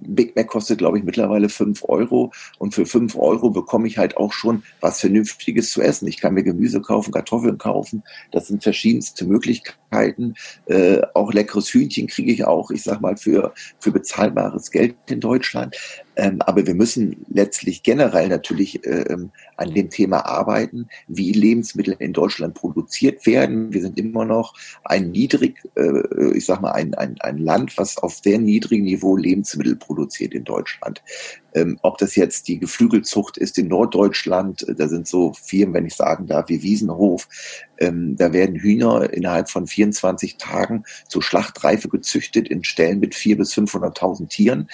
Big 0.00 0.36
Mac 0.36 0.46
kostet, 0.46 0.78
glaube 0.78 0.98
ich, 0.98 1.04
mittlerweile 1.04 1.48
fünf 1.48 1.84
Euro. 1.84 2.32
Und 2.58 2.74
für 2.74 2.86
fünf 2.86 3.16
Euro 3.16 3.50
bekomme 3.50 3.88
ich 3.88 3.98
halt 3.98 4.16
auch 4.16 4.32
schon 4.32 4.62
was 4.80 5.00
Vernünftiges 5.00 5.70
zu 5.70 5.82
essen. 5.82 6.06
Ich 6.08 6.20
kann 6.20 6.34
mir 6.34 6.44
Gemüse 6.44 6.80
kaufen, 6.80 7.12
Kartoffeln 7.12 7.58
kaufen. 7.58 8.02
Das 8.30 8.46
sind 8.46 8.62
verschiedenste 8.62 9.26
Möglichkeiten. 9.26 9.78
Äh, 9.90 11.00
auch 11.14 11.32
leckeres 11.32 11.68
Hühnchen 11.72 12.06
kriege 12.08 12.32
ich 12.32 12.44
auch, 12.44 12.70
ich 12.70 12.82
sag 12.82 13.00
mal, 13.00 13.16
für, 13.16 13.52
für 13.78 13.90
bezahlbares 13.90 14.70
Geld 14.70 14.96
in 15.08 15.20
Deutschland. 15.20 15.76
Ähm, 16.16 16.42
aber 16.42 16.66
wir 16.66 16.74
müssen 16.74 17.24
letztlich 17.28 17.82
generell 17.82 18.28
natürlich 18.28 18.84
ähm, 18.84 19.30
an 19.56 19.72
dem 19.72 19.88
Thema 19.88 20.26
arbeiten, 20.26 20.88
wie 21.06 21.32
Lebensmittel 21.32 21.94
in 22.00 22.12
Deutschland 22.12 22.54
produziert 22.54 23.24
werden. 23.24 23.72
Wir 23.72 23.82
sind 23.82 23.98
immer 23.98 24.24
noch 24.24 24.54
ein 24.84 25.10
niedrig, 25.10 25.62
äh, 25.76 26.36
ich 26.36 26.44
sag 26.44 26.60
mal, 26.60 26.72
ein, 26.72 26.94
ein, 26.94 27.16
ein 27.20 27.38
Land, 27.38 27.78
was 27.78 27.98
auf 27.98 28.16
sehr 28.16 28.38
niedrigem 28.38 28.84
Niveau 28.84 29.16
Lebensmittel 29.16 29.76
produziert 29.76 30.34
in 30.34 30.44
Deutschland. 30.44 31.02
Ähm, 31.58 31.78
ob 31.82 31.98
das 31.98 32.14
jetzt 32.14 32.48
die 32.48 32.58
Geflügelzucht 32.58 33.36
ist 33.36 33.58
in 33.58 33.68
Norddeutschland, 33.68 34.64
da 34.76 34.88
sind 34.88 35.08
so 35.08 35.32
Firmen, 35.32 35.74
wenn 35.74 35.86
ich 35.86 35.94
sagen 35.94 36.26
darf, 36.26 36.48
wie 36.48 36.62
Wiesenhof, 36.62 37.28
ähm, 37.78 38.16
da 38.16 38.32
werden 38.32 38.56
Hühner 38.56 39.12
innerhalb 39.12 39.48
von 39.48 39.66
24 39.66 40.36
Tagen 40.36 40.84
zur 41.08 41.22
Schlachtreife 41.22 41.88
gezüchtet 41.88 42.48
in 42.48 42.64
Stellen 42.64 43.00
mit 43.00 43.14
400.000 43.14 43.36
bis 43.36 43.54
500.000 43.54 44.28
Tieren. 44.28 44.68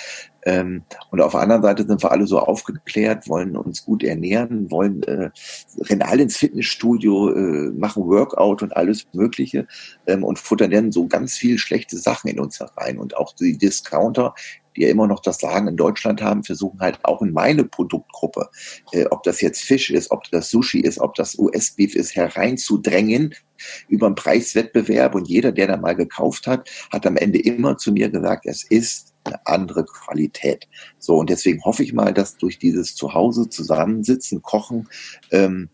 Ähm, 0.47 0.83
und 1.11 1.21
auf 1.21 1.33
der 1.33 1.41
anderen 1.41 1.63
Seite 1.63 1.87
sind 1.87 2.03
wir 2.03 2.13
alle 2.13 2.27
so 2.27 2.39
aufgeklärt, 2.39 3.29
wollen 3.29 3.57
uns 3.57 3.85
gut 3.85 4.03
ernähren, 4.03 4.71
wollen 4.71 5.03
äh, 5.05 5.31
rennen 5.79 6.03
alle 6.03 6.23
ins 6.23 6.37
Fitnessstudio, 6.37 7.31
äh, 7.31 7.71
machen 7.71 8.05
Workout 8.05 8.63
und 8.63 8.77
alles 8.77 9.07
Mögliche 9.15 9.67
ähm, 10.07 10.23
und 10.23 10.39
futtern 10.39 10.71
dann 10.71 10.93
so 10.93 11.07
ganz 11.07 11.37
viel 11.37 11.59
schlechte 11.59 11.97
Sachen 11.97 12.29
in 12.29 12.41
uns 12.41 12.61
herein. 12.61 12.99
Und 12.99 13.17
auch 13.17 13.33
die 13.35 13.57
Discounter, 13.57 14.35
die 14.77 14.83
ja 14.83 14.89
immer 14.89 15.07
noch 15.07 15.21
das 15.21 15.39
Sagen 15.39 15.69
in 15.69 15.77
Deutschland 15.77 16.23
haben, 16.23 16.45
versuchen 16.45 16.81
halt 16.81 16.99
auch 17.03 17.23
in 17.23 17.33
meine 17.33 17.65
Produktgruppe, 17.65 18.49
äh, 18.93 19.07
ob 19.07 19.23
das 19.23 19.41
jetzt 19.41 19.63
Fisch 19.63 19.91
ist, 19.91 20.11
ob 20.11 20.31
das 20.31 20.51
Sushi 20.51 20.81
ist, 20.81 20.99
ob 20.99 21.15
das 21.15 21.39
US-Beef 21.39 21.95
ist, 21.95 22.17
hereinzudrängen 22.17 23.35
über 23.89 24.07
einen 24.07 24.15
Preiswettbewerb. 24.15 25.15
Und 25.15 25.29
jeder, 25.29 25.53
der 25.53 25.69
da 25.69 25.77
mal 25.77 25.95
gekauft 25.95 26.47
hat, 26.47 26.69
hat 26.93 27.07
am 27.07 27.17
Ende 27.17 27.41
immer 27.41 27.77
zu 27.77 27.93
mir 27.93 28.11
gesagt, 28.11 28.47
es 28.47 28.65
ist 28.65 29.15
eine 29.25 29.47
andere 29.47 29.85
Qualität. 29.85 30.69
So, 30.99 31.17
und 31.17 31.31
deswegen 31.31 31.63
hoffe 31.65 31.83
ich 31.83 31.93
mal, 31.93 32.13
dass 32.13 32.37
durch 32.37 32.59
dieses 32.59 32.95
Zuhause 32.95 33.49
zusammensitzen, 33.49 34.43
kochen, 34.43 34.89
ähm, 35.31 35.71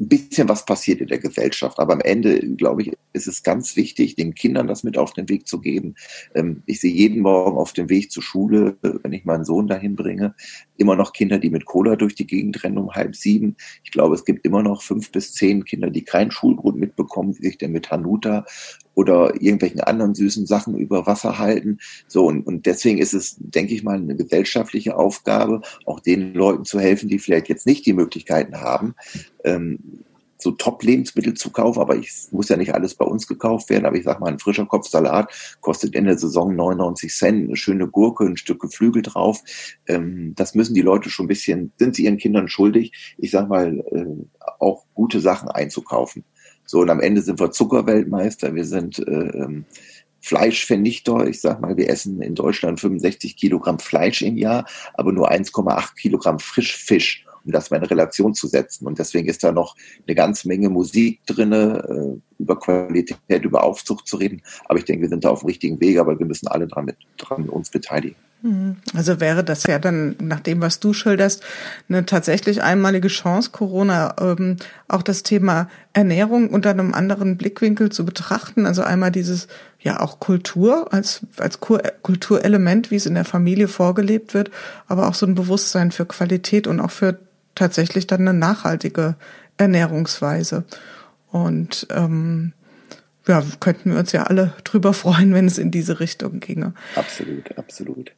ein 0.00 0.08
bisschen 0.08 0.48
was 0.48 0.64
passiert 0.64 1.00
in 1.00 1.08
der 1.08 1.18
Gesellschaft. 1.18 1.78
Aber 1.78 1.92
am 1.92 2.00
Ende, 2.00 2.40
glaube 2.56 2.82
ich, 2.82 2.92
ist 3.12 3.26
es 3.26 3.42
ganz 3.42 3.76
wichtig, 3.76 4.16
den 4.16 4.34
Kindern 4.34 4.66
das 4.66 4.82
mit 4.82 4.96
auf 4.96 5.12
den 5.12 5.28
Weg 5.28 5.46
zu 5.46 5.60
geben. 5.60 5.94
Ähm, 6.34 6.62
ich 6.66 6.80
sehe 6.80 6.92
jeden 6.92 7.20
Morgen 7.20 7.58
auf 7.58 7.74
dem 7.74 7.90
Weg 7.90 8.10
zur 8.10 8.22
Schule, 8.22 8.76
wenn 8.80 9.12
ich 9.12 9.24
meinen 9.24 9.44
Sohn 9.44 9.68
dahin 9.68 9.96
bringe, 9.96 10.34
immer 10.80 10.96
noch 10.96 11.12
Kinder, 11.12 11.38
die 11.38 11.50
mit 11.50 11.66
Cola 11.66 11.96
durch 11.96 12.14
die 12.14 12.26
Gegend 12.26 12.62
rennen 12.64 12.78
um 12.78 12.92
halb 12.92 13.14
sieben. 13.14 13.56
Ich 13.84 13.90
glaube, 13.90 14.14
es 14.14 14.24
gibt 14.24 14.44
immer 14.44 14.62
noch 14.62 14.82
fünf 14.82 15.12
bis 15.12 15.34
zehn 15.34 15.64
Kinder, 15.64 15.90
die 15.90 16.02
keinen 16.02 16.30
Schulgrund 16.30 16.78
mitbekommen, 16.78 17.36
wie 17.38 17.46
sich 17.46 17.58
denn 17.58 17.72
mit 17.72 17.90
Hanuta 17.90 18.44
oder 18.94 19.34
irgendwelchen 19.40 19.80
anderen 19.80 20.14
süßen 20.14 20.46
Sachen 20.46 20.76
über 20.76 21.06
Wasser 21.06 21.38
halten. 21.38 21.78
So, 22.08 22.26
und, 22.26 22.46
und 22.46 22.66
deswegen 22.66 22.98
ist 22.98 23.14
es, 23.14 23.36
denke 23.38 23.74
ich 23.74 23.82
mal, 23.82 23.96
eine 23.96 24.16
gesellschaftliche 24.16 24.96
Aufgabe, 24.96 25.62
auch 25.84 26.00
den 26.00 26.34
Leuten 26.34 26.64
zu 26.64 26.80
helfen, 26.80 27.08
die 27.08 27.18
vielleicht 27.18 27.48
jetzt 27.48 27.66
nicht 27.66 27.86
die 27.86 27.92
Möglichkeiten 27.92 28.60
haben, 28.60 28.94
ähm, 29.44 29.78
so 30.42 30.52
Top-Lebensmittel 30.52 31.34
zu 31.34 31.50
kaufen, 31.50 31.80
aber 31.80 31.96
ich 31.96 32.10
muss 32.30 32.48
ja 32.48 32.56
nicht 32.56 32.74
alles 32.74 32.94
bei 32.94 33.04
uns 33.04 33.26
gekauft 33.26 33.70
werden. 33.70 33.86
Aber 33.86 33.96
ich 33.96 34.04
sag 34.04 34.20
mal, 34.20 34.28
ein 34.28 34.38
frischer 34.38 34.66
Kopfsalat 34.66 35.56
kostet 35.60 35.94
in 35.94 36.04
der 36.04 36.18
Saison 36.18 36.54
99 36.54 37.12
Cent, 37.12 37.48
eine 37.48 37.56
schöne 37.56 37.88
Gurke, 37.88 38.24
ein 38.24 38.36
Stück 38.36 38.60
Geflügel 38.60 39.02
drauf. 39.02 39.42
Ähm, 39.86 40.34
das 40.36 40.54
müssen 40.54 40.74
die 40.74 40.82
Leute 40.82 41.10
schon 41.10 41.26
ein 41.26 41.28
bisschen, 41.28 41.72
sind 41.78 41.94
sie 41.94 42.04
ihren 42.04 42.18
Kindern 42.18 42.48
schuldig, 42.48 42.92
ich 43.18 43.30
sag 43.30 43.48
mal, 43.48 43.78
äh, 43.92 44.06
auch 44.58 44.84
gute 44.94 45.20
Sachen 45.20 45.48
einzukaufen. 45.48 46.24
So, 46.66 46.80
und 46.80 46.90
am 46.90 47.00
Ende 47.00 47.22
sind 47.22 47.40
wir 47.40 47.50
Zuckerweltmeister, 47.50 48.54
wir 48.54 48.64
sind 48.64 48.98
äh, 49.00 49.02
ähm, 49.02 49.64
Fleischvernichter. 50.20 51.26
Ich 51.26 51.40
sag 51.40 51.60
mal, 51.60 51.76
wir 51.76 51.88
essen 51.88 52.20
in 52.22 52.34
Deutschland 52.34 52.78
65 52.78 53.36
Kilogramm 53.36 53.78
Fleisch 53.78 54.22
im 54.22 54.36
Jahr, 54.36 54.66
aber 54.94 55.12
nur 55.12 55.30
1,8 55.30 55.96
Kilogramm 55.96 56.38
Frischfisch 56.38 57.24
um 57.44 57.52
das 57.52 57.70
mal 57.70 57.78
in 57.78 57.84
Relation 57.84 58.34
zu 58.34 58.46
setzen. 58.46 58.86
Und 58.86 58.98
deswegen 58.98 59.28
ist 59.28 59.44
da 59.44 59.52
noch 59.52 59.76
eine 60.06 60.14
ganze 60.14 60.48
Menge 60.48 60.68
Musik 60.68 61.20
drinne, 61.26 62.18
äh, 62.18 62.42
über 62.42 62.58
Qualität, 62.58 63.18
über 63.28 63.62
Aufzucht 63.62 64.06
zu 64.06 64.16
reden. 64.16 64.42
Aber 64.66 64.78
ich 64.78 64.84
denke, 64.84 65.02
wir 65.02 65.08
sind 65.08 65.24
da 65.24 65.30
auf 65.30 65.40
dem 65.40 65.46
richtigen 65.46 65.80
Weg, 65.80 65.98
aber 65.98 66.18
wir 66.18 66.26
müssen 66.26 66.48
alle 66.48 66.66
dran, 66.66 66.86
mit, 66.86 66.96
dran 67.18 67.48
uns 67.48 67.70
beteiligen. 67.70 68.16
Mhm. 68.42 68.76
Also 68.94 69.20
wäre 69.20 69.44
das 69.44 69.64
ja 69.64 69.78
dann, 69.78 70.16
nach 70.20 70.40
dem, 70.40 70.62
was 70.62 70.80
du 70.80 70.92
schilderst, 70.92 71.42
eine 71.88 72.06
tatsächlich 72.06 72.62
einmalige 72.62 73.08
Chance, 73.08 73.50
Corona 73.50 74.14
ähm, 74.18 74.56
auch 74.88 75.02
das 75.02 75.22
Thema 75.22 75.68
Ernährung 75.92 76.48
unter 76.48 76.70
einem 76.70 76.94
anderen 76.94 77.36
Blickwinkel 77.36 77.90
zu 77.92 78.06
betrachten. 78.06 78.64
Also 78.64 78.82
einmal 78.82 79.10
dieses, 79.10 79.48
ja 79.82 80.00
auch 80.00 80.20
Kultur 80.20 80.92
als, 80.92 81.20
als 81.36 81.60
Kulturelement, 81.60 82.90
wie 82.90 82.96
es 82.96 83.06
in 83.06 83.14
der 83.14 83.24
Familie 83.24 83.68
vorgelebt 83.68 84.34
wird, 84.34 84.50
aber 84.86 85.08
auch 85.08 85.14
so 85.14 85.26
ein 85.26 85.34
Bewusstsein 85.34 85.90
für 85.90 86.06
Qualität 86.06 86.66
und 86.66 86.80
auch 86.80 86.90
für 86.90 87.18
tatsächlich 87.54 88.06
dann 88.06 88.20
eine 88.20 88.38
nachhaltige 88.38 89.16
Ernährungsweise. 89.56 90.64
Und 91.30 91.86
ähm, 91.90 92.52
ja, 93.26 93.42
könnten 93.60 93.92
wir 93.92 93.98
uns 93.98 94.12
ja 94.12 94.24
alle 94.24 94.54
drüber 94.64 94.92
freuen, 94.92 95.34
wenn 95.34 95.46
es 95.46 95.58
in 95.58 95.70
diese 95.70 96.00
Richtung 96.00 96.40
ginge. 96.40 96.74
Absolut, 96.96 97.56
absolut. 97.56 98.12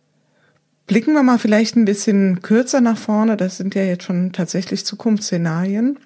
Blicken 0.87 1.15
wir 1.15 1.23
mal 1.23 1.39
vielleicht 1.39 1.77
ein 1.77 1.85
bisschen 1.85 2.43
kürzer 2.43 2.81
nach 2.81 2.99
vorne. 2.99 3.37
Das 3.37 3.57
sind 3.57 3.75
ja 3.75 3.83
jetzt 3.83 4.05
schon 4.05 4.33
tatsächlich 4.33 4.85
Zukunftsszenarien. 4.85 5.99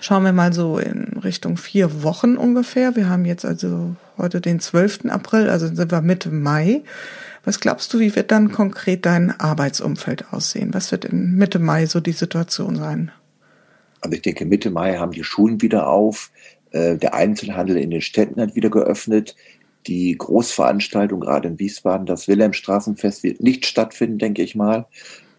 Schauen 0.00 0.24
wir 0.24 0.32
mal 0.32 0.52
so 0.52 0.78
in 0.78 1.18
Richtung 1.18 1.56
vier 1.56 2.02
Wochen 2.02 2.36
ungefähr. 2.36 2.96
Wir 2.96 3.08
haben 3.08 3.24
jetzt 3.24 3.44
also 3.44 3.96
heute 4.16 4.40
den 4.40 4.60
12. 4.60 5.06
April, 5.08 5.50
also 5.50 5.66
sind 5.66 5.90
wir 5.90 6.00
Mitte 6.00 6.30
Mai. 6.30 6.82
Was 7.44 7.60
glaubst 7.60 7.92
du, 7.94 8.00
wie 8.00 8.14
wird 8.14 8.30
dann 8.30 8.52
konkret 8.52 9.06
dein 9.06 9.38
Arbeitsumfeld 9.38 10.32
aussehen? 10.32 10.74
Was 10.74 10.92
wird 10.92 11.06
in 11.06 11.36
Mitte 11.36 11.58
Mai 11.58 11.86
so 11.86 12.00
die 12.00 12.12
Situation 12.12 12.76
sein? 12.76 13.12
Also 14.00 14.14
ich 14.14 14.22
denke, 14.22 14.44
Mitte 14.44 14.70
Mai 14.70 14.96
haben 14.96 15.12
die 15.12 15.24
Schulen 15.24 15.62
wieder 15.62 15.88
auf. 15.88 16.30
Äh, 16.70 16.96
der 16.96 17.14
Einzelhandel 17.14 17.76
in 17.78 17.90
den 17.90 18.02
Städten 18.02 18.40
hat 18.40 18.54
wieder 18.54 18.70
geöffnet. 18.70 19.36
Die 19.86 20.16
Großveranstaltung, 20.16 21.20
gerade 21.20 21.48
in 21.48 21.58
Wiesbaden, 21.58 22.06
das 22.06 22.28
Wilhelmstraßenfest 22.28 23.22
wird 23.22 23.40
nicht 23.40 23.64
stattfinden, 23.64 24.18
denke 24.18 24.42
ich 24.42 24.54
mal. 24.54 24.86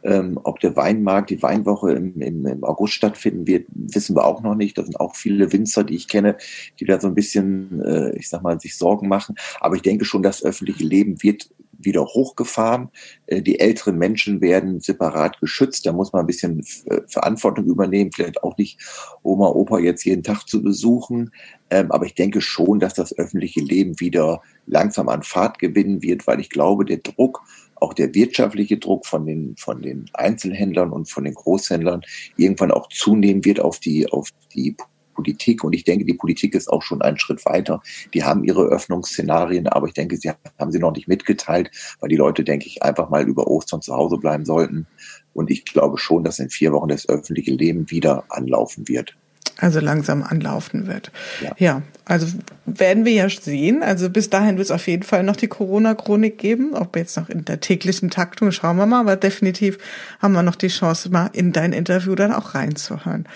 Ähm, 0.04 0.40
ob 0.44 0.60
der 0.60 0.76
Weinmarkt, 0.76 1.30
die 1.30 1.44
Weinwoche 1.44 1.92
im, 1.92 2.20
im, 2.20 2.46
im 2.48 2.64
August 2.64 2.94
stattfinden 2.94 3.46
wird, 3.46 3.68
wissen 3.70 4.16
wir 4.16 4.26
auch 4.26 4.42
noch 4.42 4.56
nicht. 4.56 4.76
Da 4.80 4.84
sind 4.84 5.00
auch 5.00 5.16
viele 5.16 5.54
Winzer, 5.54 5.84
die 5.84 5.96
ich 5.96 6.08
kenne, 6.08 6.38
die 6.80 6.86
da 6.86 7.00
so 7.00 7.08
ein 7.08 7.14
bisschen, 7.14 7.82
äh, 7.84 8.16
ich 8.16 8.28
sag 8.28 8.42
mal, 8.42 8.60
sich 8.60 8.76
Sorgen 8.76 9.08
machen. 9.08 9.36
Aber 9.60 9.76
ich 9.76 9.84
denke 9.84 10.06
schon, 10.06 10.24
das 10.24 10.44
öffentliche 10.44 10.84
Leben 10.84 11.22
wird 11.22 11.52
wieder 11.86 12.06
hochgefahren. 12.06 12.89
Äh, 13.28 13.41
die 13.41 13.60
älteren 13.60 13.98
Menschen 13.98 14.41
werden 14.41 14.80
separat 14.80 15.39
geschützt. 15.39 15.86
Da 15.86 15.91
muss 15.91 16.13
man 16.13 16.22
ein 16.22 16.28
bisschen 16.28 16.60
äh, 16.86 17.02
Verantwortung 17.08 17.65
übernehmen, 17.65 18.12
vielleicht 18.13 18.44
auch 18.44 18.58
nicht 18.58 18.80
Oma, 19.24 19.48
Opa 19.48 19.80
jetzt 19.80 20.06
jeden 20.06 20.24
Tag 20.24 20.44
zu 20.48 20.62
besuchen. 20.62 21.32
Ähm, 21.70 21.91
aber 21.91 22.06
ich 22.06 22.15
denke 22.15 22.41
schon, 22.41 22.80
dass 22.80 22.94
das 22.94 23.17
öffentliche 23.17 23.62
Leben 23.62 24.00
wieder 24.00 24.41
langsam 24.65 25.10
an 25.10 25.24
Fahrt 25.24 25.60
gewinnen 25.60 26.02
wird, 26.02 26.28
weil 26.28 26.39
ich 26.39 26.50
glaube, 26.50 26.86
der 26.86 26.98
Druck 26.98 27.41
auch 27.82 27.94
der 27.94 28.13
wirtschaftliche 28.13 28.78
Druck 28.78 29.08
von 29.08 29.26
den, 29.26 29.56
von 29.58 29.82
den 29.82 30.06
Einzelhändlern 30.13 30.91
und 30.91 31.10
von 31.10 31.24
den 31.24 31.34
Großhändlern 31.34 32.02
irgendwann 32.38 32.72
auch 32.72 32.88
zunehmen 32.89 33.44
wird 33.44 33.60
auf 33.60 33.80
die, 33.80 34.08
auf 34.08 34.30
die 34.54 34.76
Politik. 35.13 35.63
Und 35.63 35.74
ich 35.74 35.84
denke, 35.84 36.06
die 36.06 36.13
Politik 36.13 36.56
ist 36.56 36.69
auch 36.69 36.82
schon 36.82 37.02
einen 37.02 37.19
Schritt 37.19 37.45
weiter. 37.45 37.82
Die 38.13 38.24
haben 38.24 38.43
ihre 38.43 38.63
Öffnungsszenarien, 38.63 39.67
aber 39.67 39.88
ich 39.88 39.93
denke, 39.93 40.17
sie 40.17 40.32
haben 40.60 40.71
sie 40.71 40.80
noch 40.80 40.93
nicht 40.93 41.08
mitgeteilt, 41.08 41.71
weil 42.00 42.10
die 42.10 42.15
Leute, 42.15 42.43
denke 42.43 42.67
ich, 42.67 42.84
einfach 42.84 43.10
mal 43.10 43.28
über 43.28 43.47
Ostern 43.47 43.82
zu 43.82 43.93
Hause 43.93 44.17
bleiben 44.17 44.45
sollten. 44.45 44.88
Und 45.34 45.50
ich 45.50 45.65
glaube 45.65 45.97
schon, 45.97 46.24
dass 46.24 46.39
in 46.39 46.50
vier 46.50 46.74
Wochen 46.74 46.89
das 46.89 47.08
öffentliche 47.08 47.52
Leben 47.52 47.89
wieder 47.89 48.26
anlaufen 48.30 48.88
wird. 48.88 49.15
Also 49.62 49.80
langsam 49.80 50.24
anlaufen 50.24 50.88
wird. 50.88 51.12
Ja. 51.41 51.52
ja, 51.58 51.82
also 52.06 52.26
werden 52.65 53.06
wir 53.06 53.13
ja 53.13 53.30
sehen. 53.30 53.84
Also 53.84 54.10
bis 54.10 54.30
dahin 54.30 54.58
wird 54.58 54.65
es 54.65 54.71
auf 54.71 54.88
jeden 54.88 55.04
Fall 55.04 55.24
noch 55.24 55.36
die 55.36 55.47
Corona-Chronik 55.47 56.39
geben. 56.39 56.74
Ob 56.74 56.95
jetzt 56.95 57.15
noch 57.15 57.30
in 57.30 57.45
der 57.45 57.60
täglichen 57.60 58.10
Taktung, 58.10 58.52
schauen 58.52 58.78
wir 58.78 58.88
mal. 58.88 59.02
Aber 59.02 59.15
definitiv 59.15 59.78
haben 60.19 60.34
wir 60.34 60.41
noch 60.41 60.56
die 60.56 60.69
Chance, 60.69 61.12
mal 61.12 61.30
in 61.34 61.52
dein 61.52 61.74
Interview 61.74 62.15
dann 62.15 62.34
auch 62.34 62.56
reinzuhören. 62.56 63.28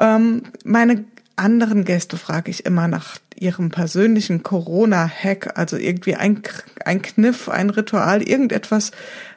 Ähm, 0.00 0.42
meine 0.64 1.04
anderen 1.36 1.84
Gäste 1.84 2.16
frage 2.16 2.50
ich 2.50 2.66
immer 2.66 2.88
nach 2.88 3.18
ihrem 3.36 3.70
persönlichen 3.70 4.42
Corona-Hack, 4.42 5.58
also 5.58 5.76
irgendwie 5.76 6.14
ein, 6.14 6.42
ein 6.84 7.00
Kniff, 7.00 7.48
ein 7.48 7.70
Ritual, 7.70 8.22
irgendetwas, 8.22 8.90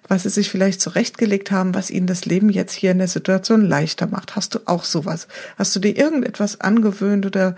was 0.07 0.23
sie 0.23 0.29
sich 0.29 0.49
vielleicht 0.49 0.81
zurechtgelegt 0.81 1.51
haben, 1.51 1.73
was 1.73 1.89
ihnen 1.89 2.07
das 2.07 2.25
Leben 2.25 2.49
jetzt 2.49 2.73
hier 2.73 2.91
in 2.91 2.97
der 2.97 3.07
Situation 3.07 3.65
leichter 3.65 4.07
macht. 4.07 4.35
Hast 4.35 4.55
du 4.55 4.59
auch 4.65 4.83
sowas? 4.83 5.27
Hast 5.57 5.75
du 5.75 5.79
dir 5.79 5.95
irgendetwas 5.95 6.59
angewöhnt 6.59 7.25
oder 7.25 7.55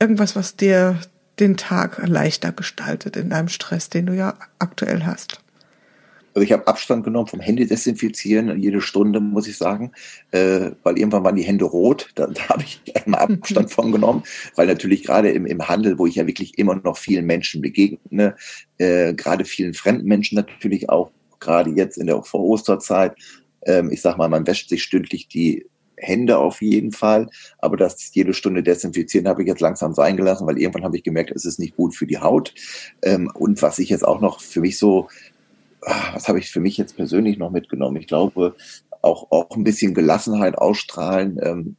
irgendwas, 0.00 0.34
was 0.34 0.56
dir 0.56 0.98
den 1.38 1.56
Tag 1.56 2.00
leichter 2.06 2.52
gestaltet 2.52 3.16
in 3.16 3.30
deinem 3.30 3.48
Stress, 3.48 3.90
den 3.90 4.06
du 4.06 4.14
ja 4.14 4.34
aktuell 4.58 5.04
hast? 5.04 5.43
Also 6.34 6.44
ich 6.44 6.52
habe 6.52 6.66
Abstand 6.66 7.04
genommen 7.04 7.28
vom 7.28 7.40
Handy 7.40 7.64
desinfizieren, 7.66 8.60
jede 8.60 8.80
Stunde, 8.80 9.20
muss 9.20 9.46
ich 9.46 9.56
sagen, 9.56 9.92
äh, 10.32 10.72
weil 10.82 10.98
irgendwann 10.98 11.22
waren 11.22 11.36
die 11.36 11.44
Hände 11.44 11.64
rot. 11.64 12.10
Da, 12.16 12.26
da 12.26 12.48
habe 12.48 12.64
ich 12.64 12.80
einmal 12.96 13.20
Abstand 13.20 13.70
von 13.70 13.92
genommen, 13.92 14.24
weil 14.56 14.66
natürlich 14.66 15.04
gerade 15.04 15.30
im, 15.30 15.46
im 15.46 15.66
Handel, 15.68 15.98
wo 15.98 16.06
ich 16.06 16.16
ja 16.16 16.26
wirklich 16.26 16.58
immer 16.58 16.74
noch 16.74 16.98
vielen 16.98 17.24
Menschen 17.24 17.62
begegne, 17.62 18.34
äh, 18.78 19.14
gerade 19.14 19.44
vielen 19.44 19.74
fremden 19.74 20.08
Menschen 20.08 20.36
natürlich 20.36 20.90
auch, 20.90 21.12
gerade 21.38 21.70
jetzt 21.70 21.98
in 21.98 22.08
der 22.08 22.22
Vor 22.24 22.40
Osterzeit, 22.40 23.14
ähm, 23.66 23.90
ich 23.92 24.02
sag 24.02 24.18
mal, 24.18 24.28
man 24.28 24.46
wäscht 24.46 24.68
sich 24.68 24.82
stündlich 24.82 25.28
die 25.28 25.66
Hände 25.96 26.38
auf 26.38 26.60
jeden 26.60 26.90
Fall, 26.90 27.28
aber 27.58 27.76
das 27.76 28.10
jede 28.12 28.34
Stunde 28.34 28.62
desinfizieren 28.62 29.28
habe 29.28 29.42
ich 29.42 29.48
jetzt 29.48 29.60
langsam 29.60 29.94
sein 29.94 30.16
gelassen, 30.16 30.46
weil 30.46 30.58
irgendwann 30.58 30.84
habe 30.84 30.96
ich 30.96 31.04
gemerkt, 31.04 31.30
es 31.30 31.44
ist 31.44 31.60
nicht 31.60 31.76
gut 31.76 31.94
für 31.94 32.06
die 32.06 32.18
Haut. 32.18 32.52
Ähm, 33.02 33.30
und 33.34 33.62
was 33.62 33.78
ich 33.78 33.90
jetzt 33.90 34.04
auch 34.04 34.20
noch 34.20 34.40
für 34.40 34.60
mich 34.60 34.76
so 34.78 35.08
was 36.12 36.28
habe 36.28 36.38
ich 36.38 36.50
für 36.50 36.60
mich 36.60 36.76
jetzt 36.76 36.96
persönlich 36.96 37.38
noch 37.38 37.50
mitgenommen? 37.50 37.96
Ich 37.96 38.06
glaube, 38.06 38.54
auch, 39.02 39.30
auch 39.30 39.56
ein 39.56 39.64
bisschen 39.64 39.94
Gelassenheit 39.94 40.56
ausstrahlen, 40.56 41.38
ähm, 41.42 41.76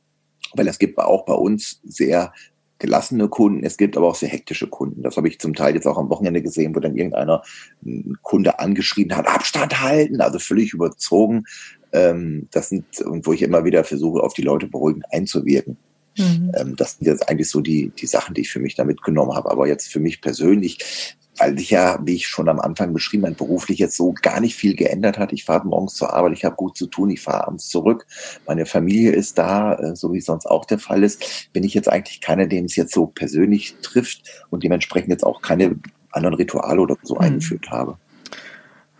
weil 0.54 0.68
es 0.68 0.80
gibt 0.80 0.98
auch 0.98 1.26
bei 1.26 1.34
uns 1.34 1.82
sehr 1.84 2.34
gelassene 2.78 3.30
Kunden, 3.30 3.64
es 3.64 3.78
gibt 3.78 3.96
aber 3.96 4.08
auch 4.08 4.16
sehr 4.16 4.30
hektische 4.30 4.68
Kunden. 4.68 5.02
Das 5.02 5.18
habe 5.18 5.28
ich 5.28 5.40
zum 5.40 5.54
Teil 5.54 5.76
jetzt 5.76 5.88
auch 5.88 5.98
am 5.98 6.10
Wochenende 6.10 6.42
gesehen, 6.42 6.76
wo 6.76 6.80
dann 6.80 6.96
irgendeiner 6.96 7.42
ein 7.86 8.18
Kunde 8.22 8.60
angeschrien 8.60 9.16
hat, 9.16 9.28
Abstand 9.28 9.82
halten, 9.82 10.22
also 10.22 10.40
völlig 10.40 10.74
überzogen. 10.74 11.46
Ähm, 11.94 12.48
das 12.52 12.70
sind, 12.70 13.00
und 13.02 13.26
wo 13.26 13.34
ich 13.34 13.42
immer 13.42 13.64
wieder 13.64 13.84
versuche, 13.84 14.22
auf 14.22 14.34
die 14.34 14.42
Leute 14.42 14.68
beruhigend 14.68 15.06
einzuwirken. 15.12 15.78
Mhm. 16.18 16.52
Ähm, 16.56 16.76
das 16.76 16.98
sind 16.98 17.08
jetzt 17.08 17.30
eigentlich 17.30 17.50
so 17.50 17.62
die, 17.62 17.92
die 17.98 18.08
Sachen, 18.08 18.34
die 18.34 18.42
ich 18.42 18.50
für 18.50 18.60
mich 18.60 18.76
da 18.76 18.84
mitgenommen 18.84 19.34
habe. 19.34 19.50
Aber 19.50 19.68
jetzt 19.68 19.92
für 19.92 20.00
mich 20.00 20.22
persönlich 20.22 21.16
weil 21.38 21.58
sich 21.58 21.70
ja, 21.70 22.00
wie 22.04 22.16
ich 22.16 22.28
schon 22.28 22.50
am 22.50 22.60
Anfang 22.60 22.94
beschrieben 22.94 23.26
habe, 23.26 23.36
beruflich 23.36 23.80
jetzt 23.80 23.98
so 23.98 24.14
gar 24.22 24.40
nicht 24.40 24.56
viel 24.56 24.76
geändert 24.76 25.18
hat. 25.18 25.34
Ich 25.34 25.46
fahre 25.46 25.68
morgens 25.68 25.96
zur 25.96 26.14
Arbeit, 26.14 26.34
ich 26.34 26.46
habe 26.46 26.56
gut 26.56 26.78
zu 26.78 26.88
tun, 26.88 27.10
ich 27.10 27.22
fahre 27.22 27.48
abends 27.48 27.70
zurück. 27.70 28.06
Meine 28.48 28.66
Familie 28.66 29.12
ist 29.12 29.38
da, 29.38 29.76
äh, 29.76 29.96
so 29.96 30.14
wie 30.14 30.22
sonst 30.22 30.46
auch 30.46 30.66
der 30.66 30.80
Fall 30.80 31.04
ist. 31.04 31.52
Bin 31.54 31.64
ich 31.64 31.74
jetzt 31.74 31.90
eigentlich 31.90 32.22
keiner, 32.22 32.48
den 32.48 32.66
es 32.66 32.76
jetzt 32.76 32.94
so 32.94 33.08
persönlich 33.08 33.76
trifft 33.82 34.24
und 34.50 34.64
dementsprechend 34.64 35.10
jetzt 35.10 35.26
auch 35.26 35.42
keine 35.42 35.76
anderen 36.12 36.36
Rituale 36.36 36.82
oder 36.82 36.96
so 37.04 37.16
mhm. 37.16 37.22
eingeführt 37.22 37.70
habe. 37.70 37.98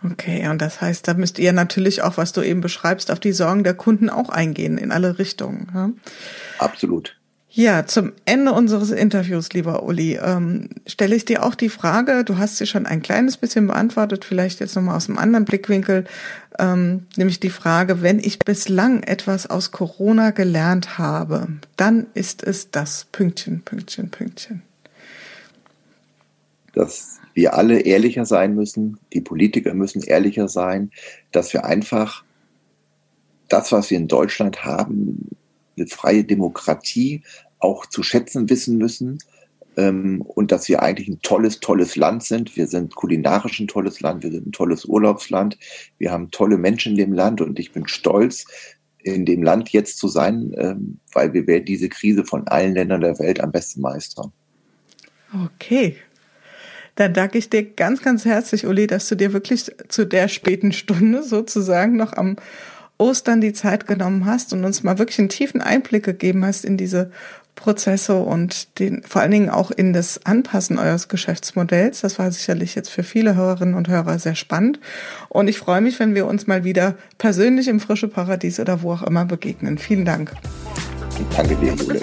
Okay, 0.04 0.46
und 0.48 0.60
das 0.60 0.80
heißt, 0.80 1.08
da 1.08 1.14
müsst 1.14 1.38
ihr 1.38 1.52
natürlich 1.52 2.02
auch, 2.02 2.16
was 2.16 2.32
du 2.32 2.42
eben 2.42 2.60
beschreibst, 2.60 3.10
auf 3.10 3.18
die 3.18 3.32
Sorgen 3.32 3.64
der 3.64 3.74
Kunden 3.74 4.10
auch 4.10 4.28
eingehen, 4.28 4.78
in 4.78 4.92
alle 4.92 5.18
Richtungen. 5.18 5.68
Ja? 5.74 5.90
Absolut. 6.58 7.15
Ja, 7.56 7.86
zum 7.86 8.12
Ende 8.26 8.52
unseres 8.52 8.90
Interviews, 8.90 9.54
lieber 9.54 9.82
Uli, 9.82 10.18
ähm, 10.22 10.68
stelle 10.86 11.16
ich 11.16 11.24
dir 11.24 11.42
auch 11.42 11.54
die 11.54 11.70
Frage, 11.70 12.22
du 12.22 12.36
hast 12.36 12.58
sie 12.58 12.66
schon 12.66 12.84
ein 12.84 13.00
kleines 13.00 13.38
bisschen 13.38 13.66
beantwortet, 13.66 14.26
vielleicht 14.26 14.60
jetzt 14.60 14.76
nochmal 14.76 14.94
aus 14.94 15.08
einem 15.08 15.16
anderen 15.16 15.46
Blickwinkel, 15.46 16.04
ähm, 16.58 17.06
nämlich 17.16 17.40
die 17.40 17.48
Frage, 17.48 18.02
wenn 18.02 18.18
ich 18.18 18.40
bislang 18.40 19.02
etwas 19.04 19.48
aus 19.48 19.70
Corona 19.70 20.32
gelernt 20.32 20.98
habe, 20.98 21.48
dann 21.78 22.08
ist 22.12 22.44
es 22.44 22.70
das 22.72 23.06
Pünktchen, 23.10 23.62
Pünktchen, 23.62 24.10
Pünktchen. 24.10 24.60
Dass 26.74 27.20
wir 27.32 27.54
alle 27.54 27.80
ehrlicher 27.80 28.26
sein 28.26 28.54
müssen, 28.54 28.98
die 29.14 29.22
Politiker 29.22 29.72
müssen 29.72 30.02
ehrlicher 30.02 30.48
sein, 30.48 30.90
dass 31.32 31.54
wir 31.54 31.64
einfach 31.64 32.22
das, 33.48 33.72
was 33.72 33.88
wir 33.88 33.96
in 33.96 34.08
Deutschland 34.08 34.66
haben, 34.66 35.30
eine 35.76 35.86
freie 35.86 36.24
Demokratie, 36.24 37.22
auch 37.58 37.86
zu 37.86 38.02
schätzen 38.02 38.48
wissen 38.50 38.78
müssen 38.78 39.18
ähm, 39.76 40.22
und 40.22 40.52
dass 40.52 40.68
wir 40.68 40.82
eigentlich 40.82 41.08
ein 41.08 41.20
tolles, 41.22 41.60
tolles 41.60 41.96
Land 41.96 42.24
sind. 42.24 42.56
Wir 42.56 42.66
sind 42.66 42.94
kulinarisch 42.94 43.60
ein 43.60 43.68
tolles 43.68 44.00
Land, 44.00 44.22
wir 44.22 44.30
sind 44.30 44.48
ein 44.48 44.52
tolles 44.52 44.84
Urlaubsland, 44.84 45.58
wir 45.98 46.10
haben 46.10 46.30
tolle 46.30 46.58
Menschen 46.58 46.92
in 46.92 46.98
dem 46.98 47.12
Land 47.12 47.40
und 47.40 47.58
ich 47.58 47.72
bin 47.72 47.86
stolz, 47.86 48.44
in 48.98 49.24
dem 49.24 49.42
Land 49.42 49.68
jetzt 49.70 49.98
zu 49.98 50.08
sein, 50.08 50.52
ähm, 50.56 50.98
weil 51.12 51.32
wir 51.32 51.46
werden 51.46 51.64
diese 51.64 51.88
Krise 51.88 52.24
von 52.24 52.48
allen 52.48 52.74
Ländern 52.74 53.02
der 53.02 53.18
Welt 53.20 53.40
am 53.40 53.52
besten 53.52 53.80
meistern. 53.80 54.32
Okay. 55.44 55.96
Dann 56.96 57.12
danke 57.12 57.38
ich 57.38 57.50
dir 57.50 57.62
ganz, 57.62 58.02
ganz 58.02 58.24
herzlich, 58.24 58.66
Uli, 58.66 58.86
dass 58.86 59.08
du 59.08 59.14
dir 59.14 59.32
wirklich 59.32 59.70
zu 59.88 60.06
der 60.06 60.28
späten 60.28 60.72
Stunde 60.72 61.22
sozusagen 61.22 61.96
noch 61.96 62.14
am 62.14 62.36
Ostern 62.98 63.40
die 63.42 63.52
Zeit 63.52 63.86
genommen 63.86 64.24
hast 64.24 64.52
und 64.52 64.64
uns 64.64 64.82
mal 64.82 64.98
wirklich 64.98 65.18
einen 65.18 65.28
tiefen 65.28 65.60
Einblick 65.60 66.04
gegeben 66.04 66.44
hast 66.44 66.64
in 66.64 66.78
diese 66.78 67.12
Prozesse 67.56 68.14
und 68.16 68.78
den, 68.78 69.02
vor 69.02 69.22
allen 69.22 69.32
Dingen 69.32 69.50
auch 69.50 69.72
in 69.72 69.92
das 69.92 70.24
Anpassen 70.24 70.78
eures 70.78 71.08
Geschäftsmodells. 71.08 72.02
Das 72.02 72.18
war 72.18 72.30
sicherlich 72.30 72.74
jetzt 72.76 72.90
für 72.90 73.02
viele 73.02 73.34
Hörerinnen 73.34 73.74
und 73.74 73.88
Hörer 73.88 74.18
sehr 74.20 74.36
spannend. 74.36 74.78
Und 75.28 75.48
ich 75.48 75.58
freue 75.58 75.80
mich, 75.80 75.98
wenn 75.98 76.14
wir 76.14 76.26
uns 76.26 76.46
mal 76.46 76.62
wieder 76.62 76.94
persönlich 77.18 77.66
im 77.66 77.80
Frische 77.80 78.08
Paradies 78.08 78.60
oder 78.60 78.82
wo 78.82 78.92
auch 78.92 79.02
immer 79.02 79.24
begegnen. 79.24 79.78
Vielen 79.78 80.04
Dank. 80.04 80.32
Danke 81.36 81.56
dir, 81.56 81.74
Jule. 81.74 82.00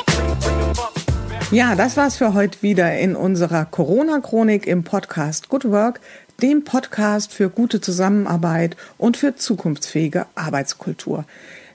Ja, 1.51 1.75
das 1.75 1.97
war's 1.97 2.17
für 2.17 2.33
heute 2.33 2.61
wieder 2.63 2.97
in 2.97 3.15
unserer 3.15 3.65
Corona-Chronik 3.65 4.65
im 4.65 4.83
Podcast 4.83 5.49
Good 5.49 5.65
Work, 5.65 6.01
dem 6.41 6.63
Podcast 6.63 7.31
für 7.31 7.49
gute 7.49 7.79
Zusammenarbeit 7.79 8.75
und 8.97 9.17
für 9.17 9.35
zukunftsfähige 9.35 10.25
Arbeitskultur. 10.33 11.25